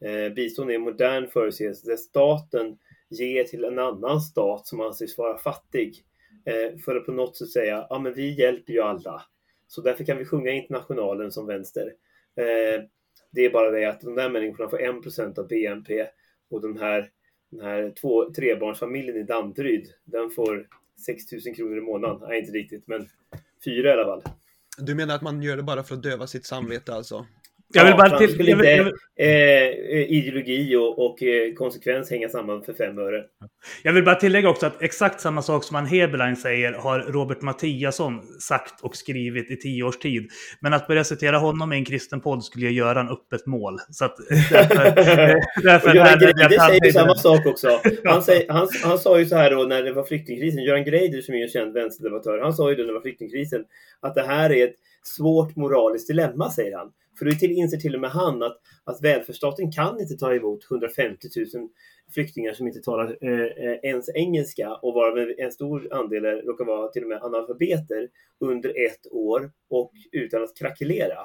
Eh, 0.00 0.34
bistånd 0.34 0.70
är 0.70 0.74
en 0.74 0.80
modern 0.80 1.28
företeelse 1.28 1.90
där 1.90 1.96
staten 1.96 2.78
ger 3.10 3.44
till 3.44 3.64
en 3.64 3.78
annan 3.78 4.20
stat 4.20 4.66
som 4.66 4.80
anses 4.80 5.18
vara 5.18 5.38
fattig 5.38 6.04
Eh, 6.48 6.78
för 6.78 6.96
att 6.96 7.06
på 7.06 7.12
något 7.12 7.36
sätt 7.36 7.50
säga, 7.50 7.86
ja 7.90 7.98
men 7.98 8.14
vi 8.14 8.40
hjälper 8.40 8.72
ju 8.72 8.80
alla. 8.80 9.22
Så 9.66 9.80
därför 9.80 10.04
kan 10.04 10.18
vi 10.18 10.24
sjunga 10.24 10.50
Internationalen 10.50 11.32
som 11.32 11.46
vänster. 11.46 11.94
Eh, 12.36 12.82
det 13.30 13.44
är 13.44 13.50
bara 13.50 13.70
det 13.70 13.84
att 13.84 14.00
de 14.00 14.14
där 14.14 14.30
människorna 14.30 14.70
får 14.70 14.78
1% 14.78 15.38
av 15.38 15.48
BNP 15.48 16.06
och 16.50 16.60
de 16.60 16.76
här, 16.76 17.10
den 17.50 17.66
här 17.66 17.94
två, 18.00 18.32
trebarnsfamiljen 18.32 19.16
i 19.16 19.22
Danderyd, 19.22 19.86
den 20.04 20.30
får 20.30 20.68
6 21.06 21.32
000 21.32 21.56
kronor 21.56 21.78
i 21.78 21.80
månaden. 21.80 22.28
Nej, 22.28 22.40
inte 22.40 22.52
riktigt, 22.52 22.86
men 22.86 23.08
fyra 23.64 23.88
i 23.88 23.92
alla 23.92 24.04
fall. 24.04 24.22
Du 24.78 24.94
menar 24.94 25.14
att 25.14 25.22
man 25.22 25.42
gör 25.42 25.56
det 25.56 25.62
bara 25.62 25.82
för 25.82 25.94
att 25.94 26.02
döva 26.02 26.26
sitt 26.26 26.46
samvete 26.46 26.94
alltså? 26.94 27.26
Jag 27.74 27.84
vill 27.84 27.94
bara 27.94 28.18
till... 28.18 28.32
Skulle 28.34 28.50
inte 28.50 28.92
eh, 29.18 30.12
ideologi 30.12 30.76
och, 30.76 31.06
och 31.06 31.22
eh, 31.22 31.54
konsekvens 31.54 32.10
hänga 32.10 32.28
samman 32.28 32.62
för 32.62 32.72
fem 32.72 32.98
öre. 32.98 33.24
Jag 33.82 33.92
vill 33.92 34.04
bara 34.04 34.14
tillägga 34.14 34.48
också 34.48 34.66
att 34.66 34.82
exakt 34.82 35.20
samma 35.20 35.42
sak 35.42 35.64
som 35.64 35.74
han 35.74 35.86
Heberlein 35.86 36.36
säger 36.36 36.72
har 36.72 37.00
Robert 37.00 37.42
Mattiasson 37.42 38.20
sagt 38.40 38.80
och 38.82 38.96
skrivit 38.96 39.50
i 39.50 39.56
tio 39.56 39.82
års 39.82 39.98
tid. 39.98 40.28
Men 40.60 40.74
att 40.74 40.86
börja 40.86 41.04
citera 41.04 41.38
honom 41.38 41.72
i 41.72 41.76
en 41.76 41.84
kristen 41.84 42.20
podd 42.20 42.44
skulle 42.44 42.64
jag 42.64 42.74
göra 42.74 43.00
en 43.00 43.08
öppet 43.08 43.46
mål. 43.46 43.78
Så 43.90 44.04
att 44.04 44.16
därför... 44.50 45.62
därför 45.62 45.94
Göran 45.94 46.18
Greider 46.18 46.58
säger 46.58 46.86
ju 46.86 46.92
samma 46.92 47.14
sak 47.14 47.46
också. 47.46 47.80
Han, 48.04 48.22
säger, 48.22 48.52
han, 48.52 48.68
han 48.84 48.98
sa 48.98 49.18
ju 49.18 49.26
så 49.26 49.36
här 49.36 49.50
då 49.50 49.62
när 49.62 49.82
det 49.82 49.92
var 49.92 50.04
flyktingkrisen, 50.04 50.62
Göran 50.62 50.84
Greider 50.84 51.20
som 51.20 51.34
är 51.34 51.42
en 51.42 51.48
känd 51.48 51.74
vänsterdebattör, 51.74 52.38
han 52.38 52.52
sa 52.52 52.70
ju 52.70 52.76
då 52.76 52.82
när 52.82 52.88
det 52.88 52.94
var 52.94 53.00
flyktingkrisen 53.00 53.64
att 54.00 54.14
det 54.14 54.22
här 54.22 54.52
är 54.52 54.64
ett 54.64 54.76
svårt 55.02 55.56
moraliskt 55.56 56.08
dilemma, 56.08 56.50
säger 56.50 56.76
han. 56.76 56.90
För 57.18 57.24
då 57.24 57.46
inser 57.46 57.76
till 57.76 57.94
och 57.94 58.00
med 58.00 58.10
han 58.10 58.42
att, 58.42 58.58
att 58.84 59.02
välfärdsstaten 59.02 59.72
kan 59.72 60.00
inte 60.00 60.14
ta 60.14 60.34
emot 60.34 60.70
150 60.70 61.28
000 61.54 61.68
flyktingar 62.14 62.52
som 62.52 62.66
inte 62.66 62.80
talar 62.80 63.18
eh, 63.20 63.68
eh, 63.68 63.78
ens 63.82 64.08
engelska 64.14 64.74
och 64.74 64.94
varav 64.94 65.34
en 65.38 65.52
stor 65.52 65.88
andel 65.94 66.24
råkar 66.24 66.64
vara 66.64 66.88
till 66.88 67.02
och 67.02 67.08
med 67.08 67.22
analfabeter 67.22 68.08
under 68.40 68.86
ett 68.86 69.12
år 69.12 69.50
och 69.68 69.92
utan 70.12 70.42
att 70.42 70.56
krackelera. 70.56 71.18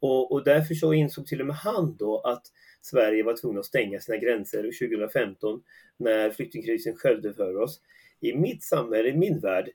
Och, 0.00 0.32
och 0.32 0.44
därför 0.44 0.74
så 0.74 0.92
insåg 0.92 1.26
till 1.26 1.40
och 1.40 1.46
med 1.46 1.56
han 1.56 1.96
då 1.98 2.20
att 2.20 2.42
Sverige 2.82 3.22
var 3.22 3.36
tvungna 3.36 3.60
att 3.60 3.66
stänga 3.66 4.00
sina 4.00 4.18
gränser 4.18 4.62
2015 4.62 5.62
när 5.96 6.30
flyktingkrisen 6.30 6.96
sköljde 6.96 7.32
för 7.32 7.56
oss. 7.56 7.80
I 8.20 8.34
mitt 8.34 8.62
samhälle, 8.62 9.08
i 9.08 9.16
min 9.16 9.40
värld, 9.40 9.70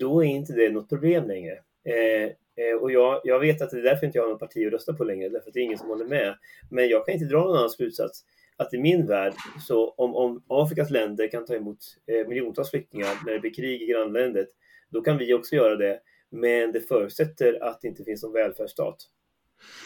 då 0.00 0.24
är 0.24 0.28
inte 0.28 0.52
det 0.52 0.70
något 0.70 0.88
problem 0.88 1.28
längre. 1.28 1.52
Eh, 1.84 2.30
Eh, 2.56 2.82
och 2.82 2.92
jag, 2.92 3.20
jag 3.24 3.40
vet 3.40 3.62
att 3.62 3.70
det 3.70 3.78
är 3.78 3.82
därför 3.82 4.06
inte 4.06 4.18
jag 4.18 4.24
har 4.24 4.30
något 4.30 4.40
parti 4.40 4.66
att 4.66 4.72
rösta 4.72 4.92
på 4.92 5.04
längre, 5.04 5.28
därför 5.28 5.48
att 5.48 5.54
det 5.54 5.60
är 5.60 5.64
ingen 5.64 5.78
som 5.78 5.88
håller 5.88 6.04
med. 6.04 6.38
Men 6.70 6.88
jag 6.88 7.06
kan 7.06 7.14
inte 7.14 7.26
dra 7.26 7.44
någon 7.44 7.56
annan 7.56 7.70
slutsats. 7.70 8.24
Att 8.56 8.74
i 8.74 8.78
min 8.78 9.06
värld, 9.06 9.34
så 9.66 9.90
om, 9.90 10.14
om 10.16 10.44
Afrikas 10.48 10.90
länder 10.90 11.28
kan 11.28 11.44
ta 11.44 11.54
emot 11.54 11.78
eh, 12.06 12.28
miljontals 12.28 12.70
flyktingar 12.70 13.08
när 13.26 13.32
det 13.32 13.40
blir 13.40 13.54
krig 13.54 13.82
i 13.82 13.86
grannlandet, 13.86 14.48
då 14.90 15.00
kan 15.00 15.18
vi 15.18 15.34
också 15.34 15.56
göra 15.56 15.76
det. 15.76 16.00
Men 16.30 16.72
det 16.72 16.80
förutsätter 16.80 17.62
att 17.62 17.80
det 17.80 17.88
inte 17.88 18.04
finns 18.04 18.22
någon 18.22 18.32
välfärdsstat. 18.32 18.96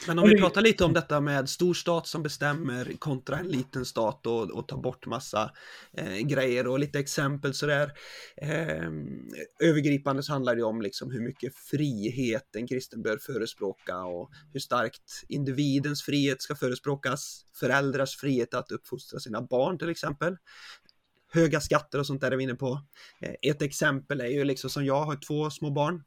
Men 0.06 0.18
om 0.18 0.28
vi 0.28 0.38
pratar 0.38 0.60
lite 0.60 0.84
om 0.84 0.92
detta 0.92 1.20
med 1.20 1.48
storstat 1.48 2.06
som 2.06 2.22
bestämmer 2.22 2.92
kontra 2.98 3.38
en 3.38 3.48
liten 3.48 3.84
stat 3.84 4.26
och, 4.26 4.50
och 4.50 4.68
tar 4.68 4.76
bort 4.76 5.06
massa 5.06 5.50
eh, 5.92 6.16
grejer 6.16 6.66
och 6.66 6.78
lite 6.78 6.98
exempel 6.98 7.54
sådär. 7.54 7.92
Eh, 8.36 8.90
övergripande 9.60 10.22
så 10.22 10.32
handlar 10.32 10.56
det 10.56 10.62
om 10.62 10.82
liksom 10.82 11.10
hur 11.10 11.20
mycket 11.20 11.54
frihet 11.54 12.56
en 12.56 12.66
kristen 12.66 13.02
bör 13.02 13.18
förespråka 13.18 13.98
och 13.98 14.30
hur 14.52 14.60
starkt 14.60 15.24
individens 15.28 16.02
frihet 16.02 16.42
ska 16.42 16.54
förespråkas. 16.54 17.44
Föräldrars 17.54 18.16
frihet 18.16 18.54
att 18.54 18.72
uppfostra 18.72 19.20
sina 19.20 19.42
barn 19.42 19.78
till 19.78 19.90
exempel 19.90 20.36
höga 21.32 21.60
skatter 21.60 21.98
och 21.98 22.06
sånt 22.06 22.20
där 22.20 22.30
är 22.30 22.36
vi 22.36 22.44
inne 22.44 22.54
på. 22.54 22.80
Eh, 23.20 23.50
ett 23.50 23.62
exempel 23.62 24.20
är 24.20 24.26
ju 24.26 24.44
liksom 24.44 24.70
som 24.70 24.84
jag 24.84 25.04
har 25.04 25.16
två 25.16 25.50
små 25.50 25.70
barn 25.70 26.02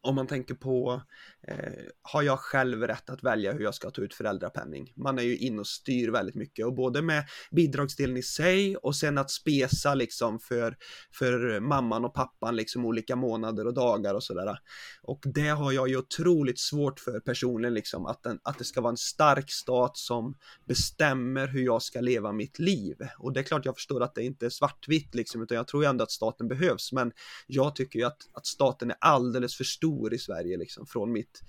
om 0.00 0.14
man 0.14 0.26
tänker 0.26 0.54
på, 0.54 1.02
eh, 1.48 1.72
har 2.02 2.22
jag 2.22 2.38
själv 2.38 2.82
rätt 2.82 3.10
att 3.10 3.24
välja 3.24 3.52
hur 3.52 3.60
jag 3.60 3.74
ska 3.74 3.90
ta 3.90 4.02
ut 4.02 4.14
föräldrapenning? 4.14 4.92
Man 4.96 5.18
är 5.18 5.22
ju 5.22 5.36
in 5.36 5.58
och 5.58 5.66
styr 5.66 6.10
väldigt 6.10 6.34
mycket 6.34 6.66
och 6.66 6.74
både 6.74 7.02
med 7.02 7.24
bidragsdelen 7.50 8.16
i 8.16 8.22
sig 8.22 8.76
och 8.76 8.96
sen 8.96 9.18
att 9.18 9.30
spesa 9.30 9.94
liksom 9.94 10.40
för, 10.40 10.76
för 11.12 11.60
mamman 11.60 12.04
och 12.04 12.14
pappan 12.14 12.56
liksom 12.56 12.84
olika 12.84 13.16
månader 13.16 13.66
och 13.66 13.74
dagar 13.74 14.14
och 14.14 14.24
sådär. 14.24 14.58
Och 15.02 15.20
det 15.24 15.48
har 15.48 15.72
jag 15.72 15.88
ju 15.88 15.96
otroligt 15.96 16.60
svårt 16.60 17.00
för 17.00 17.20
personligen 17.20 17.74
liksom 17.74 18.06
att, 18.06 18.22
den, 18.22 18.38
att 18.42 18.58
det 18.58 18.64
ska 18.64 18.80
vara 18.80 18.90
en 18.90 18.96
stark 18.96 19.50
stat 19.50 19.96
som 19.96 20.34
bestämmer 20.68 21.46
hur 21.46 21.64
jag 21.64 21.82
ska 21.82 22.00
leva 22.00 22.32
mitt 22.32 22.58
liv. 22.58 22.96
Och 23.18 23.32
det 23.32 23.40
är 23.40 23.44
klart 23.44 23.64
jag 23.64 23.74
förstår 23.74 24.02
att 24.02 24.14
det 24.14 24.22
inte 24.22 24.46
är 24.46 24.50
svartvitt 24.50 25.14
liksom 25.14 25.42
utan 25.42 25.56
jag 25.56 25.66
tror 25.66 25.82
ju 25.82 25.88
ändå 25.88 26.04
att 26.04 26.10
staten 26.10 26.48
behövs 26.48 26.92
men 26.92 27.12
jag 27.46 27.76
tycker 27.76 27.98
ju 27.98 28.04
att, 28.04 28.18
att 28.32 28.46
staten 28.46 28.90
är 28.90 28.96
alldeles 29.00 29.56
för 29.56 29.64
stor 29.74 30.14
i 30.14 30.18
Sverige 30.18 30.56
liksom 30.56 30.86
från 30.86 31.12
mitt 31.12 31.40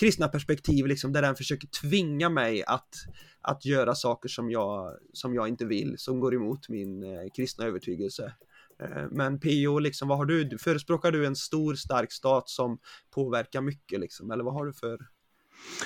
kristna 0.00 0.28
perspektiv 0.28 0.86
liksom 0.86 1.12
där 1.12 1.22
den 1.22 1.36
försöker 1.36 1.68
tvinga 1.68 2.28
mig 2.28 2.64
att 2.64 2.94
att 3.42 3.64
göra 3.64 3.94
saker 3.94 4.28
som 4.28 4.50
jag 4.50 4.96
som 5.12 5.34
jag 5.34 5.48
inte 5.48 5.64
vill 5.64 5.94
som 5.98 6.20
går 6.20 6.34
emot 6.34 6.68
min 6.68 7.02
eh, 7.02 7.30
kristna 7.36 7.64
övertygelse. 7.64 8.34
Eh, 8.82 9.04
men 9.10 9.40
PO 9.40 9.78
liksom 9.78 10.08
vad 10.08 10.18
har 10.18 10.24
du 10.24 10.58
förespråkar 10.58 11.12
du 11.12 11.26
en 11.26 11.36
stor 11.36 11.74
stark 11.74 12.12
stat 12.12 12.48
som 12.48 12.78
påverkar 13.14 13.60
mycket 13.60 14.00
liksom 14.00 14.30
eller 14.30 14.44
vad 14.44 14.54
har 14.54 14.66
du 14.66 14.72
för 14.72 14.98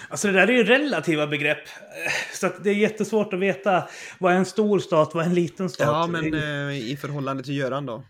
Alltså 0.09 0.27
det 0.27 0.33
där 0.33 0.49
är 0.49 0.53
ju 0.53 0.65
relativa 0.65 1.27
begrepp. 1.27 1.69
Så 2.35 2.51
det 2.63 2.71
är 2.71 2.75
jättesvårt 2.75 3.33
att 3.33 3.41
veta 3.41 3.89
vad 4.19 4.33
är 4.33 4.37
en 4.37 4.45
stor 4.45 4.79
stat, 4.79 5.11
vad 5.15 5.25
är 5.25 5.29
en 5.29 5.35
liten 5.35 5.71
stat. 5.71 5.87
Ja, 5.87 6.07
men 6.07 6.35
eh, 6.35 6.91
i 6.91 6.97
förhållande 7.01 7.43
till 7.43 7.57
Göran 7.57 7.87
då? 7.87 8.05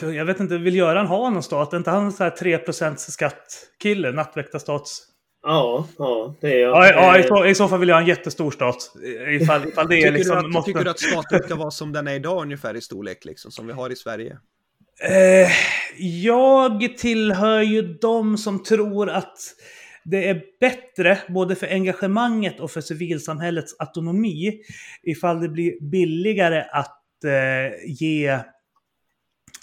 Jag 0.00 0.24
vet 0.24 0.40
inte, 0.40 0.58
vill 0.58 0.76
Göran 0.76 1.06
ha 1.06 1.30
någon 1.30 1.42
stat? 1.42 1.72
Är 1.72 1.76
inte 1.76 1.90
han 1.90 2.12
så 2.12 2.24
här 2.24 2.30
3% 2.30 2.96
skattkille, 2.96 4.12
nattväktarstats... 4.12 5.08
Ja, 5.42 5.88
ja, 5.98 6.34
det 6.40 6.52
är 6.52 6.60
jag. 6.60 6.70
Ja, 6.70 6.92
ja 6.92 7.18
i, 7.18 7.22
så, 7.22 7.46
i 7.46 7.54
så 7.54 7.68
fall 7.68 7.80
vill 7.80 7.88
jag 7.88 7.96
ha 7.96 8.00
en 8.00 8.08
jättestor 8.08 8.50
stat. 8.50 8.92
Ifall, 9.28 9.68
ifall 9.68 9.88
det 9.88 9.94
är 9.94 9.98
Tycker, 9.98 10.12
liksom... 10.12 10.36
du 10.36 10.40
att, 10.46 10.50
måste... 10.50 10.68
tycker 10.68 10.84
du 10.84 10.90
att 10.90 11.00
staten 11.00 11.42
ska 11.42 11.54
vara 11.54 11.70
som 11.70 11.92
den 11.92 12.08
är 12.08 12.14
idag 12.14 12.42
ungefär 12.42 12.76
i 12.76 12.80
storlek, 12.80 13.24
liksom, 13.24 13.50
som 13.50 13.66
vi 13.66 13.72
har 13.72 13.92
i 13.92 13.96
Sverige? 13.96 14.38
Eh, 15.08 15.50
jag 15.98 16.98
tillhör 16.98 17.60
ju 17.62 17.82
de 17.82 18.38
som 18.38 18.62
tror 18.62 19.10
att 19.10 19.38
det 20.04 20.28
är 20.28 20.42
bättre 20.60 21.18
både 21.28 21.54
för 21.54 21.66
engagemanget 21.66 22.60
och 22.60 22.70
för 22.70 22.80
civilsamhällets 22.80 23.76
autonomi 23.78 24.60
ifall 25.02 25.40
det 25.40 25.48
blir 25.48 25.90
billigare 25.90 26.64
att 26.72 27.24
eh, 27.24 27.90
ge 28.00 28.38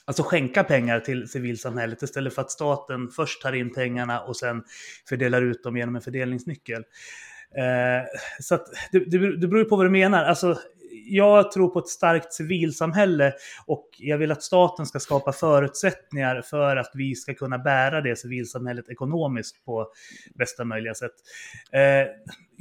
Alltså 0.09 0.23
skänka 0.23 0.63
pengar 0.63 0.99
till 0.99 1.29
civilsamhället 1.29 2.01
istället 2.01 2.33
för 2.33 2.41
att 2.41 2.51
staten 2.51 3.09
först 3.09 3.41
tar 3.41 3.53
in 3.53 3.73
pengarna 3.73 4.19
och 4.19 4.37
sen 4.37 4.63
fördelar 5.09 5.41
ut 5.41 5.63
dem 5.63 5.77
genom 5.77 5.95
en 5.95 6.01
fördelningsnyckel. 6.01 6.83
Eh, 7.57 8.05
så 8.39 8.55
att 8.55 8.65
det, 8.91 8.99
det, 8.99 9.37
det 9.37 9.47
beror 9.47 9.63
ju 9.63 9.69
på 9.69 9.75
vad 9.75 9.85
du 9.85 9.89
menar. 9.89 10.23
Alltså, 10.23 10.57
jag 11.05 11.51
tror 11.51 11.69
på 11.69 11.79
ett 11.79 11.87
starkt 11.87 12.33
civilsamhälle 12.33 13.33
och 13.65 13.89
jag 13.97 14.17
vill 14.17 14.31
att 14.31 14.43
staten 14.43 14.85
ska 14.85 14.99
skapa 14.99 15.31
förutsättningar 15.31 16.41
för 16.41 16.75
att 16.75 16.91
vi 16.93 17.15
ska 17.15 17.33
kunna 17.33 17.57
bära 17.57 18.01
det 18.01 18.15
civilsamhället 18.15 18.89
ekonomiskt 18.89 19.65
på 19.65 19.87
bästa 20.35 20.65
möjliga 20.65 20.93
sätt. 20.93 21.13
Eh, 21.71 22.07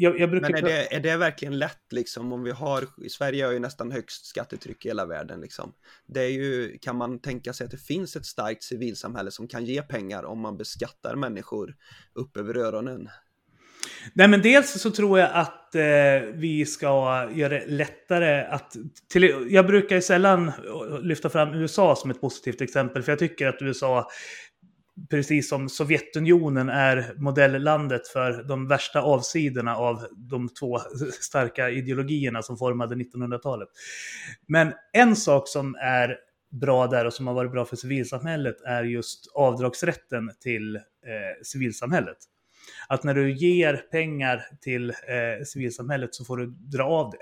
jag, 0.01 0.31
brukar... 0.31 0.49
Men 0.49 0.57
är 0.57 0.63
det, 0.63 0.95
är 0.95 1.01
det 1.01 1.17
verkligen 1.17 1.59
lätt 1.59 1.93
liksom 1.93 2.33
om 2.33 2.43
vi 2.43 2.51
har, 2.51 2.85
i 3.05 3.09
Sverige 3.09 3.45
har 3.45 3.53
ju 3.53 3.59
nästan 3.59 3.93
högst 3.93 4.27
skattetryck 4.27 4.85
i 4.85 4.89
hela 4.89 5.07
världen 5.07 5.41
liksom. 5.41 5.73
Det 6.07 6.21
är 6.21 6.31
ju, 6.31 6.79
kan 6.79 6.97
man 6.97 7.19
tänka 7.19 7.53
sig 7.53 7.65
att 7.65 7.71
det 7.71 7.83
finns 7.83 8.17
ett 8.17 8.27
starkt 8.27 8.63
civilsamhälle 8.63 9.31
som 9.31 9.49
kan 9.49 9.65
ge 9.65 9.83
pengar 9.83 10.23
om 10.25 10.41
man 10.41 10.57
beskattar 10.57 11.17
människor 11.17 11.75
upp 12.15 12.37
över 12.37 12.57
öronen? 12.57 13.09
Nej, 14.13 14.29
men 14.29 14.43
dels 14.43 14.81
så 14.81 14.91
tror 14.91 15.19
jag 15.19 15.31
att 15.33 15.75
eh, 15.75 15.83
vi 16.35 16.67
ska 16.67 17.29
göra 17.33 17.49
det 17.49 17.67
lättare 17.67 18.45
att... 18.45 18.77
Till, 19.13 19.47
jag 19.51 19.67
brukar 19.67 19.97
ju 19.97 20.03
sällan 20.03 20.53
lyfta 21.03 21.29
fram 21.31 21.55
USA 21.55 21.97
som 21.97 22.11
ett 22.11 22.21
positivt 22.21 22.61
exempel, 22.61 23.03
för 23.03 23.13
jag 23.13 23.19
tycker 23.19 23.47
att 23.47 23.63
USA, 23.63 24.09
precis 25.11 25.49
som 25.49 25.69
Sovjetunionen, 25.69 26.69
är 26.69 27.13
modelllandet 27.17 28.09
för 28.09 28.43
de 28.43 28.69
värsta 28.69 29.03
avsidorna 29.03 29.77
av 29.77 30.07
de 30.17 30.49
två 30.49 30.79
starka 31.21 31.71
ideologierna 31.71 32.43
som 32.43 32.57
formade 32.59 32.95
1900-talet. 32.95 33.69
Men 34.47 34.73
en 34.93 35.17
sak 35.17 35.49
som 35.49 35.75
är 35.75 36.17
bra 36.51 36.87
där 36.87 37.05
och 37.05 37.13
som 37.13 37.27
har 37.27 37.35
varit 37.35 37.53
bra 37.53 37.65
för 37.65 37.77
civilsamhället 37.77 38.61
är 38.61 38.85
just 38.85 39.33
avdragsrätten 39.35 40.31
till 40.41 40.77
eh, 40.77 40.83
civilsamhället 41.43 42.19
att 42.89 43.05
när 43.05 43.15
du 43.15 43.33
ger 43.33 43.75
pengar 43.77 44.43
till 44.61 44.91
eh, 44.91 45.45
civilsamhället 45.47 46.15
så 46.15 46.25
får 46.25 46.37
du 46.37 46.47
dra 46.47 46.85
av 46.85 47.13
det. 47.13 47.19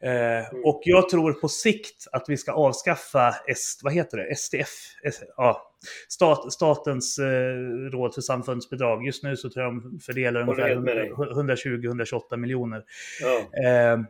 eh, 0.40 0.46
och 0.64 0.80
jag 0.84 1.08
tror 1.08 1.32
på 1.32 1.48
sikt 1.48 2.06
att 2.12 2.24
vi 2.28 2.36
ska 2.36 2.52
avskaffa 2.52 3.34
S, 3.48 3.80
vad 3.82 3.92
heter 3.92 4.18
det? 4.18 4.36
STF, 4.36 4.68
S, 5.04 5.20
ja, 5.36 5.72
stat, 6.08 6.52
Statens 6.52 7.18
eh, 7.18 7.54
råd 7.90 8.14
för 8.14 8.20
samfundsbidrag. 8.20 9.06
Just 9.06 9.22
nu 9.22 9.36
så 9.36 9.50
tror 9.50 9.64
jag 9.64 9.74
de 9.74 10.00
fördelar 10.00 10.40
ungefär 10.40 10.68
helt 10.68 10.84
med 10.84 10.96
dig. 10.96 11.10
120-128 11.10 12.36
miljoner. 12.36 12.84
ja. 13.20 13.60
Eh, 13.68 14.00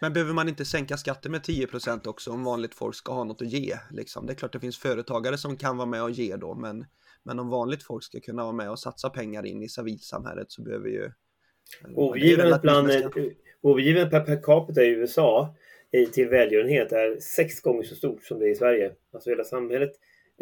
Men 0.00 0.12
behöver 0.12 0.32
man 0.32 0.48
inte 0.48 0.64
sänka 0.64 0.96
skatten 0.96 1.32
med 1.32 1.40
10% 1.40 2.08
också 2.08 2.30
om 2.30 2.44
vanligt 2.44 2.74
folk 2.74 2.94
ska 2.94 3.12
ha 3.12 3.24
något 3.24 3.42
att 3.42 3.48
ge? 3.48 3.76
Liksom? 3.90 4.26
Det 4.26 4.32
är 4.32 4.34
klart 4.34 4.52
det 4.52 4.60
finns 4.60 4.78
företagare 4.78 5.38
som 5.38 5.56
kan 5.56 5.76
vara 5.76 5.86
med 5.88 6.02
och 6.02 6.10
ge 6.10 6.36
då, 6.36 6.54
men, 6.54 6.86
men 7.22 7.38
om 7.38 7.50
vanligt 7.50 7.82
folk 7.82 8.04
ska 8.04 8.20
kunna 8.20 8.42
vara 8.42 8.52
med 8.52 8.70
och 8.70 8.78
satsa 8.78 9.10
pengar 9.10 9.46
in 9.46 9.62
i 9.62 9.68
civilsamhället 9.68 10.50
så 10.50 10.62
behöver 10.62 10.88
ju... 10.88 11.10
Overgivandet 11.94 12.62
bland, 12.62 12.90
overgivandet 13.60 14.10
per, 14.10 14.20
per 14.20 14.42
capita 14.42 14.82
i 14.82 14.88
USA 14.88 15.54
i, 15.90 16.06
till 16.06 16.28
välgörenhet 16.28 16.92
är 16.92 17.20
sex 17.20 17.60
gånger 17.60 17.82
så 17.82 17.94
stort 17.94 18.24
som 18.24 18.38
det 18.38 18.46
är 18.46 18.50
i 18.50 18.54
Sverige. 18.54 18.92
Alltså 19.12 19.30
hela 19.30 19.44
samhället 19.44 19.92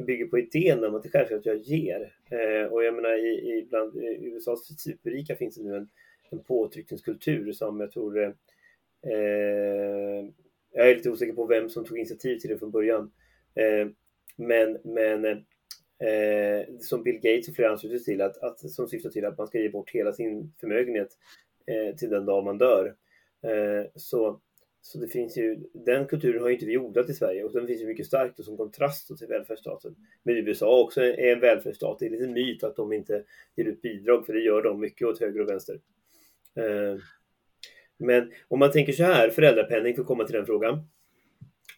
bygger 0.06 0.26
på 0.26 0.38
idén 0.38 0.84
om 0.84 0.94
att 0.94 1.02
det 1.02 1.08
är 1.08 1.10
självklart 1.10 1.38
att 1.38 1.46
jag 1.46 1.56
ger. 1.56 2.14
Eh, 2.30 2.72
och 2.72 2.84
jag 2.84 2.94
menar 2.94 3.26
i, 3.26 3.58
i 3.58 3.66
bland 3.70 3.96
i 3.96 4.18
USAs 4.22 4.80
superrika 4.80 5.36
finns 5.36 5.54
det 5.54 5.62
nu 5.62 5.76
en, 5.76 5.88
en 6.30 6.42
påtryckningskultur 6.44 7.52
som 7.52 7.80
jag 7.80 7.92
tror 7.92 8.18
eh, 8.22 8.32
jag 10.72 10.90
är 10.90 10.94
lite 10.94 11.10
osäker 11.10 11.32
på 11.32 11.46
vem 11.46 11.68
som 11.68 11.84
tog 11.84 11.98
initiativ 11.98 12.38
till 12.38 12.50
det 12.50 12.58
från 12.58 12.70
början. 12.70 13.12
Eh, 13.54 13.88
men 14.36 14.78
men 14.84 15.44
eh, 16.00 16.74
som 16.80 17.02
Bill 17.02 17.20
Gates 17.22 17.48
och 17.48 17.54
flera 17.54 17.70
ansluter 17.70 18.04
till, 18.04 18.20
att, 18.20 18.42
att, 18.42 18.70
som 18.70 18.88
syftar 18.88 19.10
till 19.10 19.24
att 19.24 19.38
man 19.38 19.46
ska 19.46 19.58
ge 19.58 19.68
bort 19.68 19.90
hela 19.90 20.12
sin 20.12 20.52
förmögenhet 20.60 21.08
eh, 21.66 21.96
till 21.96 22.10
den 22.10 22.26
dag 22.26 22.44
man 22.44 22.58
dör. 22.58 22.94
Eh, 23.42 23.86
så, 23.94 24.40
så 24.80 24.98
det 24.98 25.08
finns 25.08 25.36
ju, 25.36 25.56
den 25.72 26.06
kulturen 26.06 26.42
har 26.42 26.48
ju 26.48 26.54
inte 26.54 26.66
vi 26.66 26.78
odlat 26.78 27.10
i 27.10 27.14
Sverige 27.14 27.44
och 27.44 27.52
den 27.52 27.66
finns 27.66 27.82
ju 27.82 27.86
mycket 27.86 28.06
starkt 28.06 28.38
och 28.38 28.44
som 28.44 28.56
kontrast 28.56 29.18
till 29.18 29.26
välfärdsstaten. 29.26 29.96
Men 30.22 30.36
USA 30.36 30.80
också 30.80 31.02
är 31.02 31.32
en 31.32 31.40
välfärdsstat. 31.40 31.98
Det 31.98 32.06
är 32.06 32.10
lite 32.10 32.28
myt 32.28 32.64
att 32.64 32.76
de 32.76 32.92
inte 32.92 33.24
ger 33.56 33.64
ut 33.64 33.82
bidrag 33.82 34.26
för 34.26 34.32
det 34.32 34.40
gör 34.40 34.62
de 34.62 34.80
mycket 34.80 35.08
åt 35.08 35.20
höger 35.20 35.40
och 35.40 35.48
vänster. 35.48 35.80
Eh, 36.56 36.98
men 37.98 38.32
om 38.48 38.58
man 38.58 38.72
tänker 38.72 38.92
så 38.92 39.02
här, 39.02 39.30
föräldrapenning 39.30 39.94
för 39.94 40.00
att 40.00 40.08
komma 40.08 40.24
till 40.24 40.36
den 40.36 40.46
frågan. 40.46 40.88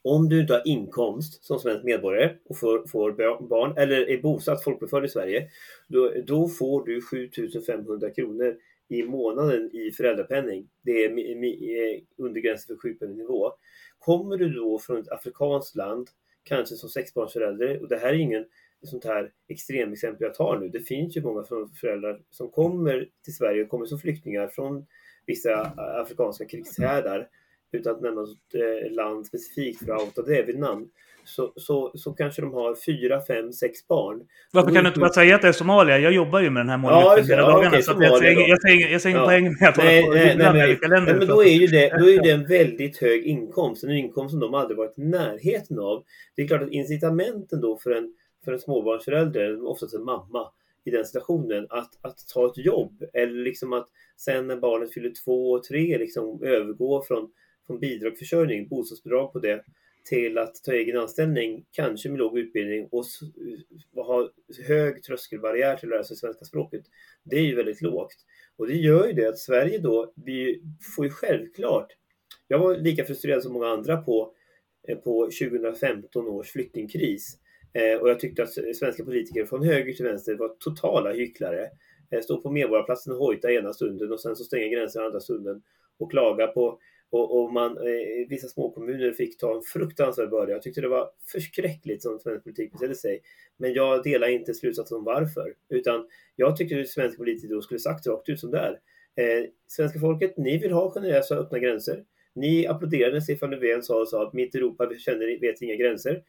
Om 0.05 0.29
du 0.29 0.41
inte 0.41 0.53
har 0.53 0.69
inkomst 0.69 1.45
som 1.45 1.59
svensk 1.59 1.85
medborgare 1.85 2.37
och 2.45 2.59
får, 2.59 2.87
får 2.87 3.13
barn 3.49 3.77
eller 3.77 4.09
är 4.11 4.23
bosatt 4.23 4.65
folkbokförd 4.65 5.05
i 5.05 5.09
Sverige, 5.09 5.49
då, 5.89 6.13
då 6.27 6.49
får 6.49 6.85
du 6.85 7.01
7500 7.03 8.11
kronor 8.11 8.57
i 8.89 9.03
månaden 9.03 9.71
i 9.77 9.93
föräldrapenning. 9.93 10.69
Det 10.83 11.05
är, 11.05 11.11
eh, 11.11 12.01
under 12.17 12.41
gränsen 12.41 12.77
för 12.77 12.81
sjukpenningnivå. 12.81 13.53
Kommer 13.99 14.37
du 14.37 14.49
då 14.49 14.79
från 14.79 15.01
ett 15.01 15.13
afrikanskt 15.13 15.77
land, 15.77 16.09
kanske 16.43 16.77
som 16.77 16.89
sexbarnsförälder, 16.89 17.83
och 17.83 17.89
det 17.89 17.97
här 17.97 18.09
är 18.09 18.19
ingen 18.19 18.45
sånt 18.83 19.05
här 19.05 19.33
extremexempel 19.49 20.27
jag 20.27 20.35
tar 20.35 20.59
nu. 20.59 20.69
Det 20.69 20.81
finns 20.81 21.17
ju 21.17 21.23
många 21.23 21.45
föräldrar 21.81 22.21
som 22.31 22.51
kommer 22.51 23.09
till 23.25 23.35
Sverige 23.35 23.63
och 23.63 23.69
kommer 23.69 23.87
som 23.87 23.99
flyktingar 23.99 24.49
från 24.49 24.87
vissa 25.27 25.73
afrikanska 25.77 26.45
krigshärdar 26.45 27.29
utan 27.73 27.95
att 27.95 28.03
nämna 28.03 28.21
något 28.21 28.55
eh, 28.55 28.93
land 28.93 29.27
specifikt 29.27 29.85
för 29.85 29.93
att 29.93 30.03
outa 30.03 30.23
det 30.23 30.43
vid 30.43 30.59
namn. 30.59 30.89
Så, 31.25 31.53
så, 31.57 31.93
så 31.95 32.13
kanske 32.13 32.43
de 32.43 32.55
har 32.55 32.75
fyra, 32.87 33.21
fem, 33.27 33.53
sex 33.53 33.89
barn. 33.89 34.23
Varför 34.53 34.75
kan 34.75 34.85
du 34.85 34.89
inte 34.89 35.01
bara 35.01 35.13
säga 35.13 35.35
att 35.35 35.43
det 35.43 35.49
är 35.49 35.53
Somalia? 35.53 35.99
Jag 35.99 36.13
jobbar 36.13 36.41
ju 36.41 36.51
med 36.51 36.61
den 36.61 36.69
här 36.69 36.77
målgruppen 36.77 37.25
ja, 37.29 37.37
hela 37.37 37.43
ja, 37.43 37.49
dagarna. 37.49 37.69
Okay, 37.69 37.83
så 37.83 37.93
jag 38.01 38.19
säger, 38.19 38.49
jag 38.49 38.63
säger, 38.63 38.89
jag 38.93 39.01
säger 39.01 39.17
ingen 39.17 39.27
poäng 39.27 39.57
med 39.61 39.69
att 39.69 39.77
nej, 39.77 40.03
hålla 40.03 40.13
på 40.13 40.19
nej, 40.19 40.37
nej, 40.37 40.79
nej. 40.81 41.01
Nej, 41.03 41.15
men 41.15 41.27
då 41.27 41.45
är, 41.45 41.53
ju 41.53 41.67
det, 41.67 41.99
då 41.99 42.11
är 42.11 42.23
det 42.23 42.31
en 42.31 42.47
väldigt 42.47 42.99
hög 42.99 43.25
inkomst. 43.25 43.85
En 43.85 43.91
inkomst 43.91 44.31
som 44.31 44.41
de 44.41 44.55
aldrig 44.55 44.79
varit 44.79 44.99
i 44.99 45.03
närheten 45.03 45.79
av. 45.79 46.05
Det 46.37 46.43
är 46.43 46.49
klart 46.49 46.63
att 46.63 46.71
incitamenten 46.71 47.61
då 47.61 47.79
för 47.79 47.91
en, 47.91 48.15
för 48.45 48.53
en 48.53 48.61
småbarnsförälder, 48.61 49.67
oftast 49.67 49.95
en 49.95 50.05
mamma, 50.05 50.49
i 50.85 50.91
den 50.91 51.05
situationen 51.05 51.67
att, 51.71 51.99
att 52.01 52.19
ta 52.35 52.47
ett 52.47 52.59
jobb 52.59 53.05
eller 53.13 53.45
liksom 53.45 53.73
att 53.73 53.89
sen 54.17 54.47
när 54.47 54.57
barnet 54.57 54.93
fyller 54.93 55.13
två 55.25 55.51
och 55.51 55.65
tre 55.65 55.99
liksom 55.99 56.43
övergå 56.43 57.03
från, 57.03 57.31
från 57.67 57.81
bidragsförsörjning, 57.81 58.69
bostadsbidrag 58.69 59.33
på 59.33 59.39
det 59.39 59.65
till 60.05 60.39
att 60.39 60.55
ta 60.65 60.73
egen 60.73 60.99
anställning, 60.99 61.65
kanske 61.71 62.09
med 62.09 62.19
låg 62.19 62.39
utbildning 62.39 62.89
och 62.93 63.05
ha 64.05 64.31
hög 64.69 65.03
tröskelbarriär 65.03 65.77
till 65.77 65.89
att 65.89 65.91
lära 65.91 66.05
sig 66.05 66.17
svenska 66.17 66.45
språket. 66.45 66.83
Det 67.25 67.37
är 67.37 67.43
ju 67.43 67.55
väldigt 67.55 67.83
lågt. 67.83 68.17
Och 68.57 68.67
det 68.67 68.75
gör 68.77 69.07
ju 69.07 69.13
det 69.13 69.29
att 69.29 69.39
Sverige 69.39 69.79
då, 69.79 70.13
vi 70.17 70.63
får 70.97 71.05
ju 71.05 71.11
självklart, 71.11 71.93
jag 72.49 72.59
var 72.59 72.77
lika 72.77 73.05
frustrerad 73.05 73.43
som 73.43 73.53
många 73.53 73.69
andra 73.69 73.97
på, 73.97 74.35
eh, 74.89 74.99
på 74.99 75.25
2015 75.25 76.29
års 76.29 76.51
flyktingkris 76.51 77.39
eh, 77.73 78.01
och 78.01 78.11
jag 78.11 78.21
tyckte 78.21 78.43
att 78.43 78.77
svenska 78.77 79.05
politiker 79.05 79.45
från 79.45 79.65
höger 79.65 79.93
till 79.93 80.05
vänster 80.05 80.35
var 80.35 80.49
totala 80.49 81.13
hycklare. 81.13 81.71
Eh, 82.11 82.21
Stå 82.21 82.41
på 82.41 82.51
Medborgarplatsen 82.51 83.13
och 83.13 83.19
hojta 83.19 83.53
ena 83.53 83.73
stunden 83.73 84.13
och 84.13 84.21
sen 84.21 84.37
så 84.37 84.45
stänga 84.45 84.69
gränserna 84.69 85.07
andra 85.07 85.21
stunden 85.21 85.63
och 85.99 86.11
klaga 86.11 86.47
på 86.47 86.79
och, 87.13 87.43
och 87.43 87.53
man, 87.53 87.79
eh, 87.79 88.29
vissa 88.29 88.49
småkommuner 88.49 89.13
fick 89.13 89.39
ta 89.39 89.57
en 89.57 89.63
fruktansvärd 89.63 90.31
börda. 90.31 90.53
Jag 90.53 90.63
tyckte 90.63 90.81
det 90.81 90.89
var 90.89 91.11
förskräckligt 91.33 92.03
som 92.03 92.19
svensk 92.19 92.45
politik 92.45 92.73
betedde 92.73 92.95
sig. 92.95 93.21
Men 93.57 93.73
jag 93.73 94.03
delar 94.03 94.29
inte 94.29 94.55
slutsatsen 94.55 94.99
om 94.99 95.05
varför. 95.05 95.55
Utan 95.69 96.07
jag 96.37 96.57
tyckte 96.57 96.81
att 96.81 96.89
svensk 96.89 97.19
politik 97.19 97.51
då 97.51 97.63
skulle 97.63 97.81
sagt 97.81 98.07
rakt 98.07 98.29
ut 98.29 98.41
som 98.41 98.51
det 98.51 98.59
är. 98.59 98.73
Eh, 99.17 99.45
svenska 99.67 100.01
folket, 100.01 100.37
ni 100.37 100.59
vill 100.59 100.73
ha 100.73 100.91
generösa 100.91 101.37
öppna 101.37 101.59
gränser. 101.59 102.05
Ni 102.35 102.67
applåderade 102.67 103.13
när 103.13 103.21
Stefan 103.21 103.51
Löfven 103.51 103.83
sa, 103.83 104.07
sa 104.07 104.27
att 104.27 104.33
mitt 104.33 104.55
Europa 104.55 104.91
känner, 104.99 105.41
vet 105.41 105.63
inga 105.63 105.77
gränser. 105.77 106.23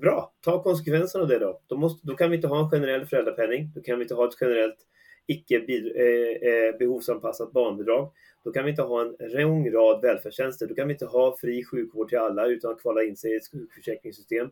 Bra, 0.00 0.34
ta 0.40 0.62
konsekvenserna 0.62 1.22
av 1.22 1.28
det 1.28 1.38
då. 1.38 1.60
Då, 1.66 1.76
måste, 1.76 2.06
då 2.06 2.14
kan 2.14 2.30
vi 2.30 2.36
inte 2.36 2.48
ha 2.48 2.64
en 2.64 2.70
generell 2.70 3.06
föräldrapenning. 3.06 3.72
Då 3.74 3.80
kan 3.80 3.98
vi 3.98 4.02
inte 4.02 4.14
ha 4.14 4.28
ett 4.28 4.38
generellt 4.40 4.78
icke 5.26 5.56
eh, 5.56 6.78
behovsanpassat 6.78 7.52
barnbidrag. 7.52 8.12
Då 8.44 8.52
kan 8.52 8.64
vi 8.64 8.70
inte 8.70 8.82
ha 8.82 9.02
en 9.02 9.16
lång 9.18 9.70
rad 9.70 10.02
välfärdstjänster. 10.02 10.66
Då 10.66 10.74
kan 10.74 10.88
vi 10.88 10.94
inte 10.94 11.06
ha 11.06 11.36
fri 11.40 11.64
sjukvård 11.64 12.08
till 12.08 12.18
alla 12.18 12.46
utan 12.46 12.70
att 12.70 12.80
kvala 12.80 13.02
in 13.02 13.16
sig 13.16 13.32
i 13.32 13.36
ett 13.36 13.50
sjukförsäkringssystem. 13.52 14.50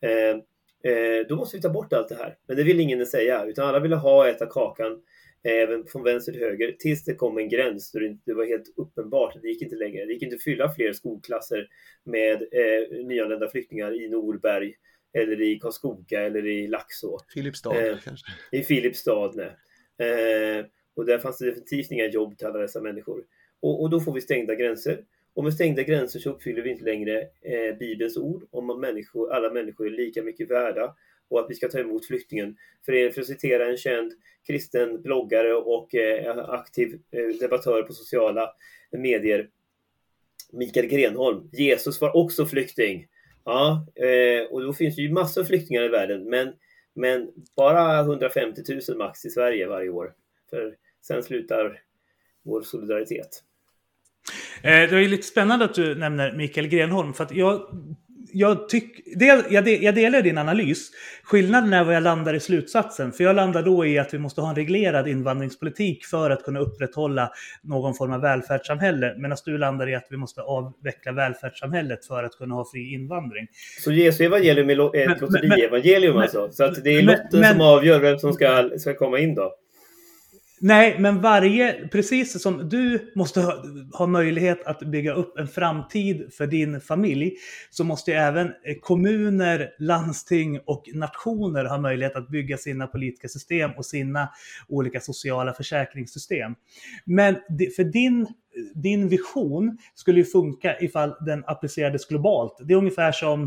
Eh, 0.00 0.92
eh, 0.92 1.26
då 1.28 1.36
måste 1.36 1.56
vi 1.56 1.62
ta 1.62 1.68
bort 1.68 1.92
allt 1.92 2.08
det 2.08 2.14
här. 2.14 2.36
Men 2.46 2.56
det 2.56 2.62
vill 2.62 2.80
ingen 2.80 3.06
säga, 3.06 3.44
utan 3.44 3.68
alla 3.68 3.80
vill 3.80 3.92
ha 3.92 4.16
och 4.16 4.28
äta 4.28 4.46
kakan. 4.46 5.02
även 5.42 5.86
från 5.86 6.02
vänster 6.02 6.32
till 6.32 6.40
höger, 6.40 6.76
tills 6.78 7.04
det 7.04 7.14
kom 7.14 7.38
en 7.38 7.48
gräns 7.48 7.92
då 7.92 7.98
det 8.24 8.34
var 8.34 8.44
helt 8.44 8.74
uppenbart 8.76 9.36
att 9.36 9.42
det 9.42 9.48
gick 9.48 9.62
inte 9.62 9.76
längre. 9.76 10.04
Det 10.04 10.12
gick 10.12 10.22
inte 10.22 10.36
att 10.36 10.42
fylla 10.42 10.72
fler 10.72 10.92
skolklasser 10.92 11.68
med 12.04 12.42
eh, 12.42 13.04
nyanlända 13.06 13.50
flyktingar 13.50 14.02
i 14.02 14.08
Norberg 14.08 14.74
eller 15.12 15.40
i 15.40 15.58
Karlskoga 15.58 16.20
eller 16.20 16.46
i 16.46 16.66
Laxå. 16.66 17.18
Filipstad 17.34 17.86
eh, 17.86 17.98
kanske? 18.04 18.26
I 18.52 18.62
Filipstad, 18.62 19.32
nej. 19.34 19.56
Eh, 19.98 20.66
och 20.94 21.06
där 21.06 21.18
fanns 21.18 21.38
det 21.38 21.46
definitivt 21.46 21.90
inga 21.90 22.06
jobb 22.06 22.38
till 22.38 22.46
alla 22.46 22.58
dessa 22.58 22.80
människor. 22.80 23.24
Och, 23.60 23.82
och, 23.82 23.90
då 23.90 24.00
får 24.00 24.12
vi 24.12 24.20
stängda 24.20 24.54
gränser. 24.54 25.04
Och 25.34 25.44
med 25.44 25.54
stängda 25.54 25.82
gränser 25.82 26.20
så 26.20 26.30
uppfyller 26.30 26.62
vi 26.62 26.70
inte 26.70 26.84
längre 26.84 27.20
eh, 27.20 27.76
Bibelns 27.78 28.16
ord 28.16 28.46
om 28.50 28.70
att 28.70 28.78
människor, 28.78 29.32
alla 29.32 29.50
människor 29.50 29.86
är 29.86 29.90
lika 29.90 30.22
mycket 30.22 30.50
värda 30.50 30.94
och 31.28 31.40
att 31.40 31.50
vi 31.50 31.54
ska 31.54 31.68
ta 31.68 31.78
emot 31.78 32.06
flyktingen. 32.06 32.56
För, 32.86 33.10
för 33.10 33.20
att 33.20 33.26
citera 33.26 33.70
en 33.70 33.76
känd 33.76 34.12
kristen 34.46 35.02
bloggare 35.02 35.54
och 35.54 35.94
eh, 35.94 36.38
aktiv 36.38 37.00
eh, 37.10 37.38
debattör 37.40 37.82
på 37.82 37.92
sociala 37.92 38.50
medier, 38.90 39.48
Mikael 40.52 40.86
Grenholm. 40.86 41.50
Jesus 41.52 42.00
var 42.00 42.16
också 42.16 42.46
flykting. 42.46 43.06
Ja, 43.44 43.86
eh, 43.94 44.46
och 44.50 44.62
då 44.62 44.72
finns 44.72 44.96
det 44.96 45.02
ju 45.02 45.12
massor 45.12 45.40
av 45.40 45.44
flyktingar 45.44 45.82
i 45.82 45.88
världen, 45.88 46.24
men, 46.24 46.52
men 46.98 47.30
bara 47.56 48.00
150 48.00 48.62
000 48.88 48.98
max 48.98 49.24
i 49.24 49.30
Sverige 49.30 49.66
varje 49.66 49.90
år. 49.90 50.12
För 50.50 50.74
sen 51.02 51.22
slutar 51.22 51.82
vår 52.42 52.62
solidaritet. 52.62 53.42
Eh, 54.62 54.70
det 54.70 55.04
är 55.04 55.08
lite 55.08 55.26
spännande 55.26 55.64
att 55.64 55.74
du 55.74 55.94
nämner 55.94 56.32
Mikael 56.32 56.68
Grenholm, 56.68 57.14
för 57.14 57.24
att 57.24 57.32
jag 57.32 57.60
jag, 58.32 58.68
tyck, 58.68 59.18
del, 59.18 59.42
jag, 59.50 59.68
jag 59.68 59.94
delar 59.94 60.22
din 60.22 60.38
analys. 60.38 60.90
Skillnaden 61.22 61.72
är 61.72 61.84
vad 61.84 61.94
jag 61.94 62.02
landar 62.02 62.34
i 62.34 62.40
slutsatsen. 62.40 63.12
För 63.12 63.24
jag 63.24 63.36
landar 63.36 63.62
då 63.62 63.86
i 63.86 63.98
att 63.98 64.14
vi 64.14 64.18
måste 64.18 64.40
ha 64.40 64.48
en 64.48 64.54
reglerad 64.54 65.08
invandringspolitik 65.08 66.04
för 66.04 66.30
att 66.30 66.42
kunna 66.42 66.60
upprätthålla 66.60 67.32
någon 67.62 67.94
form 67.94 68.12
av 68.12 68.20
välfärdssamhälle. 68.20 69.14
Medan 69.18 69.36
du 69.44 69.58
landar 69.58 69.88
i 69.88 69.94
att 69.94 70.06
vi 70.10 70.16
måste 70.16 70.42
avveckla 70.42 71.12
välfärdssamhället 71.12 72.04
för 72.06 72.24
att 72.24 72.32
kunna 72.32 72.54
ha 72.54 72.70
fri 72.72 72.92
invandring. 72.92 73.46
Så 73.84 73.92
Jesu 73.92 74.24
evangelium 74.24 74.70
är 74.70 75.10
ett 75.10 75.20
lotterievangelium 75.20 76.16
alltså? 76.16 76.48
Så 76.52 76.64
att 76.64 76.84
det 76.84 76.90
är 76.90 77.02
lotten 77.02 77.44
som 77.44 77.60
avgör 77.60 78.00
vem 78.00 78.18
som 78.18 78.32
ska, 78.32 78.70
ska 78.78 78.94
komma 78.94 79.18
in 79.18 79.34
då? 79.34 79.54
Nej, 80.60 80.96
men 80.98 81.20
varje, 81.20 81.88
precis 81.88 82.42
som 82.42 82.68
du 82.68 83.12
måste 83.14 83.40
ha, 83.40 83.64
ha, 83.92 84.06
möjlighet 84.06 84.66
att 84.66 84.80
bygga 84.80 85.12
upp 85.12 85.38
en 85.38 85.48
framtid 85.48 86.32
för 86.32 86.46
din 86.46 86.80
familj, 86.80 87.32
så 87.70 87.84
måste 87.84 88.14
även 88.14 88.46
eh, 88.46 88.74
kommuner, 88.80 89.70
landsting 89.78 90.60
och 90.66 90.84
nationer 90.94 91.64
ha 91.64 91.78
möjlighet 91.78 92.16
att 92.16 92.28
bygga 92.28 92.56
sina 92.56 92.86
politiska 92.86 93.28
system 93.28 93.70
och 93.76 93.86
sina 93.86 94.28
olika 94.68 95.00
sociala 95.00 95.52
försäkringssystem. 95.52 96.54
Men 97.04 97.34
för 97.76 97.84
din, 97.84 98.26
din 98.74 99.08
vision 99.08 99.78
skulle 99.94 100.18
ju 100.18 100.24
funka 100.24 100.80
ifall 100.80 101.14
den 101.20 101.44
applicerades 101.46 102.06
globalt. 102.06 102.56
Det 102.64 102.74
är 102.74 102.78
ungefär 102.78 103.12
som 103.12 103.42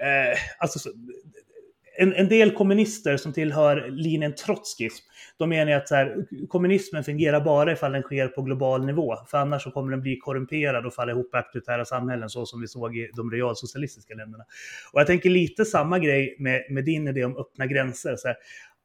eh, 0.00 0.38
alltså, 0.58 0.90
en, 1.96 2.12
en, 2.12 2.28
del 2.28 2.50
kommunister 2.50 3.16
som 3.16 3.32
tillhör 3.32 3.90
linjen 3.90 4.34
trotskism, 4.34 5.04
de 5.38 5.48
menar 5.48 5.72
att 5.72 5.88
så 5.88 5.94
här, 5.94 6.26
kommunismen 6.48 7.04
fungerar 7.04 7.40
bara 7.40 7.72
ifall 7.72 7.92
den 7.92 8.02
sker 8.02 8.28
på 8.28 8.42
global 8.42 8.86
nivå. 8.86 9.16
För 9.30 9.38
annars 9.38 9.62
så 9.62 9.70
kommer 9.70 9.90
den 9.90 10.00
bli 10.00 10.16
korrumperad 10.16 10.86
och 10.86 10.94
falla 10.94 11.12
ihop 11.12 11.34
i 11.34 11.36
auktoritära 11.36 11.84
samhällen 11.84 12.28
så 12.28 12.46
som 12.46 12.60
vi 12.60 12.68
såg 12.68 12.96
i 12.96 13.10
de 13.16 13.30
realsocialistiska 13.30 14.14
länderna. 14.14 14.44
Och 14.92 15.00
jag 15.00 15.06
tänker 15.06 15.30
lite 15.30 15.64
samma 15.64 15.98
grej 15.98 16.36
med, 16.38 16.66
med 16.70 16.84
din 16.84 17.08
idé 17.08 17.24
om 17.24 17.36
öppna 17.36 17.66
gränser. 17.66 18.16
Så 18.16 18.28
här, 18.28 18.36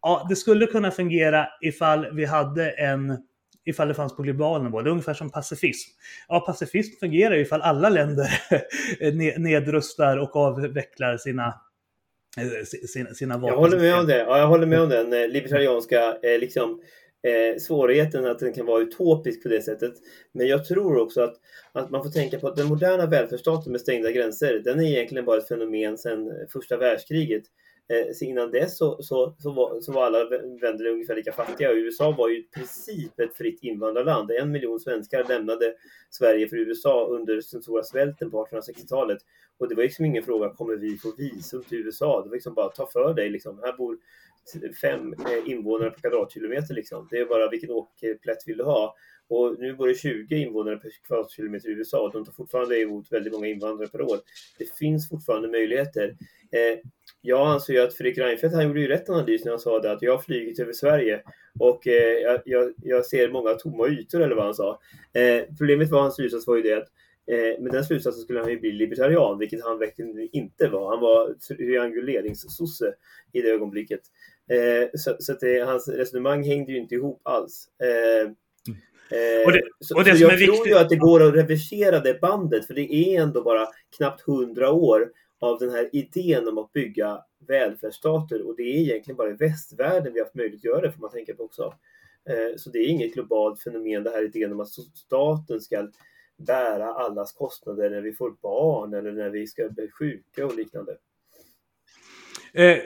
ja, 0.01 0.26
det 0.30 0.36
skulle 0.36 0.66
kunna 0.66 0.91
fungera 0.91 1.47
ifall 1.62 2.16
vi 2.16 2.26
hade 2.26 2.72
en 2.72 3.18
ifall 3.66 3.88
det 3.88 3.93
fanns 3.93 4.16
på 4.16 4.24
global 4.24 4.64
nivå. 4.64 4.82
Det 4.82 4.89
är 4.89 4.91
ungefär 4.91 5.14
som 5.14 5.30
pacifism. 5.30 5.89
Ja, 6.28 6.39
pacifism 6.39 6.99
fungerar 6.99 7.36
ju 7.36 7.41
ifall 7.41 7.62
alla 7.62 7.89
länder 7.89 8.30
nedrustar 9.39 10.18
och 10.18 10.36
avvecklar 10.36 11.18
sina 11.18 11.53
sina, 12.88 13.13
sina 13.13 13.38
vapen. 13.38 13.53
Jag 13.53 13.57
håller 13.57 13.80
med 13.80 13.99
om 13.99 14.07
det. 14.07 14.17
Ja, 14.17 14.38
jag 14.38 14.47
håller 14.47 14.67
med 14.67 14.82
om 14.82 14.89
den 14.89 15.13
eh, 15.13 15.27
libertarianska 15.27 16.17
eh, 16.23 16.39
liksom, 16.39 16.82
eh, 17.23 17.59
svårigheten 17.59 18.25
att 18.25 18.39
den 18.39 18.53
kan 18.53 18.65
vara 18.65 18.82
utopisk 18.82 19.43
på 19.43 19.49
det 19.49 19.61
sättet. 19.61 19.93
Men 20.32 20.47
jag 20.47 20.65
tror 20.65 20.97
också 20.97 21.21
att, 21.21 21.36
att 21.71 21.91
man 21.91 22.03
får 22.03 22.09
tänka 22.09 22.39
på 22.39 22.47
att 22.47 22.55
den 22.55 22.67
moderna 22.67 23.05
välfärdsstaten 23.05 23.71
med 23.71 23.82
stängda 23.82 24.11
gränser, 24.11 24.61
den 24.63 24.80
är 24.80 24.84
egentligen 24.84 25.25
bara 25.25 25.38
ett 25.38 25.47
fenomen 25.47 25.97
sedan 25.97 26.32
första 26.53 26.77
världskriget. 26.77 27.43
Eh, 27.93 28.13
så 28.13 28.25
innan 28.25 28.51
dess 28.51 28.77
så, 28.77 29.03
så, 29.03 29.36
så, 29.39 29.51
var, 29.51 29.82
så 29.82 29.91
var 29.91 30.05
alla 30.05 30.23
länder 30.61 30.86
ungefär 30.86 31.15
lika 31.15 31.32
fattiga 31.32 31.69
och 31.69 31.75
USA 31.75 32.11
var 32.11 32.30
ju 32.30 32.39
i 32.39 32.43
princip 32.43 33.19
ett 33.19 33.38
fritt 33.38 33.63
invandrarland. 33.63 34.32
En 34.32 34.51
miljon 34.51 34.80
svenskar 34.80 35.23
lämnade 35.23 35.73
Sverige 36.09 36.47
för 36.47 36.57
USA 36.57 37.07
under 37.07 37.34
den 37.34 37.61
stora 37.61 37.84
svälten 37.84 38.32
på 38.32 38.45
1860-talet. 38.45 39.17
Och 39.60 39.70
det 39.70 39.76
var 39.76 39.84
liksom 39.84 40.05
ingen 40.05 40.24
fråga, 40.24 40.49
kommer 40.49 40.76
vi 40.76 40.97
få 40.97 41.14
visum 41.18 41.64
till 41.64 41.78
USA? 41.78 42.22
Det 42.24 42.30
var 42.30 42.36
liksom 42.36 42.53
bara, 42.53 42.70
ta 42.70 42.88
för 42.88 43.14
dig 43.14 43.30
liksom. 43.30 43.60
Här 43.64 43.78
bor 43.78 43.97
fem 44.82 45.14
eh, 45.14 45.51
invånare 45.51 45.91
per 45.91 45.99
kvadratkilometer 45.99 46.74
liksom. 46.74 47.07
Det 47.12 47.18
är 47.18 47.26
bara 47.26 47.49
vilken 47.49 47.72
åkerplätt 47.72 48.43
vill 48.45 48.57
du 48.57 48.64
ha? 48.64 48.95
Och 49.28 49.60
nu 49.60 49.74
bor 49.74 49.88
det 49.88 49.95
20 49.95 50.36
invånare 50.36 50.78
per 50.78 50.89
kvadratkilometer 51.07 51.70
i 51.70 51.72
USA 51.72 51.99
och 52.01 52.12
de 52.12 52.26
tar 52.26 52.32
fortfarande 52.32 52.80
emot 52.80 53.12
väldigt 53.12 53.34
många 53.34 53.47
invandrare 53.47 53.89
per 53.89 54.01
år. 54.01 54.20
Det 54.57 54.78
finns 54.78 55.10
fortfarande 55.10 55.47
möjligheter. 55.47 56.16
Eh, 56.51 56.80
jag 57.22 57.47
anser 57.47 57.74
ju 57.74 57.80
att 57.80 57.93
Fredrik 57.93 58.18
Reinfeldt 58.18 58.55
han 58.55 58.68
gjorde 58.68 58.82
ju 58.82 58.88
rätt 58.88 59.10
analys 59.10 59.45
när 59.45 59.51
han 59.51 59.60
sa 59.60 59.80
det 59.80 59.91
att 59.91 60.01
jag 60.01 60.12
har 60.12 60.20
flugit 60.20 60.60
över 60.60 60.74
Sverige 60.74 61.24
och 61.60 61.88
eh, 61.88 62.41
jag, 62.45 62.74
jag, 62.84 63.05
ser 63.05 63.32
många 63.32 63.53
tomma 63.53 63.88
ytor 63.88 64.22
eller 64.22 64.36
vad 64.36 64.45
han 64.45 64.55
sa. 64.55 64.80
Eh, 65.14 65.43
problemet 65.57 65.89
var 65.89 66.01
hans 66.01 66.16
slutsats 66.16 66.47
var 66.47 66.55
ju 66.55 66.62
det 66.62 66.78
att 66.78 66.88
eh, 67.30 67.61
med 67.61 67.71
den 67.71 67.86
slutsatsen 67.86 68.23
skulle 68.23 68.39
han 68.39 68.49
ju 68.49 68.59
bli 68.59 68.71
libertarian, 68.71 69.39
vilket 69.39 69.63
han 69.63 69.80
verkligen 69.80 70.30
inte 70.32 70.67
var. 70.67 70.89
Han 70.89 71.01
var 71.01 71.34
trianguleringssosse 71.34 72.93
i 73.34 73.41
det 73.41 73.49
ögonblicket. 73.49 74.01
Eh, 74.49 74.89
så, 74.93 75.15
så 75.19 75.34
det, 75.34 75.59
hans 75.59 75.88
resonemang 75.88 76.43
hängde 76.43 76.71
ju 76.71 76.77
inte 76.77 76.95
ihop 76.95 77.21
alls. 77.23 77.67
Eh, 77.84 78.32
eh, 79.17 79.45
och 79.45 79.51
det, 79.51 79.61
och 79.95 80.03
det 80.03 80.11
så, 80.11 80.17
så 80.17 80.23
jag 80.23 80.39
tror 80.39 80.67
ju 80.67 80.77
att 80.77 80.89
det 80.89 80.95
går 80.95 81.23
att 81.23 81.36
reversera 81.36 81.99
det 81.99 82.21
bandet, 82.21 82.67
för 82.67 82.73
det 82.73 82.93
är 82.93 83.21
ändå 83.21 83.43
bara 83.43 83.67
knappt 83.97 84.21
hundra 84.21 84.71
år 84.71 85.11
av 85.39 85.59
den 85.59 85.69
här 85.69 85.89
idén 85.91 86.47
om 86.47 86.57
att 86.57 86.73
bygga 86.73 87.19
välfärdsstater 87.47 88.47
och 88.47 88.55
det 88.57 88.63
är 88.63 88.77
egentligen 88.77 89.17
bara 89.17 89.30
i 89.30 89.34
västvärlden 89.34 90.13
vi 90.13 90.19
har 90.19 90.25
haft 90.25 90.36
möjlighet 90.36 90.59
att 90.59 90.63
göra 90.63 90.82
det 90.82 90.91
får 90.91 91.01
man 91.01 91.11
tänka 91.11 91.34
på 91.34 91.43
också. 91.43 91.73
Så 92.57 92.69
det 92.69 92.80
är 92.80 92.88
inget 92.88 93.13
globalt 93.13 93.61
fenomen 93.61 94.03
det 94.03 94.09
här 94.09 94.25
idén 94.25 94.51
om 94.51 94.59
att 94.59 94.69
staten 94.95 95.61
ska 95.61 95.88
bära 96.40 96.86
allas 96.86 97.34
kostnader 97.34 97.90
när 97.90 98.02
vi 98.02 98.14
får 98.14 98.32
barn 98.42 98.94
eller 98.94 99.12
när 99.12 99.30
vi 99.30 99.48
ska 99.48 99.70
bli 99.70 99.90
sjuka 99.92 100.46
och 100.46 100.56
liknande. 100.56 100.92
Eh, 102.54 102.78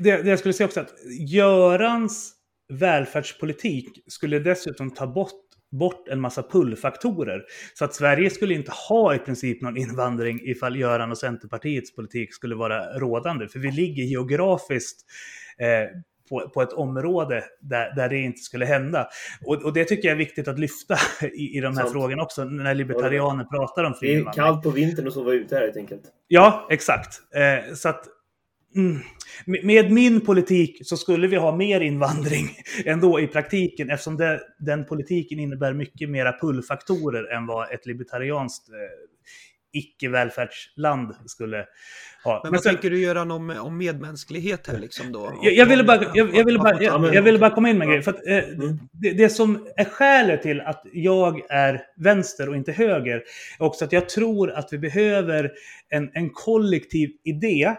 det, 0.00 0.22
det 0.22 0.28
jag 0.28 0.38
skulle 0.38 0.54
säga 0.54 0.66
också 0.66 0.80
att 0.80 0.94
Görans 1.28 2.34
välfärdspolitik 2.68 4.04
skulle 4.06 4.38
dessutom 4.38 4.90
ta 4.90 5.06
bort 5.06 5.42
bort 5.72 6.08
en 6.08 6.20
massa 6.20 6.42
pullfaktorer. 6.42 7.44
Så 7.74 7.84
att 7.84 7.94
Sverige 7.94 8.30
skulle 8.30 8.54
inte 8.54 8.72
ha 8.88 9.14
i 9.14 9.18
princip 9.18 9.62
någon 9.62 9.76
invandring 9.76 10.40
ifall 10.42 10.76
Göran 10.76 11.10
och 11.10 11.18
Centerpartiets 11.18 11.94
politik 11.94 12.34
skulle 12.34 12.54
vara 12.54 12.98
rådande. 12.98 13.48
För 13.48 13.58
vi 13.58 13.70
ligger 13.70 14.04
geografiskt 14.04 15.06
eh, 15.58 15.98
på, 16.28 16.48
på, 16.48 16.62
ett 16.62 16.72
område 16.72 17.44
där, 17.60 17.94
där 17.96 18.08
det 18.08 18.18
inte 18.18 18.40
skulle 18.40 18.64
hända. 18.64 19.08
Och, 19.46 19.62
och 19.62 19.72
det 19.72 19.84
tycker 19.84 20.08
jag 20.08 20.14
är 20.14 20.18
viktigt 20.18 20.48
att 20.48 20.58
lyfta 20.58 20.96
i, 21.26 21.58
i 21.58 21.60
de 21.60 21.66
här 21.66 21.74
Sant. 21.74 21.92
frågorna 21.92 22.22
också, 22.22 22.44
när 22.44 22.74
libertarianer 22.74 23.46
ja. 23.50 23.58
pratar 23.58 23.84
om 23.84 23.94
fri 23.94 24.14
Det 24.14 24.20
är 24.20 24.32
kallt 24.32 24.62
på 24.62 24.70
vintern 24.70 25.06
och 25.06 25.12
sova 25.12 25.32
ute 25.32 25.54
här 25.54 25.62
helt 25.62 25.76
enkelt. 25.76 26.02
Ja, 26.28 26.66
exakt. 26.70 27.20
Eh, 27.34 27.74
så 27.74 27.88
att 27.88 28.04
Mm. 28.76 28.98
Med 29.46 29.92
min 29.92 30.20
politik 30.20 30.80
så 30.84 30.96
skulle 30.96 31.26
vi 31.26 31.36
ha 31.36 31.56
mer 31.56 31.80
invandring 31.80 32.50
ändå 32.84 33.20
i 33.20 33.26
praktiken 33.26 33.90
eftersom 33.90 34.16
det, 34.16 34.40
den 34.58 34.84
politiken 34.84 35.38
innebär 35.38 35.72
mycket 35.72 36.10
mera 36.10 36.38
pullfaktorer 36.40 37.36
än 37.36 37.46
vad 37.46 37.72
ett 37.72 37.86
libertarianskt 37.86 38.68
eh, 38.68 38.74
icke-välfärdsland 39.72 41.14
skulle 41.26 41.66
ha. 42.24 42.32
Men, 42.32 42.40
Men 42.42 42.52
vad 42.52 42.62
sen, 42.62 42.72
tänker 42.72 42.90
du 42.90 43.00
göra 43.00 43.22
om, 43.22 43.50
om 43.50 43.78
medmänsklighet 43.78 44.66
här 44.66 44.78
liksom 44.78 45.12
då? 45.12 45.32
Jag, 45.42 45.54
jag, 45.54 45.66
ville, 45.66 45.84
bara, 45.84 46.10
jag, 46.14 46.36
jag, 46.36 46.44
ville 46.44 46.58
bara, 46.58 46.82
jag, 46.82 47.14
jag 47.14 47.22
ville 47.22 47.38
bara 47.38 47.50
komma 47.50 47.70
in 47.70 47.78
med 47.78 47.86
en 47.86 47.92
grej. 47.92 48.02
För 48.02 48.10
att, 48.10 48.26
eh, 48.26 48.48
mm. 48.48 48.78
det, 48.92 49.12
det, 49.12 49.28
som 49.28 49.68
är 49.76 49.84
skälet 49.84 50.42
till 50.42 50.60
att 50.60 50.82
jag 50.92 51.50
är 51.50 51.82
vänster 51.96 52.48
och 52.48 52.56
inte 52.56 52.72
höger 52.72 53.16
är 53.58 53.64
också 53.64 53.84
att 53.84 53.92
jag 53.92 54.08
tror 54.08 54.50
att 54.50 54.72
vi 54.72 54.78
behöver 54.78 55.52
en, 55.88 56.10
en 56.14 56.30
kollektiv 56.30 57.10
idé 57.24 57.74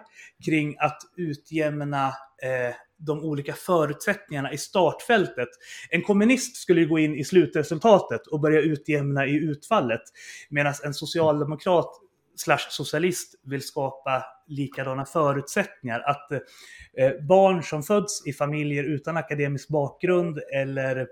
kring 0.45 0.75
att 0.79 0.97
utjämna 1.17 2.07
eh, 2.43 2.75
de 3.05 3.23
olika 3.23 3.53
förutsättningarna 3.53 4.53
i 4.53 4.57
startfältet. 4.57 5.49
En 5.89 6.01
kommunist 6.01 6.55
skulle 6.55 6.81
ju 6.81 6.87
gå 6.87 6.99
in 6.99 7.15
i 7.15 7.23
slutresultatet 7.23 8.27
och 8.27 8.39
börja 8.39 8.61
utjämna 8.61 9.25
i 9.25 9.35
utfallet. 9.35 10.01
Medan 10.49 10.73
en 10.83 10.93
socialdemokrat 10.93 11.89
slash 12.35 12.67
socialist 12.69 13.35
vill 13.43 13.61
skapa 13.61 14.23
likadana 14.47 15.05
förutsättningar. 15.05 15.99
Att 15.99 16.31
eh, 16.31 17.11
barn 17.27 17.63
som 17.63 17.83
föds 17.83 18.27
i 18.27 18.33
familjer 18.33 18.83
utan 18.83 19.17
akademisk 19.17 19.69
bakgrund 19.69 20.39
eller 20.55 21.07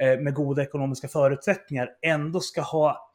eh, 0.00 0.20
med 0.20 0.34
goda 0.34 0.62
ekonomiska 0.62 1.08
förutsättningar 1.08 1.88
ändå 2.02 2.40
ska 2.40 2.60
ha 2.60 3.12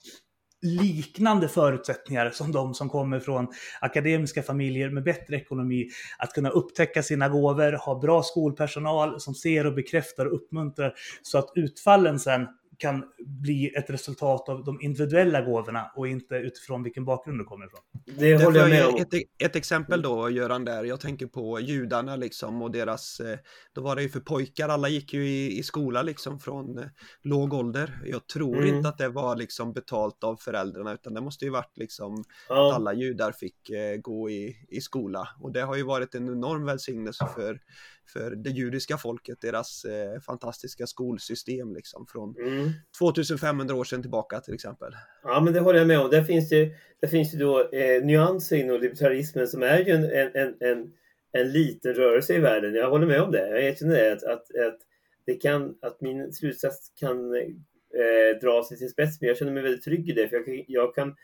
liknande 0.61 1.47
förutsättningar 1.47 2.29
som 2.29 2.51
de 2.51 2.73
som 2.73 2.89
kommer 2.89 3.19
från 3.19 3.47
akademiska 3.81 4.43
familjer 4.43 4.89
med 4.89 5.03
bättre 5.03 5.35
ekonomi. 5.35 5.89
Att 6.17 6.33
kunna 6.33 6.49
upptäcka 6.49 7.03
sina 7.03 7.29
gåvor, 7.29 7.71
ha 7.71 7.99
bra 7.99 8.23
skolpersonal 8.23 9.19
som 9.19 9.35
ser 9.35 9.65
och 9.65 9.73
bekräftar 9.73 10.25
och 10.25 10.35
uppmuntrar 10.35 10.93
så 11.21 11.37
att 11.37 11.51
utfallen 11.55 12.19
sen 12.19 12.47
kan 12.81 13.03
bli 13.19 13.73
ett 13.75 13.89
resultat 13.89 14.49
av 14.49 14.63
de 14.63 14.81
individuella 14.81 15.41
gåvorna 15.41 15.91
och 15.95 16.07
inte 16.07 16.35
utifrån 16.35 16.83
vilken 16.83 17.05
bakgrund 17.05 17.39
du 17.39 17.43
kommer 17.43 17.65
ifrån. 17.65 17.81
Det 18.19 18.43
håller 18.43 18.59
jag 18.59 18.69
med 18.69 18.85
om. 18.85 18.95
Ett, 18.95 19.13
ett 19.43 19.55
exempel 19.55 20.01
då, 20.01 20.29
Göran, 20.29 20.65
där. 20.65 20.83
Jag 20.83 20.99
tänker 20.99 21.27
på 21.27 21.59
judarna 21.59 22.15
liksom 22.15 22.61
och 22.61 22.71
deras, 22.71 23.19
eh, 23.19 23.37
då 23.73 23.81
var 23.81 23.95
det 23.95 24.03
ju 24.03 24.09
för 24.09 24.19
pojkar, 24.19 24.69
alla 24.69 24.89
gick 24.89 25.13
ju 25.13 25.27
i, 25.27 25.59
i 25.59 25.63
skola 25.63 26.01
liksom 26.01 26.39
från 26.39 26.77
eh, 26.77 26.85
låg 27.21 27.53
ålder. 27.53 28.01
Jag 28.05 28.27
tror 28.27 28.57
mm. 28.57 28.75
inte 28.75 28.89
att 28.89 28.97
det 28.97 29.09
var 29.09 29.35
liksom 29.35 29.73
betalt 29.73 30.23
av 30.23 30.35
föräldrarna, 30.35 30.93
utan 30.93 31.13
det 31.13 31.21
måste 31.21 31.45
ju 31.45 31.51
varit 31.51 31.77
liksom 31.77 32.23
ja. 32.49 32.69
att 32.69 32.75
alla 32.75 32.93
judar 32.93 33.31
fick 33.31 33.69
eh, 33.69 33.97
gå 33.97 34.29
i, 34.29 34.55
i 34.69 34.81
skola. 34.81 35.27
Och 35.39 35.51
det 35.51 35.61
har 35.61 35.75
ju 35.75 35.83
varit 35.83 36.15
en 36.15 36.27
enorm 36.27 36.65
välsignelse 36.65 37.27
för 37.35 37.59
för 38.13 38.35
det 38.35 38.49
judiska 38.49 38.97
folket, 38.97 39.41
deras 39.41 39.85
eh, 39.85 40.19
fantastiska 40.19 40.87
skolsystem 40.87 41.73
liksom 41.75 42.05
från 42.07 42.35
mm. 42.37 42.69
2500 42.99 43.75
år 43.75 43.83
sedan 43.83 44.01
tillbaka 44.01 44.39
till 44.39 44.53
exempel. 44.53 44.93
Ja, 45.23 45.41
men 45.41 45.53
det 45.53 45.59
håller 45.59 45.79
jag 45.79 45.87
med 45.87 45.99
om. 45.99 46.09
Där 46.09 46.23
finns 46.23 46.49
det, 46.49 46.71
där 46.99 47.07
finns 47.07 47.31
det 47.31 47.37
då 47.37 47.69
eh, 47.69 48.03
nyanser 48.03 48.57
inom 48.57 48.81
libertarismen 48.81 49.47
som 49.47 49.63
är 49.63 49.79
ju 49.79 49.91
en, 49.91 50.03
en, 50.03 50.55
en, 50.59 50.93
en, 51.31 51.51
liten 51.51 51.93
rörelse 51.93 52.35
i 52.35 52.39
världen. 52.39 52.73
Jag 52.73 52.89
håller 52.89 53.07
med 53.07 53.21
om 53.21 53.31
det. 53.31 53.49
Jag 53.49 53.63
erkänner 53.63 53.95
det. 53.95 54.11
Att, 54.11 54.23
att, 54.23 54.55
att, 54.67 54.79
det 55.25 55.35
kan, 55.35 55.75
att 55.81 56.01
min 56.01 56.33
slutsats 56.33 56.91
kan 56.99 57.35
eh, 57.35 58.39
dras 58.41 58.69
till 58.69 58.77
sin 58.77 58.89
spets, 58.89 59.21
men 59.21 59.27
jag 59.27 59.37
känner 59.37 59.51
mig 59.51 59.63
väldigt 59.63 59.83
trygg 59.83 60.09
i 60.09 60.13
det. 60.13 60.29
För 60.29 60.35
jag, 60.35 60.65
jag 60.67 60.95
kan 60.95 61.15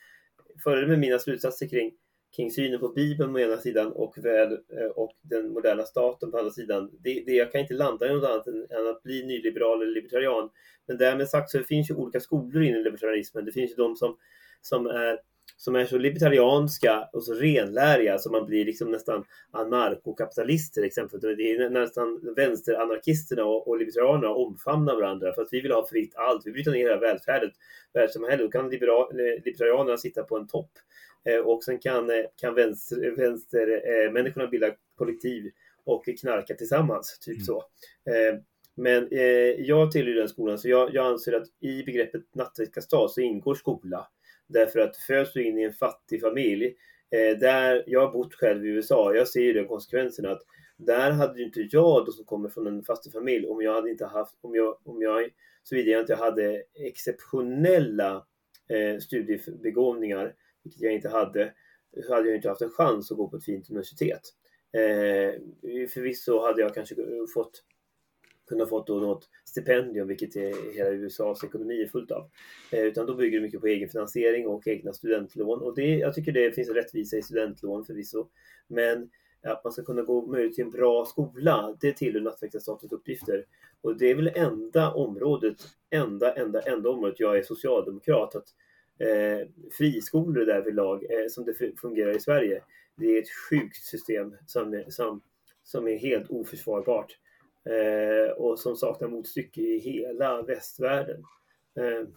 föra 0.64 0.88
med 0.88 1.00
mina 1.00 1.20
slutsatser 1.20 1.68
kring 1.68 1.92
kring 2.38 2.52
synen 2.52 2.80
på 2.80 2.90
Bibeln 2.90 3.34
på 3.34 3.40
ena 3.40 3.58
sidan 3.58 3.92
och, 3.92 4.18
väl, 4.18 4.52
eh, 4.52 4.92
och 4.96 5.12
den 5.22 5.50
moderna 5.50 5.84
staten 5.84 6.32
på 6.32 6.38
andra 6.38 6.52
sidan. 6.52 6.92
Det, 7.04 7.24
det, 7.26 7.32
jag 7.32 7.52
kan 7.52 7.62
inte 7.62 7.74
landa 7.74 8.08
i 8.08 8.14
något 8.14 8.30
annat 8.30 8.48
än, 8.48 8.68
än 8.70 8.88
att 8.88 9.04
bli 9.04 9.26
nyliberal 9.26 9.82
eller 9.82 9.92
libertarian. 9.92 10.50
Men 10.88 10.98
därmed 10.98 11.30
sagt 11.30 11.50
så 11.50 11.64
finns 11.64 11.90
ju 11.90 11.96
olika 11.96 12.20
skolor 12.20 12.64
inom 12.64 12.84
libertarianismen. 12.84 13.46
Det 13.46 13.52
finns 13.52 13.72
ju 13.72 13.76
de 13.76 13.96
som, 13.96 14.18
som, 14.62 14.88
är, 14.88 15.20
som 15.58 15.76
är 15.76 15.86
så 15.86 15.98
libertarianska 15.98 17.10
och 17.14 17.24
så 17.24 17.34
renläriga 17.34 18.18
så 18.18 18.32
man 18.32 18.46
blir 18.46 18.66
liksom 18.66 18.92
nästan 18.92 19.24
anarkokapitalister 19.52 20.84
exempelvis. 20.84 21.38
Det 21.38 21.52
är 21.52 21.70
nästan 21.70 22.34
vänsteranarkisterna 22.36 23.46
och, 23.46 23.68
och 23.68 23.78
libertarianerna 23.78 24.30
omfamnar 24.30 24.96
varandra 24.96 25.34
för 25.34 25.42
att 25.42 25.50
vi 25.52 25.62
vill 25.62 25.72
ha 25.72 25.88
fritt 25.88 26.16
allt. 26.16 26.42
Vi 26.46 26.52
bryter 26.52 26.72
ner 26.72 26.80
hela 26.80 27.00
välfärden, 27.00 27.52
världssamhället. 27.94 28.40
Då 28.40 28.50
kan 28.50 28.70
liberal, 28.70 29.20
eh, 29.20 29.44
libertarianerna 29.46 29.98
sitta 29.98 30.24
på 30.24 30.38
en 30.38 30.48
topp 30.48 30.72
och 31.36 31.64
sen 31.64 31.80
kan, 31.80 32.10
eh, 32.10 32.26
kan 32.36 32.56
vänster, 32.56 33.16
vänster 33.18 33.68
eh, 34.06 34.50
bilda 34.50 34.72
kollektiv 34.96 35.52
och 35.86 36.06
knarka 36.22 36.54
tillsammans. 36.54 37.20
Typ 37.20 37.36
mm. 37.36 37.46
så. 37.46 37.64
Men 38.78 39.08
eh, 39.12 39.66
jag 39.68 39.92
tillhör 39.92 40.14
den 40.14 40.30
skolan, 40.30 40.60
så 40.60 40.70
jag, 40.70 40.94
jag 40.94 41.06
anser 41.06 41.34
att 41.34 41.48
i 41.60 41.84
begreppet 41.84 42.36
nattväktarstat 42.36 43.12
så 43.12 43.22
ingår 43.22 43.56
skola. 43.56 44.08
Därför 44.48 44.80
att 44.80 44.98
föds 44.98 45.34
du 45.34 45.44
in 45.44 45.60
i 45.60 45.64
en 45.64 45.74
fattig 45.74 46.22
familj, 46.22 46.66
eh, 47.12 47.38
där 47.40 47.84
jag 47.88 48.06
har 48.06 48.14
bott 48.14 48.34
själv 48.34 48.66
i 48.66 48.70
USA, 48.70 49.14
jag 49.16 49.28
ser 49.28 49.42
ju 49.42 49.54
den 49.54 49.68
konsekvensen 49.68 50.26
att 50.26 50.42
där 50.78 51.12
hade 51.12 51.40
ju 51.40 51.46
inte 51.46 51.68
jag 51.72 52.06
då 52.06 52.12
som 52.12 52.26
kommer 52.26 52.50
från 52.50 52.68
en 52.68 52.84
fattig 52.84 53.14
familj, 53.14 53.48
om 53.48 53.62
jag 53.62 53.74
hade 53.74 53.90
inte 53.90 54.06
haft, 54.06 54.36
om 54.42 54.56
jag, 54.56 54.78
om 54.84 55.02
jag 55.02 55.30
såvida 55.64 55.92
jag 55.92 56.02
inte 56.02 56.16
hade 56.16 56.64
exceptionella 56.74 58.26
eh, 58.70 59.00
studiebegåvningar 59.00 60.34
vilket 60.68 60.82
jag 60.82 60.94
inte 60.94 61.10
hade, 61.10 61.54
så 62.06 62.14
hade 62.14 62.28
jag 62.28 62.36
inte 62.36 62.50
haft 62.50 62.62
en 62.62 62.70
chans 62.70 63.12
att 63.12 63.18
gå 63.18 63.28
på 63.28 63.38
ett 63.38 63.46
fint 63.46 63.70
universitet. 63.70 64.22
Eh, 64.72 65.42
förvisso 65.88 66.40
hade 66.40 66.62
jag 66.62 66.74
kanske 66.74 66.96
fått 67.34 67.64
kunnat 68.48 68.70
fått 68.70 68.88
då 68.88 69.00
något 69.00 69.30
stipendium, 69.46 70.08
vilket 70.08 70.36
är 70.36 70.74
hela 70.74 70.90
USAs 70.90 71.44
ekonomi 71.44 71.82
är 71.82 71.88
fullt 71.88 72.12
av. 72.12 72.30
Eh, 72.72 72.84
utan 72.84 73.06
då 73.06 73.16
bygger 73.16 73.38
det 73.38 73.44
mycket 73.44 73.62
på 73.62 73.68
egenfinansiering 73.68 74.48
och 74.48 74.68
egna 74.68 74.94
studentlån. 74.94 75.62
Och 75.62 75.76
det, 75.76 75.98
jag 75.98 76.14
tycker 76.14 76.32
det 76.32 76.52
finns 76.52 76.70
en 76.70 76.76
rättvisa 76.76 77.18
i 77.18 77.22
studentlån 77.22 77.86
förvisso. 77.86 78.28
Men 78.68 79.10
att 79.44 79.64
man 79.64 79.74
ska 79.74 79.84
kunna 79.84 80.02
gå 80.02 80.28
möjligt 80.28 80.56
till 80.56 80.64
en 80.64 80.72
bra 80.72 81.06
skola, 81.06 81.78
det 81.82 81.94
tillhör 81.94 82.22
nattväktarstatens 82.22 82.92
uppgifter. 82.92 83.46
Och 83.82 83.98
det 83.98 84.12
är 84.12 84.16
väl 84.16 84.32
enda 84.36 84.94
området, 84.94 85.58
enda, 85.90 86.34
enda, 86.34 86.62
enda 86.62 86.90
området 86.90 87.20
jag 87.20 87.38
är 87.38 87.44
socialdemokrat, 87.44 88.36
att 88.36 88.48
eh, 89.00 89.48
friskolor 89.78 90.46
därvidlag 90.46 91.04
eh, 91.04 91.28
som 91.30 91.46
det 91.46 91.54
fungerar 91.82 92.16
i 92.16 92.20
Sverige. 92.20 92.62
Det 92.96 93.06
är 93.06 93.22
ett 93.22 93.30
sjukt 93.50 93.84
system 93.84 94.34
som, 94.46 94.84
som, 94.88 95.22
som 95.64 95.88
är 95.88 95.98
helt 95.98 96.30
oförsvarbart 96.30 97.18
eh, 97.66 98.32
och 98.32 98.60
som 98.60 98.76
saknar 98.76 99.08
motstycke 99.08 99.62
i 99.62 99.80
hela 99.80 100.42
västvärlden. 100.42 101.24
Eh. 101.78 102.08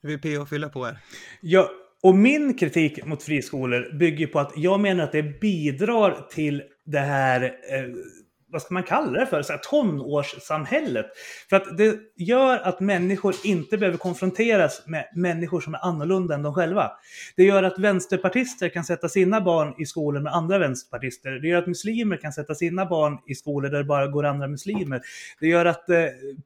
Vill 0.00 0.20
PO 0.20 0.46
fylla 0.46 0.68
på 0.68 0.84
här? 0.84 0.98
Ja, 1.40 1.70
och 2.02 2.14
min 2.14 2.54
kritik 2.54 3.06
mot 3.06 3.22
friskolor 3.22 3.98
bygger 3.98 4.26
på 4.26 4.38
att 4.38 4.52
jag 4.56 4.80
menar 4.80 5.04
att 5.04 5.12
det 5.12 5.40
bidrar 5.40 6.28
till 6.30 6.62
det 6.84 6.98
här 6.98 7.42
eh, 7.42 7.88
vad 8.52 8.62
ska 8.62 8.74
man 8.74 8.82
kalla 8.82 9.20
det 9.20 9.26
för, 9.26 9.42
så 9.42 9.52
här, 9.52 9.60
tonårssamhället. 9.60 11.06
För 11.48 11.56
att 11.56 11.78
det 11.78 11.98
gör 12.16 12.58
att 12.58 12.80
människor 12.80 13.34
inte 13.44 13.78
behöver 13.78 13.98
konfronteras 13.98 14.82
med 14.86 15.04
människor 15.14 15.60
som 15.60 15.74
är 15.74 15.84
annorlunda 15.84 16.34
än 16.34 16.42
de 16.42 16.54
själva. 16.54 16.90
Det 17.36 17.44
gör 17.44 17.62
att 17.62 17.78
vänsterpartister 17.78 18.68
kan 18.68 18.84
sätta 18.84 19.08
sina 19.08 19.40
barn 19.40 19.74
i 19.78 19.86
skolor 19.86 20.20
med 20.20 20.32
andra 20.32 20.58
vänsterpartister. 20.58 21.30
Det 21.30 21.48
gör 21.48 21.58
att 21.58 21.66
muslimer 21.66 22.16
kan 22.16 22.32
sätta 22.32 22.54
sina 22.54 22.86
barn 22.86 23.18
i 23.26 23.34
skolor 23.34 23.68
där 23.68 23.78
det 23.78 23.84
bara 23.84 24.06
går 24.06 24.24
andra 24.24 24.48
muslimer. 24.48 25.00
Det 25.40 25.46
gör 25.46 25.64
att 25.64 25.90
eh, 25.90 25.96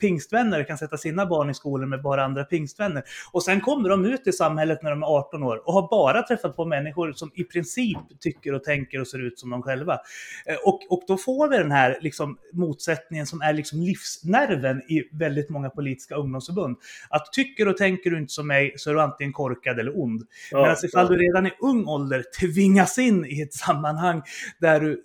pingstvänner 0.01 0.65
kan 0.65 0.79
sätta 0.79 0.97
sina 0.97 1.27
barn 1.27 1.51
i 1.51 1.55
skolor 1.55 1.87
med 1.87 2.03
bara 2.03 2.25
andra 2.25 2.45
pingstvänner. 2.45 3.03
Och 3.33 3.43
sen 3.43 3.61
kommer 3.61 3.89
de 3.89 4.05
ut 4.05 4.27
i 4.27 4.33
samhället 4.33 4.83
när 4.83 4.91
de 4.91 5.03
är 5.03 5.07
18 5.07 5.43
år 5.43 5.63
och 5.67 5.73
har 5.73 5.89
bara 5.91 6.23
träffat 6.23 6.57
på 6.57 6.65
människor 6.65 7.13
som 7.13 7.31
i 7.35 7.45
princip 7.45 7.99
tycker 8.21 8.55
och 8.55 8.65
tänker 8.65 9.01
och 9.01 9.09
ser 9.09 9.27
ut 9.27 9.39
som 9.39 9.51
de 9.51 9.63
själva. 9.63 9.99
Eh, 10.47 10.57
och, 10.65 10.81
och 10.91 11.03
då 11.07 11.17
får 11.17 11.49
vi 11.49 11.57
den 11.59 11.73
här 11.73 11.96
liksom 12.01 12.39
motsättningen 12.53 13.27
som 13.27 13.41
är 13.41 13.53
liksom 13.53 13.81
livsnerven 13.81 14.83
i 14.91 15.09
väldigt 15.13 15.49
många 15.49 15.71
politiska 15.71 16.15
ungdomsförbund. 16.15 16.77
Att 17.11 17.33
tycker 17.33 17.69
och 17.69 17.77
tänker 17.77 18.11
du 18.11 18.19
inte 18.19 18.33
som 18.33 18.47
mig 18.47 18.75
så 18.77 18.91
är 18.91 18.95
du 18.95 19.01
antingen 19.01 19.33
korkad 19.33 19.79
eller 19.79 20.01
ond. 20.01 20.23
Ja, 20.51 20.61
Medan 20.61 20.77
ifall 20.85 21.07
ja. 21.07 21.17
du 21.17 21.17
redan 21.17 21.47
i 21.47 21.53
ung 21.61 21.87
ålder 21.87 22.25
tvingas 22.41 22.99
in 22.99 23.25
i 23.25 23.43
ett 23.43 23.55
sammanhang 23.55 24.23
där 24.61 24.81
du 24.81 25.05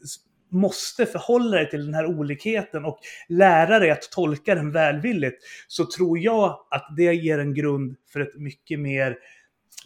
måste 0.52 1.06
förhålla 1.06 1.58
dig 1.58 1.70
till 1.70 1.86
den 1.86 1.94
här 1.94 2.06
olikheten 2.06 2.86
och 2.86 3.00
lära 3.30 3.80
dig 3.80 3.92
att 3.92 4.12
tolka 4.12 4.56
den 4.56 4.72
välvilligt, 4.72 5.44
så 5.68 5.86
tror 5.86 6.20
jag 6.20 6.60
att 6.72 6.94
det 6.98 7.14
ger 7.14 7.40
en 7.40 7.54
grund 7.54 7.96
för 8.14 8.20
ett 8.20 8.36
mycket 8.36 8.80
mer 8.80 9.18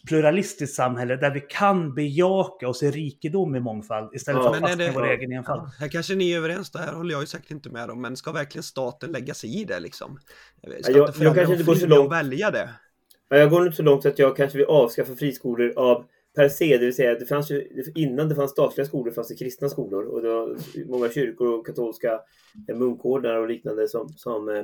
pluralistiskt 0.06 0.76
samhälle 0.76 1.16
där 1.16 1.32
vi 1.32 1.40
kan 1.40 1.96
bejaka 1.96 2.68
och 2.68 2.76
se 2.76 2.92
rikedom 2.92 3.56
i 3.56 3.60
mångfald 3.60 4.16
istället 4.16 4.44
ja, 4.44 4.54
för 4.54 4.58
att 4.58 4.70
fastna 4.70 4.86
i 4.86 4.92
vår 4.94 5.08
egen 5.08 5.32
enfald. 5.32 5.62
Ja, 5.62 5.72
här 5.80 5.88
kanske 5.88 6.16
ni 6.16 6.32
är 6.32 6.38
överens, 6.38 6.72
det 6.72 6.80
här 6.80 6.94
håller 6.94 7.12
jag 7.12 7.22
ju 7.22 7.28
säkert 7.28 7.52
inte 7.52 7.70
med 7.70 7.90
om, 7.90 8.02
men 8.02 8.18
ska 8.18 8.32
verkligen 8.32 8.64
staten 8.64 9.12
lägga 9.12 9.34
sig 9.34 9.62
i 9.62 9.66
det 9.66 9.80
liksom? 9.80 10.20
Ska 10.82 10.92
jag, 10.92 11.10
inte 11.10 11.24
jag 11.24 11.36
kanske 11.36 11.54
inte 11.54 11.66
går 11.66 11.76
så 11.76 11.88
långt. 11.88 12.12
välja 12.12 12.52
det? 12.52 12.70
Jag 13.30 13.50
går 13.50 13.66
inte 13.66 13.78
så 13.78 13.84
långt 13.84 14.06
att 14.06 14.20
jag 14.20 14.38
kanske 14.38 14.58
vill 14.58 14.68
avskaffa 14.68 15.16
friskolor 15.16 15.74
av 15.76 16.06
per 16.36 16.50
se, 16.50 16.78
det 16.78 16.86
vill 16.86 16.96
säga 16.96 17.20
det 17.20 17.26
fanns 17.26 17.52
ju, 17.52 17.84
innan 17.96 18.30
det 18.30 18.36
fanns 18.36 18.52
statliga 18.52 18.88
skolor 18.88 19.12
fanns 19.12 19.28
det 19.28 19.36
kristna 19.36 19.70
skolor 19.70 20.06
och 20.06 20.22
det 20.22 20.30
var 20.30 20.58
många 20.86 21.10
kyrkor 21.10 21.60
och 21.60 21.66
katolska 21.66 22.20
munkordnar 22.74 23.36
och 23.36 23.48
liknande 23.48 23.88
som, 23.88 24.10
som 24.10 24.50
eh, 24.50 24.64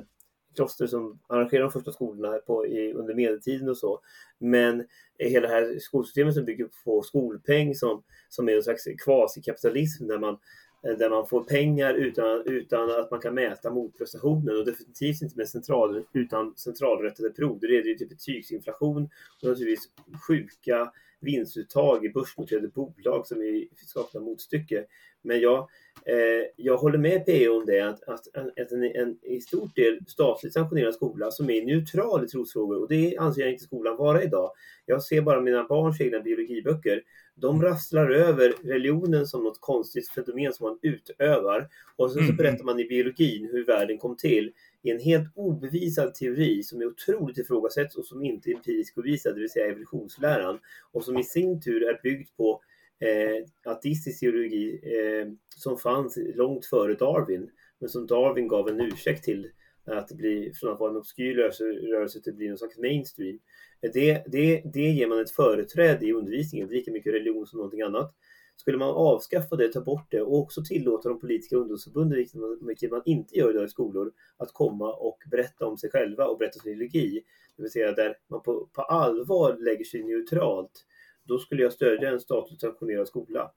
kloster 0.56 0.88
som 0.88 1.20
arrangerade 1.28 1.66
de 1.66 1.72
första 1.72 1.92
skolorna 1.92 2.38
på, 2.38 2.68
i, 2.68 2.94
under 2.94 3.14
medeltiden 3.14 3.70
och 3.70 3.78
så. 3.78 4.00
Men 4.40 4.86
hela 5.18 5.48
det 5.48 5.54
här 5.54 5.80
skolsystemet 5.80 6.34
som 6.34 6.46
bygger 6.46 6.70
på 6.86 7.02
skolpeng 7.02 7.76
som, 7.76 8.04
som 8.30 8.50
är 8.50 8.56
en 8.56 8.64
slags 8.64 8.84
kvasikapitalism 9.06 10.08
där 10.08 10.20
man, 10.20 10.38
där 10.82 11.10
man 11.10 11.28
får 11.28 11.44
pengar 11.44 11.94
utan, 11.94 12.44
utan 12.46 12.90
att 13.00 13.12
man 13.12 13.20
kan 13.20 13.34
mäta 13.34 13.72
motprestationen 13.72 14.58
och 14.58 14.66
definitivt 14.66 15.22
inte 15.22 15.38
med 15.38 15.50
central, 15.50 16.04
utan 16.14 16.54
centralrättade 16.56 17.30
prov. 17.30 17.60
Det 17.60 17.68
leder 17.68 17.90
ju 17.90 17.96
till 17.96 18.10
betygsinflation 18.10 19.10
och 19.42 19.48
naturligtvis 19.48 19.90
sjuka 20.28 20.92
vinstuttag 21.22 22.06
i 22.06 22.10
börsnoterade 22.10 22.68
bolag 22.68 23.28
som 23.28 23.42
är, 23.42 23.68
saknar 23.88 24.22
motstycke. 24.22 24.86
Men 25.22 25.40
jag, 25.40 25.70
eh, 26.06 26.48
jag 26.56 26.78
håller 26.78 26.98
med 26.98 27.26
PO 27.26 27.58
om 27.58 27.66
det, 27.66 27.80
att, 27.80 28.04
att, 28.04 28.28
att 28.36 28.72
en, 28.72 28.84
en, 28.84 29.18
i 29.22 29.42
stort 29.42 29.76
del 29.76 30.00
statligt 30.08 30.54
sanktionerad 30.54 30.94
skola 30.94 31.32
som 31.32 31.50
är 31.50 31.66
neutral 31.66 32.26
i 32.26 32.28
trosfrågor, 32.28 32.82
och 32.82 32.90
det 32.90 33.18
anser 33.18 33.42
jag 33.42 33.52
inte 33.52 33.64
skolan 33.64 33.98
vara 33.98 34.24
idag. 34.24 34.52
Jag 34.86 35.04
ser 35.04 35.22
bara 35.22 35.42
mina 35.42 35.64
barns 35.64 36.02
egna 36.02 36.20
biologiböcker. 36.20 37.02
De 37.36 37.62
rasslar 37.62 38.10
över 38.10 38.54
religionen 38.64 39.28
som 39.28 39.44
något 39.44 39.62
konstigt 39.62 40.10
fenomen 40.10 40.54
som 40.54 40.68
man 40.68 40.80
utövar. 40.82 41.70
Och 41.96 42.12
sen 42.12 42.18
så 42.20 42.24
Mm. 42.24 42.36
berättar 42.36 42.64
man 42.64 42.80
i 42.80 42.86
biologin 42.88 43.50
hur 43.52 43.66
världen 43.66 43.98
kom 43.98 44.18
till 44.18 44.52
i 44.84 44.90
en 44.90 45.00
helt 45.00 45.28
obevisad 45.36 46.16
teori 46.16 46.64
som 46.64 46.82
är 46.82 46.86
otroligt 46.86 47.38
ifrågasätts 47.38 47.96
och 47.96 48.06
som 48.06 48.24
inte 48.24 48.50
är 48.50 48.56
empiriskt 48.56 48.96
bevisad, 48.96 49.36
det 49.36 49.40
vill 49.40 49.50
säga 49.50 49.66
evolutionsläran. 49.66 50.60
Och 50.92 51.04
som 51.04 51.18
i 51.18 51.24
sin 51.24 51.62
tur 51.62 51.84
är 51.84 52.00
byggd 52.04 52.30
på 52.38 52.62
eh, 53.00 53.72
ateistisk 53.72 54.20
teologi 54.20 54.80
eh, 54.84 55.28
som 55.56 55.78
fanns 55.78 56.18
långt 56.36 56.66
före 56.66 56.94
Darwin. 56.94 57.50
Men 57.80 57.90
som 57.90 58.08
Darwin 58.08 58.48
gav 58.48 58.70
en 58.70 58.82
ursäkt 58.82 59.24
till 59.24 59.48
att 59.86 60.12
bli, 60.12 60.52
från 60.56 60.74
att 60.74 60.80
vara 60.80 60.92
en 60.92 60.98
obskyr 60.98 61.36
rörelse, 61.36 61.64
rörelse 61.64 62.22
till 62.22 62.32
att 62.32 62.38
bli 62.38 62.48
någon 62.48 62.58
slags 62.58 62.78
mainstream. 62.78 63.40
Det, 63.82 64.24
det, 64.28 64.62
det 64.74 64.90
ger 64.90 65.08
man 65.08 65.22
ett 65.22 65.32
företräde 65.32 66.06
i 66.06 66.14
undervisningen, 66.14 66.68
lika 66.68 66.92
mycket 66.92 67.14
religion 67.14 67.48
som 67.48 67.58
någonting 67.58 67.82
annat. 67.82 68.16
Skulle 68.62 68.78
man 68.78 68.90
avskaffa 68.90 69.56
det, 69.56 69.72
ta 69.74 69.82
bort 69.82 70.12
det 70.12 70.22
och 70.22 70.40
också 70.40 70.64
tillåta 70.64 71.10
de 71.10 71.20
politiska 71.20 71.56
ungdomsförbunden, 71.56 72.18
vilket 72.62 72.92
man, 72.92 73.02
inte 73.06 73.38
gör 73.38 73.50
idag 73.50 73.66
i 73.66 73.68
skolor, 73.68 74.12
att 74.38 74.54
komma 74.54 74.94
och 74.94 75.18
berätta 75.32 75.66
om 75.66 75.78
sig 75.78 75.90
själva 75.90 76.26
och 76.26 76.38
berätta 76.38 76.60
sin 76.60 76.72
ideologi, 76.72 77.24
det 77.58 77.64
vill 77.64 77.72
säga 77.72 77.92
där 77.92 78.18
man 78.28 78.42
på, 78.42 78.70
på 78.74 78.82
allvar 78.82 79.58
lägger 79.60 79.84
sig 79.84 80.04
neutralt, 80.04 80.86
då 81.24 81.40
skulle 81.40 81.64
jag 81.64 81.74
stödja 81.74 82.10
en 82.10 82.20
statligt 82.20 82.62
sanktionerad 82.62 83.08
skola. 83.08 83.52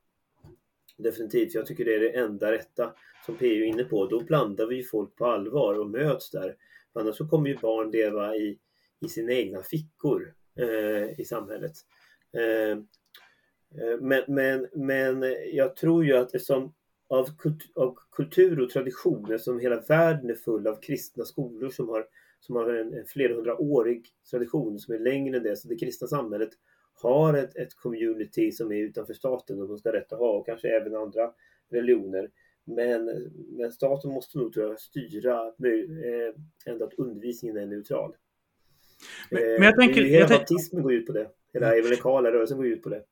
Definitivt, 0.97 1.55
jag 1.55 1.67
tycker 1.67 1.85
det 1.85 1.95
är 1.95 2.01
det 2.01 2.19
enda 2.19 2.53
rätta 2.53 2.95
som 3.27 3.37
PU 3.37 3.47
är 3.47 3.65
inne 3.65 3.85
på. 3.85 4.07
Då 4.07 4.21
blandar 4.21 4.67
vi 4.67 4.83
folk 4.83 5.17
på 5.17 5.27
allvar 5.27 5.75
och 5.75 5.91
möts 5.91 6.31
där. 6.31 6.57
Annars 6.93 7.17
så 7.17 7.29
kommer 7.29 7.49
ju 7.49 7.57
barn 7.57 7.91
leva 7.91 8.37
i, 8.37 8.59
i 9.01 9.09
sina 9.09 9.33
egna 9.33 9.63
fickor 9.63 10.35
eh, 10.59 11.21
i 11.21 11.25
samhället. 11.25 11.73
Eh, 12.33 12.79
men, 14.01 14.23
men, 14.29 14.67
men 14.73 15.35
jag 15.53 15.77
tror 15.77 16.05
ju 16.05 16.17
att 16.17 16.35
eftersom 16.35 16.73
av, 17.09 17.29
av 17.75 17.99
kultur 18.13 18.61
och 18.61 18.71
traditioner 18.71 19.39
som 19.39 19.61
hela 19.61 19.81
världen 19.81 20.31
är 20.31 20.35
full 20.35 20.67
av 20.67 20.81
kristna 20.81 21.25
skolor 21.25 21.71
som 21.71 21.89
har, 21.89 22.07
som 22.41 22.57
har 22.57 22.75
en, 22.75 22.95
en 22.95 23.07
flerhundraårig 23.07 24.07
tradition 24.31 24.79
som 24.79 24.95
är 24.95 24.99
längre 24.99 25.37
än 25.37 25.43
det. 25.43 25.57
Så 25.57 25.69
det 25.69 25.77
kristna 25.77 26.09
samhället 26.09 26.51
har 27.03 27.35
ett, 27.35 27.57
ett 27.57 27.75
community 27.75 28.53
som 28.53 28.73
är 28.73 28.77
utanför 28.77 29.15
staten 29.15 29.61
och 29.61 29.67
som 29.67 29.79
ska 29.79 29.93
rätt 29.93 30.13
att 30.13 30.19
ha 30.19 30.31
och 30.31 30.47
kanske 30.47 30.69
även 30.69 30.95
andra 30.95 31.31
religioner. 31.71 32.31
Men, 32.65 33.31
men 33.49 33.73
staten 33.73 34.11
måste 34.11 34.39
nog 34.39 34.53
tror 34.53 34.67
jag, 34.67 34.81
styra 34.81 35.47
eh, 35.47 36.35
ändå 36.67 36.85
att 36.85 36.95
undervisningen 36.95 37.57
är 37.57 37.67
neutral. 37.67 38.17
Men, 39.31 39.43
men 39.43 39.63
jag 39.63 39.77
tänker, 39.77 40.03
hela 40.03 40.19
jag 40.19 40.29
tänk- 40.29 40.41
baptismen 40.41 40.83
går 40.83 40.93
ut 40.93 41.07
på 41.07 41.13
det. 41.13 41.31
Hela 41.53 41.77
evangelikala 41.77 42.33
rörelsen 42.33 42.57
går 42.57 42.67
ut 42.67 42.83
på 42.83 42.89
det. 42.89 43.03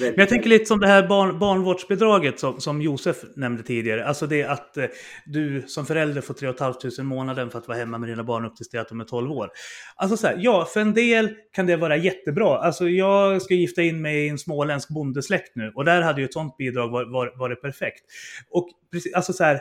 Men 0.00 0.14
jag 0.16 0.28
tänker 0.28 0.48
lite 0.48 0.64
som 0.64 0.80
det 0.80 0.86
här 0.86 1.08
barn, 1.08 1.38
barnvårdsbidraget 1.38 2.40
som, 2.40 2.60
som 2.60 2.82
Josef 2.82 3.16
nämnde 3.36 3.62
tidigare. 3.62 4.06
Alltså 4.06 4.26
det 4.26 4.44
att 4.44 4.76
eh, 4.76 4.84
du 5.26 5.62
som 5.66 5.86
förälder 5.86 6.20
får 6.20 6.34
3 6.34 6.52
500 6.52 6.90
i 6.98 7.02
månaden 7.02 7.50
för 7.50 7.58
att 7.58 7.68
vara 7.68 7.78
hemma 7.78 7.98
med 7.98 8.08
dina 8.08 8.24
barn 8.24 8.44
upp 8.44 8.56
tills 8.56 8.68
det 8.68 8.78
att 8.78 8.88
de 8.88 9.00
är 9.00 9.04
12 9.04 9.32
år. 9.32 9.50
Alltså 9.96 10.16
så 10.16 10.26
här, 10.26 10.36
ja, 10.38 10.64
för 10.64 10.80
en 10.80 10.94
del 10.94 11.30
kan 11.52 11.66
det 11.66 11.76
vara 11.76 11.96
jättebra. 11.96 12.58
Alltså 12.58 12.88
jag 12.88 13.42
ska 13.42 13.54
gifta 13.54 13.82
in 13.82 14.02
mig 14.02 14.26
i 14.26 14.28
en 14.28 14.38
småländsk 14.38 14.88
bondesläkt 14.88 15.56
nu 15.56 15.72
och 15.74 15.84
där 15.84 16.02
hade 16.02 16.20
ju 16.20 16.24
ett 16.24 16.32
sånt 16.32 16.56
bidrag 16.56 16.88
varit, 16.88 17.08
varit, 17.08 17.38
varit 17.38 17.62
perfekt. 17.62 18.04
Och 18.50 18.68
precis, 18.92 19.14
alltså 19.14 19.32
så 19.32 19.44
här, 19.44 19.60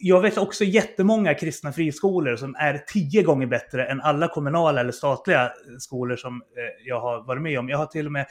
jag 0.00 0.20
vet 0.20 0.38
också 0.38 0.64
jättemånga 0.64 1.34
kristna 1.34 1.72
friskolor 1.72 2.36
som 2.36 2.54
är 2.58 2.78
tio 2.78 3.22
gånger 3.22 3.46
bättre 3.46 3.86
än 3.86 4.00
alla 4.00 4.28
kommunala 4.28 4.80
eller 4.80 4.92
statliga 4.92 5.44
eh, 5.44 5.50
skolor 5.78 6.16
som 6.16 6.34
eh, 6.34 6.86
jag 6.86 7.00
har 7.00 7.26
varit 7.26 7.42
med 7.42 7.58
om. 7.58 7.68
Jag 7.68 7.78
har 7.78 7.86
till 7.86 8.06
och 8.06 8.12
med 8.12 8.26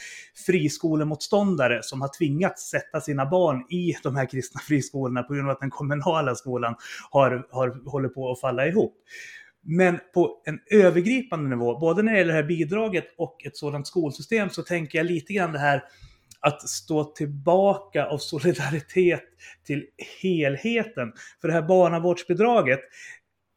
friskolemotståndare 0.46 1.84
som 1.84 2.02
har 2.02 2.18
tvingats 2.18 2.70
sätta 2.70 3.02
sina 3.02 3.26
barn 3.26 3.66
i 3.70 3.94
de 4.04 4.16
här 4.16 4.26
kristna 4.26 4.62
friskolorna 4.68 5.24
på 5.24 5.34
grund 5.34 5.48
av 5.48 5.54
att 5.54 5.62
den 5.62 5.70
kommunala 5.70 6.36
skolan 6.36 6.76
har, 7.12 7.48
har, 7.52 7.90
håller 7.90 8.10
på 8.10 8.32
att 8.32 8.40
falla 8.40 8.68
ihop. 8.68 8.96
Men 9.62 10.00
på 10.14 10.42
en 10.46 10.60
övergripande 10.72 11.50
nivå, 11.50 11.80
både 11.80 12.04
när 12.04 12.12
det 12.12 12.18
gäller 12.18 12.34
det 12.34 12.40
här 12.42 12.48
bidraget 12.48 13.06
och 13.18 13.46
ett 13.46 13.58
sådant 13.58 13.88
skolsystem, 13.88 14.50
så 14.50 14.64
tänker 14.64 14.98
jag 14.98 15.06
lite 15.06 15.34
grann 15.34 15.52
det 15.52 15.60
här 15.60 15.84
att 16.40 16.70
stå 16.70 17.04
tillbaka 17.04 18.06
av 18.06 18.18
solidaritet 18.18 19.24
till 19.66 19.86
helheten. 20.22 21.14
För 21.42 21.48
det 21.48 21.54
här 21.54 21.62
barnavårdsbidraget 21.62 22.80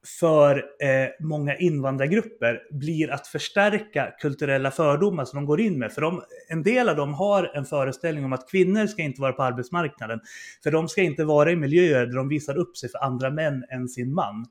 för 0.06 0.56
eh, 0.56 1.08
många 1.20 1.56
invandrargrupper 1.56 2.60
blir 2.70 3.10
att 3.10 3.26
förstärka 3.26 4.14
kulturella 4.20 4.70
fördomar 4.70 5.24
som 5.24 5.36
de 5.36 5.46
går 5.46 5.60
in 5.60 5.78
med. 5.78 5.92
För 5.92 6.00
de, 6.00 6.22
en 6.48 6.62
del 6.62 6.88
av 6.88 6.96
dem 6.96 7.14
har 7.14 7.56
en 7.56 7.64
föreställning 7.64 8.24
om 8.24 8.32
att 8.32 8.50
kvinnor 8.50 8.86
ska 8.86 9.02
inte 9.02 9.20
vara 9.20 9.32
på 9.32 9.42
arbetsmarknaden. 9.42 10.20
För 10.62 10.70
de 10.70 10.88
ska 10.88 11.02
inte 11.02 11.24
vara 11.24 11.50
i 11.50 11.56
miljöer 11.56 12.06
där 12.06 12.16
de 12.16 12.28
visar 12.28 12.56
upp 12.56 12.76
sig 12.76 12.90
för 12.90 13.04
andra 13.04 13.30
män 13.30 13.64
än 13.70 13.88
sin 13.88 14.14
man. 14.14 14.46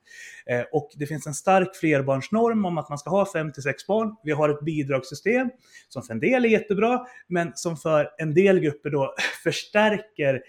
Eh, 0.45 0.63
och 0.71 0.89
det 0.95 1.05
finns 1.05 1.27
en 1.27 1.33
stark 1.33 1.75
flerbarnsnorm 1.75 2.65
om 2.65 2.77
att 2.77 2.89
man 2.89 2.97
ska 2.97 3.09
ha 3.09 3.31
5 3.33 3.51
till 3.51 3.63
6 3.63 3.87
barn. 3.87 4.15
Vi 4.23 4.31
har 4.31 4.49
ett 4.49 4.61
bidragssystem 4.61 5.49
som 5.89 6.03
för 6.03 6.13
en 6.13 6.19
del 6.19 6.45
är 6.45 6.49
jättebra, 6.49 7.05
men 7.27 7.51
som 7.55 7.77
för 7.77 8.09
en 8.17 8.33
del 8.33 8.59
grupper 8.59 8.89
då 8.89 9.15
förstärker 9.43 10.41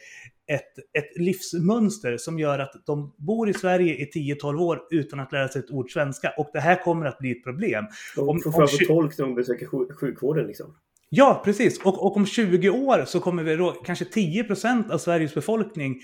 ett, 0.51 0.79
ett 0.99 1.17
livsmönster 1.17 2.17
som 2.17 2.39
gör 2.39 2.59
att 2.59 2.73
de 2.87 3.15
bor 3.19 3.49
i 3.49 3.55
Sverige 3.55 3.95
i 3.95 4.35
10-12 4.43 4.61
år 4.61 4.81
utan 4.91 5.21
att 5.21 5.33
lära 5.33 5.49
sig 5.49 5.59
ett 5.61 5.71
ord 5.71 5.93
svenska. 5.93 6.33
Och 6.39 6.51
det 6.53 6.61
här 6.61 6.83
kommer 6.85 7.07
att 7.07 7.19
bli 7.19 7.31
ett 7.31 7.45
problem. 7.45 7.85
De 8.17 8.29
Om- 8.29 8.41
får 8.41 8.53
fram 8.53 8.87
tolk 8.87 9.19
när 9.19 9.27
de 9.27 9.35
besöker 9.35 9.67
sjuk- 9.67 9.93
sjukvården. 10.01 10.47
Liksom. 10.47 10.75
Ja, 11.13 11.43
precis. 11.45 11.81
Och, 11.81 12.07
och 12.07 12.17
om 12.17 12.27
20 12.27 12.71
år 12.71 13.05
så 13.07 13.21
kommer 13.21 13.43
vi 13.43 13.57
då, 13.57 13.71
kanske 13.71 14.05
10% 14.05 14.91
av 14.91 14.99
Sveriges 14.99 15.35
befolkning 15.35 16.01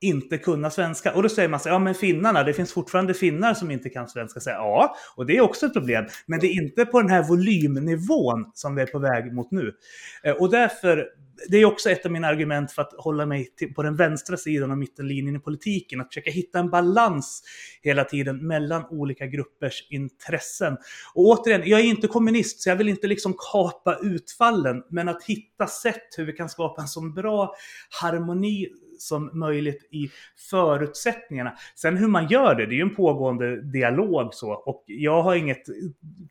inte 0.00 0.38
kunna 0.38 0.70
svenska. 0.70 1.14
Och 1.14 1.22
då 1.22 1.28
säger 1.28 1.48
man 1.48 1.60
så 1.60 1.68
här, 1.68 1.74
ja 1.74 1.78
men 1.78 1.94
finnarna, 1.94 2.42
det 2.42 2.52
finns 2.52 2.72
fortfarande 2.72 3.14
finnar 3.14 3.54
som 3.54 3.70
inte 3.70 3.88
kan 3.88 4.08
svenska. 4.08 4.40
Så 4.40 4.50
här, 4.50 4.56
ja, 4.56 4.96
och 5.16 5.26
det 5.26 5.36
är 5.36 5.40
också 5.40 5.66
ett 5.66 5.72
problem. 5.72 6.06
Men 6.26 6.40
det 6.40 6.46
är 6.46 6.52
inte 6.52 6.84
på 6.84 7.00
den 7.00 7.10
här 7.10 7.22
volymnivån 7.22 8.50
som 8.54 8.74
vi 8.74 8.82
är 8.82 8.86
på 8.86 8.98
väg 8.98 9.32
mot 9.32 9.50
nu. 9.50 9.72
Eh, 10.22 10.32
och 10.32 10.50
därför, 10.50 11.06
det 11.48 11.56
är 11.56 11.64
också 11.64 11.90
ett 11.90 12.06
av 12.06 12.12
mina 12.12 12.28
argument 12.28 12.72
för 12.72 12.82
att 12.82 12.92
hålla 12.98 13.26
mig 13.26 13.54
till, 13.56 13.74
på 13.74 13.82
den 13.82 13.96
vänstra 13.96 14.36
sidan 14.36 14.70
av 14.70 14.78
mittenlinjen 14.78 15.36
i 15.36 15.38
politiken. 15.38 16.00
Att 16.00 16.08
försöka 16.08 16.30
hitta 16.30 16.58
en 16.58 16.70
balans 16.70 17.42
hela 17.82 18.04
tiden 18.04 18.46
mellan 18.46 18.84
olika 18.90 19.26
gruppers 19.26 19.86
intressen. 19.90 20.76
Och 21.14 21.24
återigen, 21.24 21.62
jag 21.64 21.80
är 21.80 21.84
inte 21.84 22.06
kommunist 22.06 22.60
så 22.60 22.68
jag 22.68 22.76
vill 22.76 22.88
inte 22.88 23.06
liksom 23.06 23.34
kapa 23.52 23.98
utfallen. 24.02 24.82
Men 24.90 25.08
att 25.08 25.24
hitta 25.24 25.66
sätt 25.66 26.14
hur 26.16 26.24
vi 26.24 26.32
kan 26.32 26.48
skapa 26.48 26.82
en 26.82 26.88
så 26.88 27.00
bra 27.00 27.54
harmoni 28.00 28.68
som 28.98 29.30
möjligt 29.38 29.88
i 29.90 30.10
förutsättningarna. 30.50 31.52
Sen 31.74 31.96
hur 31.96 32.08
man 32.08 32.28
gör 32.28 32.54
det, 32.54 32.66
det 32.66 32.72
är 32.72 32.76
ju 32.76 32.82
en 32.82 32.94
pågående 32.94 33.62
dialog 33.62 34.34
så. 34.34 34.52
Och 34.52 34.84
jag 34.86 35.22
har 35.22 35.34
inget 35.34 35.62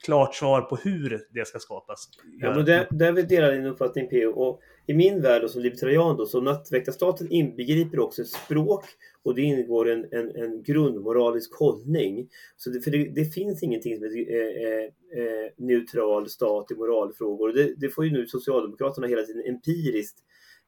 klart 0.03 0.35
svar 0.35 0.61
på 0.61 0.75
hur 0.75 1.21
det 1.33 1.47
ska 1.47 1.59
skapas. 1.59 2.09
Ja, 2.39 2.55
men 2.55 2.65
där, 2.65 2.87
där 2.91 3.11
vi 3.11 3.23
din 3.23 3.65
uppfattning 3.65 4.09
PO. 4.09 4.29
Och 4.29 4.59
I 4.85 4.93
min 4.93 5.21
värld 5.21 5.43
och 5.43 5.49
som 5.49 5.61
libertarian 5.61 6.17
då, 6.17 6.25
så 6.25 6.41
nattväktarstaten 6.41 7.31
inbegriper 7.31 7.99
också 7.99 8.21
ett 8.21 8.27
språk 8.27 8.85
och 9.23 9.35
det 9.35 9.41
ingår 9.41 9.89
en, 9.89 10.05
en, 10.11 10.35
en 10.35 10.63
grundmoralisk 10.63 11.59
hållning. 11.59 12.29
Så 12.57 12.69
det, 12.69 12.81
för 12.81 12.91
det, 12.91 13.09
det 13.15 13.25
finns 13.25 13.63
ingenting 13.63 13.95
som 13.95 14.05
är 14.05 14.09
eh, 14.09 14.67
eh, 14.67 14.83
eh, 15.23 15.51
neutral 15.57 16.29
stat 16.29 16.71
i 16.71 16.75
moralfrågor. 16.75 17.53
Det, 17.53 17.73
det 17.77 17.89
får 17.89 18.05
ju 18.05 18.11
nu 18.11 18.27
Socialdemokraterna 18.27 19.07
hela 19.07 19.21
tiden 19.21 19.43
empiriskt 19.45 20.19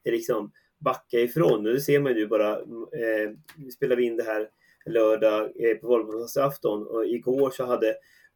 eh, 0.06 0.12
liksom 0.12 0.52
backa 0.80 1.20
ifrån. 1.20 1.68
Och 1.68 1.74
det 1.74 1.82
ser 1.82 2.00
man 2.00 2.16
ju 2.18 2.28
bara, 2.28 2.52
eh, 2.60 3.32
nu 3.58 3.72
spelar 3.72 3.96
vi 3.96 4.04
in 4.04 4.18
det 4.18 4.24
här 4.24 4.50
lördag 4.86 5.52
eh, 5.56 5.78
på 5.78 5.88
valborgsafton 5.88 6.88
och 6.88 7.06
igår 7.06 7.52
så 7.52 7.66
hade 7.66 7.90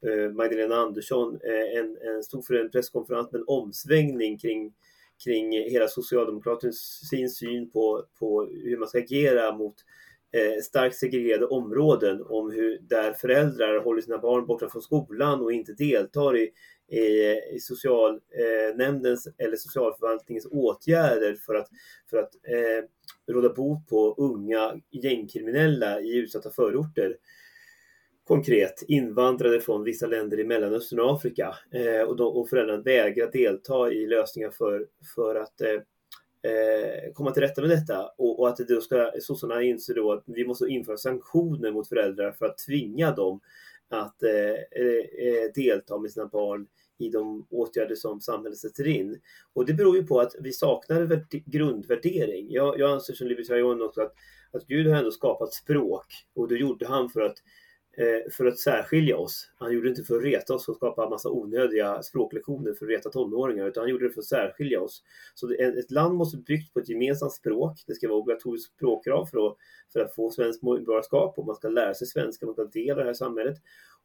eh, 0.07 0.31
Magdalena 0.33 0.75
Andersson 0.75 1.39
eh, 1.43 1.79
en, 1.79 1.97
en 2.01 2.23
stor 2.23 2.41
för 2.41 2.53
en 2.53 2.71
presskonferens 2.71 3.31
med 3.31 3.39
en 3.39 3.47
omsvängning 3.47 4.37
kring, 4.37 4.73
kring 5.23 5.51
hela 5.51 5.87
Socialdemokraternas 5.87 7.09
sin 7.09 7.29
syn 7.29 7.71
på, 7.71 8.05
på 8.19 8.45
hur 8.45 8.77
man 8.77 8.87
ska 8.87 8.97
agera 8.97 9.55
mot 9.55 9.75
eh, 10.33 10.61
starkt 10.61 10.95
segregerade 10.95 11.45
områden 11.45 12.23
om 12.25 12.51
hur 12.51 12.79
där 12.81 13.13
föräldrar 13.13 13.83
håller 13.83 14.01
sina 14.01 14.17
barn 14.17 14.45
borta 14.45 14.69
från 14.69 14.81
skolan 14.81 15.41
och 15.41 15.53
inte 15.53 15.73
deltar 15.73 16.37
i, 16.37 16.51
i, 16.87 17.39
i 17.55 17.59
socialnämndens 17.59 19.27
eh, 19.27 19.45
eller 19.45 19.55
socialförvaltningens 19.57 20.47
åtgärder 20.51 21.35
för 21.35 21.55
att, 21.55 21.67
för 22.09 22.17
att 22.17 22.35
eh, 22.35 23.33
råda 23.33 23.53
bot 23.53 23.87
på 23.87 24.15
unga 24.17 24.75
gängkriminella 24.91 26.01
i 26.01 26.17
utsatta 26.17 26.49
förorter. 26.49 27.17
Konkret 28.27 28.83
invandrade 28.87 29.61
från 29.61 29.83
vissa 29.83 30.07
länder 30.07 30.39
i 30.39 30.43
Mellanöstern 30.43 30.99
och 30.99 31.13
Afrika 31.13 31.55
eh, 31.71 32.01
och, 32.01 32.15
de, 32.15 32.27
och 32.27 32.49
föräldrarna 32.49 32.83
vägrar 32.83 33.31
delta 33.31 33.91
i 33.91 34.07
lösningar 34.07 34.49
för, 34.49 34.87
för 35.15 35.35
att 35.35 35.61
eh, 35.61 35.71
eh, 36.51 37.13
komma 37.13 37.31
till 37.31 37.43
rätta 37.43 37.61
med 37.61 37.69
detta. 37.69 38.05
Och, 38.17 38.39
och 38.39 38.49
att 38.49 38.57
det 38.57 38.75
då 38.75 38.81
ska, 38.81 39.11
sossarna 39.19 39.63
inser 39.63 39.93
då 39.93 40.11
att 40.11 40.23
vi 40.25 40.45
måste 40.45 40.65
införa 40.65 40.97
sanktioner 40.97 41.71
mot 41.71 41.89
föräldrar 41.89 42.31
för 42.31 42.45
att 42.45 42.57
tvinga 42.57 43.11
dem 43.11 43.41
att 43.93 44.23
eh, 44.23 44.31
eh, 44.31 45.27
eh, 45.27 45.51
delta 45.55 45.97
med 45.97 46.11
sina 46.11 46.27
barn 46.27 46.67
i 46.97 47.09
de 47.09 47.47
åtgärder 47.49 47.95
som 47.95 48.21
samhället 48.21 48.57
sätter 48.57 48.87
in. 48.87 49.19
Och 49.53 49.65
det 49.65 49.73
beror 49.73 49.97
ju 49.97 50.07
på 50.07 50.19
att 50.19 50.35
vi 50.39 50.51
saknar 50.51 51.25
grundvärdering. 51.45 52.51
Jag, 52.51 52.79
jag 52.79 52.91
anser 52.91 53.13
som 53.13 53.27
libertarian 53.27 53.81
också 53.81 54.01
att, 54.01 54.13
att 54.51 54.67
Gud 54.67 54.87
har 54.87 54.97
ändå 54.97 55.11
skapat 55.11 55.53
språk 55.53 56.05
och 56.35 56.47
det 56.47 56.55
gjorde 56.55 56.87
han 56.87 57.09
för 57.09 57.21
att 57.21 57.37
Eh, 57.97 58.31
för 58.31 58.45
att 58.45 58.59
särskilja 58.59 59.17
oss. 59.17 59.49
Han 59.57 59.73
gjorde 59.73 59.87
det 59.87 59.89
inte 59.89 60.03
för 60.03 60.15
att 60.15 60.23
reta 60.23 60.53
oss 60.53 60.69
och 60.69 60.75
skapa 60.75 61.03
en 61.03 61.09
massa 61.09 61.29
onödiga 61.29 62.03
språklektioner 62.03 62.73
för 62.73 62.85
att 62.85 62.91
reta 62.91 63.09
tonåringar, 63.09 63.67
utan 63.67 63.81
han 63.81 63.89
gjorde 63.89 64.07
det 64.07 64.13
för 64.13 64.21
att 64.21 64.25
särskilja 64.25 64.81
oss. 64.81 65.03
Så 65.33 65.51
ett 65.51 65.91
land 65.91 66.15
måste 66.15 66.37
byggt 66.37 66.73
på 66.73 66.79
ett 66.79 66.89
gemensamt 66.89 67.33
språk. 67.33 67.83
Det 67.87 67.93
ska 67.93 68.07
vara 68.07 68.19
obligatoriskt 68.19 68.73
språkkrav 68.73 69.25
för 69.25 69.47
att, 69.47 69.57
för 69.93 69.99
att 69.99 70.15
få 70.15 70.31
svenskt 70.31 70.63
medborgarskap 70.63 71.39
och 71.39 71.45
man 71.45 71.55
ska 71.55 71.69
lära 71.69 71.93
sig 71.93 72.07
svenska, 72.07 72.45
man 72.45 72.55
ska 72.55 72.63
dela 72.63 72.99
det 72.99 73.05
här 73.05 73.13
samhället. 73.13 73.57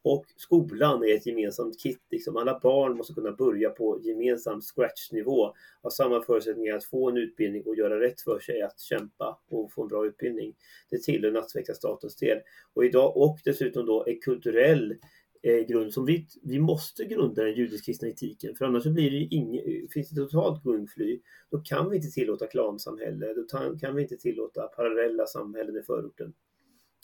Och 0.03 0.25
skolan 0.37 1.05
är 1.05 1.15
ett 1.15 1.27
gemensamt 1.27 1.81
kit. 1.81 2.01
Liksom. 2.11 2.37
Alla 2.37 2.61
barn 2.63 2.97
måste 2.97 3.15
kunna 3.15 3.33
börja 3.33 3.71
på 3.71 4.01
gemensam 4.03 4.61
scratch-nivå. 4.61 5.55
Ha 5.83 5.91
samma 5.91 6.23
förutsättningar 6.23 6.77
att 6.77 6.85
få 6.85 7.11
en 7.11 7.17
utbildning 7.17 7.63
och 7.67 7.77
göra 7.77 8.01
rätt 8.01 8.21
för 8.21 8.39
sig, 8.41 8.63
att 8.63 8.81
kämpa 8.81 9.41
och 9.49 9.73
få 9.73 9.83
en 9.83 9.89
bra 9.89 10.07
utbildning. 10.07 10.55
Det 10.91 11.03
tillhör 11.03 11.31
nattväktarstatens 11.31 12.17
del. 12.17 12.39
Och 12.75 12.85
idag, 12.85 13.17
och 13.17 13.39
dessutom 13.45 13.87
då 13.87 14.05
en 14.07 14.21
kulturell 14.21 14.97
eh, 15.43 15.67
grund 15.67 15.93
som 15.93 16.05
vi, 16.05 16.27
vi 16.43 16.59
måste 16.59 17.05
grunda 17.05 17.45
den 17.45 17.55
judisk-kristna 17.55 18.09
etiken. 18.09 18.55
För 18.55 18.65
annars 18.65 18.83
så 18.83 18.91
blir 18.91 19.11
det 19.11 19.17
inget, 19.17 19.93
finns 19.93 20.11
det 20.11 20.21
totalt 20.21 20.63
gungfly. 20.63 21.21
Då 21.51 21.59
kan 21.59 21.91
vi 21.91 21.97
inte 21.97 22.11
tillåta 22.11 22.47
klansamhälle. 22.47 23.35
Då 23.35 23.77
kan 23.81 23.95
vi 23.95 24.03
inte 24.03 24.17
tillåta 24.17 24.63
parallella 24.67 25.27
samhällen 25.27 25.77
i 25.77 25.83
förorten. 25.83 26.33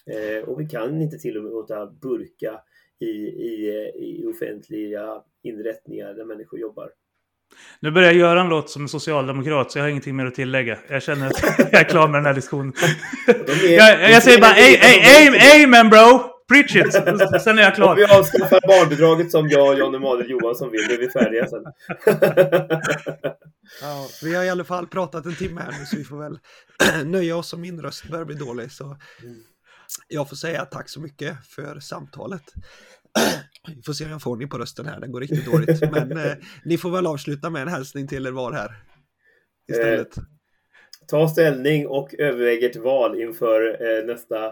Eh, 0.07 0.49
och 0.49 0.61
vi 0.61 0.67
kan 0.67 1.03
inte 1.03 1.19
tillåta 1.19 1.87
burka 1.87 2.61
i, 3.01 3.07
i, 3.07 3.91
i 3.97 4.27
offentliga 4.27 5.23
inrättningar 5.43 6.15
där 6.15 6.25
människor 6.25 6.59
jobbar. 6.61 6.91
Nu 7.81 7.91
börjar 7.91 8.13
Göran 8.13 8.49
låta 8.49 8.69
som 8.69 8.83
en 8.83 8.89
socialdemokrat 8.89 9.73
så 9.73 9.79
jag 9.79 9.85
har 9.85 9.89
ingenting 9.89 10.17
mer 10.17 10.27
att 10.27 10.35
tillägga. 10.35 10.79
Jag 10.89 11.03
känner 11.03 11.27
att 11.27 11.43
jag 11.73 11.81
är 11.81 11.85
klar 11.85 12.09
med 12.09 12.19
den 12.19 12.27
här 12.27 12.35
diskussionen. 12.35 12.73
Är, 13.27 13.77
jag, 13.77 14.11
jag 14.11 14.23
säger 14.23 14.41
bara 14.41 15.65
amen 15.65 15.91
bro! 15.91 16.35
Preach 16.49 16.77
it! 16.77 16.93
Sen 17.43 17.59
är 17.59 17.63
jag 17.63 17.75
klar. 17.75 17.91
Om 17.91 17.97
vi 17.97 18.05
avskaffar 18.05 18.61
barnbidraget 18.67 19.31
som 19.31 19.49
jag 19.49 19.69
och 19.69 19.79
John 19.79 19.95
Emanuel 19.95 20.31
Johansson 20.31 20.71
vill, 20.71 20.89
då 20.89 20.95
är 20.95 20.99
vi 20.99 21.09
färdiga 21.09 21.47
sen. 21.47 21.63
ja, 23.81 24.07
vi 24.23 24.35
har 24.35 24.45
i 24.45 24.51
alla 24.51 24.65
fall 24.65 24.87
pratat 24.87 25.27
en 25.27 25.35
timme 25.35 25.61
här 25.61 25.79
nu 25.79 25.87
så 25.87 25.97
vi 25.97 26.05
får 26.05 26.19
väl 26.19 26.39
nöja 27.05 27.37
oss 27.37 27.53
om 27.53 27.61
min 27.61 27.83
röst 27.83 28.09
börjar 28.09 28.25
bli 28.25 28.37
dålig. 28.37 28.73
Så 28.73 28.85
mm 28.85 28.99
jag 30.09 30.29
får 30.29 30.37
säga 30.37 30.65
tack 30.65 30.89
så 30.89 31.01
mycket 31.01 31.47
för 31.47 31.81
samtalet. 31.81 32.43
Vi 33.77 33.83
får 33.83 33.93
se 33.93 34.05
om 34.05 34.11
jag 34.11 34.23
får 34.23 34.31
ordning 34.31 34.49
på 34.49 34.59
rösten 34.59 34.87
här, 34.87 35.01
den 35.01 35.13
går 35.13 35.21
riktigt 35.21 35.47
dåligt. 35.47 35.81
Men 35.93 36.17
eh, 36.17 36.33
ni 36.65 36.79
får 36.79 36.91
väl 36.91 37.07
avsluta 37.07 37.51
med 37.51 37.63
en 37.63 37.69
hälsning 37.69 38.09
till 38.09 38.27
er 38.27 38.31
var 38.31 38.53
här 38.53 38.75
istället. 39.69 40.17
Eh, 40.17 40.23
ta 41.09 41.29
ställning 41.29 41.87
och 41.87 42.15
överväg 42.15 42.65
ert 42.65 42.77
val 42.77 43.21
inför 43.21 43.83
eh, 43.83 44.05
nästa 44.05 44.47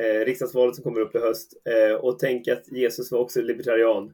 eh, 0.00 0.24
riksdagsvalet 0.26 0.74
som 0.74 0.84
kommer 0.84 1.00
upp 1.00 1.14
i 1.14 1.18
höst. 1.18 1.52
Eh, 1.64 1.96
och 1.96 2.18
tänk 2.18 2.48
att 2.48 2.68
Jesus 2.68 3.12
var 3.12 3.18
också 3.18 3.42
libertarian. 3.42 4.12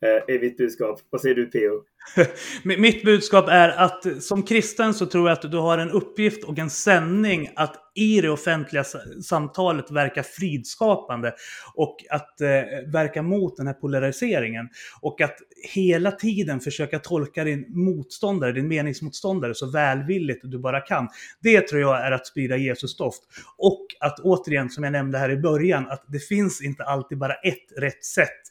Eh, 0.00 0.34
är 0.34 0.40
mitt 0.40 0.56
budskap. 0.56 1.00
Vad 1.10 1.20
säger 1.20 1.34
du 1.34 1.46
P.O.? 1.46 1.84
Mitt 2.62 3.04
budskap 3.04 3.48
är 3.48 3.68
att 3.68 4.22
som 4.22 4.42
kristen 4.42 4.94
så 4.94 5.06
tror 5.06 5.28
jag 5.28 5.32
att 5.32 5.50
du 5.50 5.58
har 5.58 5.78
en 5.78 5.90
uppgift 5.90 6.44
och 6.44 6.58
en 6.58 6.70
sändning 6.70 7.50
att 7.56 7.76
i 7.94 8.20
det 8.20 8.30
offentliga 8.30 8.84
samtalet 9.24 9.90
verka 9.90 10.22
fridskapande 10.22 11.34
och 11.74 11.96
att 12.10 12.40
eh, 12.40 12.48
verka 12.92 13.22
mot 13.22 13.56
den 13.56 13.66
här 13.66 13.74
polariseringen. 13.74 14.68
Och 15.00 15.20
att 15.20 15.36
hela 15.74 16.12
tiden 16.12 16.60
försöka 16.60 16.98
tolka 16.98 17.44
din 17.44 17.66
motståndare, 17.68 18.52
din 18.52 18.68
meningsmotståndare 18.68 19.54
så 19.54 19.70
välvilligt 19.70 20.40
du 20.42 20.58
bara 20.58 20.80
kan. 20.80 21.08
Det 21.42 21.68
tror 21.68 21.80
jag 21.80 22.06
är 22.06 22.12
att 22.12 22.26
sprida 22.26 22.56
Jesus-doft. 22.56 23.22
Och 23.56 23.86
att 24.00 24.20
återigen, 24.20 24.70
som 24.70 24.84
jag 24.84 24.92
nämnde 24.92 25.18
här 25.18 25.30
i 25.30 25.36
början, 25.36 25.90
att 25.90 26.04
det 26.06 26.18
finns 26.18 26.62
inte 26.62 26.84
alltid 26.84 27.18
bara 27.18 27.34
ett 27.34 27.78
rätt 27.78 28.04
sätt 28.04 28.41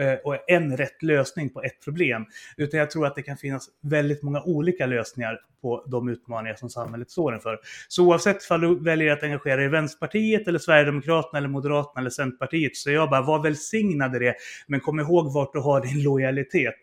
Eh, 0.00 0.14
och 0.24 0.50
en 0.50 0.76
rätt 0.76 1.02
lösning 1.02 1.50
på 1.50 1.62
ett 1.62 1.84
problem. 1.84 2.26
Utan 2.56 2.80
jag 2.80 2.90
tror 2.90 3.06
att 3.06 3.14
det 3.14 3.22
kan 3.22 3.36
finnas 3.36 3.68
väldigt 3.82 4.22
många 4.22 4.42
olika 4.42 4.86
lösningar 4.86 5.40
på 5.62 5.84
de 5.86 6.08
utmaningar 6.08 6.54
som 6.54 6.70
samhället 6.70 7.10
står 7.10 7.34
inför. 7.34 7.58
Så 7.88 8.06
oavsett 8.06 8.50
om 8.50 8.60
du 8.60 8.84
väljer 8.84 9.12
att 9.12 9.22
engagera 9.22 9.56
dig 9.56 9.64
i 9.64 9.68
Vänsterpartiet, 9.68 10.48
eller 10.48 10.58
Sverigedemokraterna, 10.58 11.38
eller 11.38 11.48
Moderaterna 11.48 12.00
eller 12.00 12.10
Centerpartiet, 12.10 12.76
så 12.76 12.90
jag 12.90 13.10
bara, 13.10 13.22
var 13.22 13.42
välsignad 13.42 14.16
i 14.16 14.18
det. 14.18 14.34
Men 14.66 14.80
kom 14.80 15.00
ihåg 15.00 15.32
vart 15.32 15.52
du 15.52 15.58
har 15.58 15.80
din 15.80 16.02
lojalitet. 16.02 16.74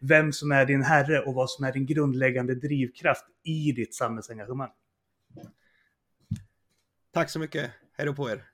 Vem 0.00 0.32
som 0.32 0.52
är 0.52 0.66
din 0.66 0.82
herre 0.82 1.20
och 1.20 1.34
vad 1.34 1.50
som 1.50 1.64
är 1.64 1.72
din 1.72 1.86
grundläggande 1.86 2.54
drivkraft 2.54 3.24
i 3.44 3.72
ditt 3.72 3.94
samhällsengagemang. 3.94 4.70
Tack 7.12 7.30
så 7.30 7.38
mycket. 7.38 7.70
Hej 7.96 8.06
då 8.06 8.14
på 8.14 8.30
er. 8.30 8.53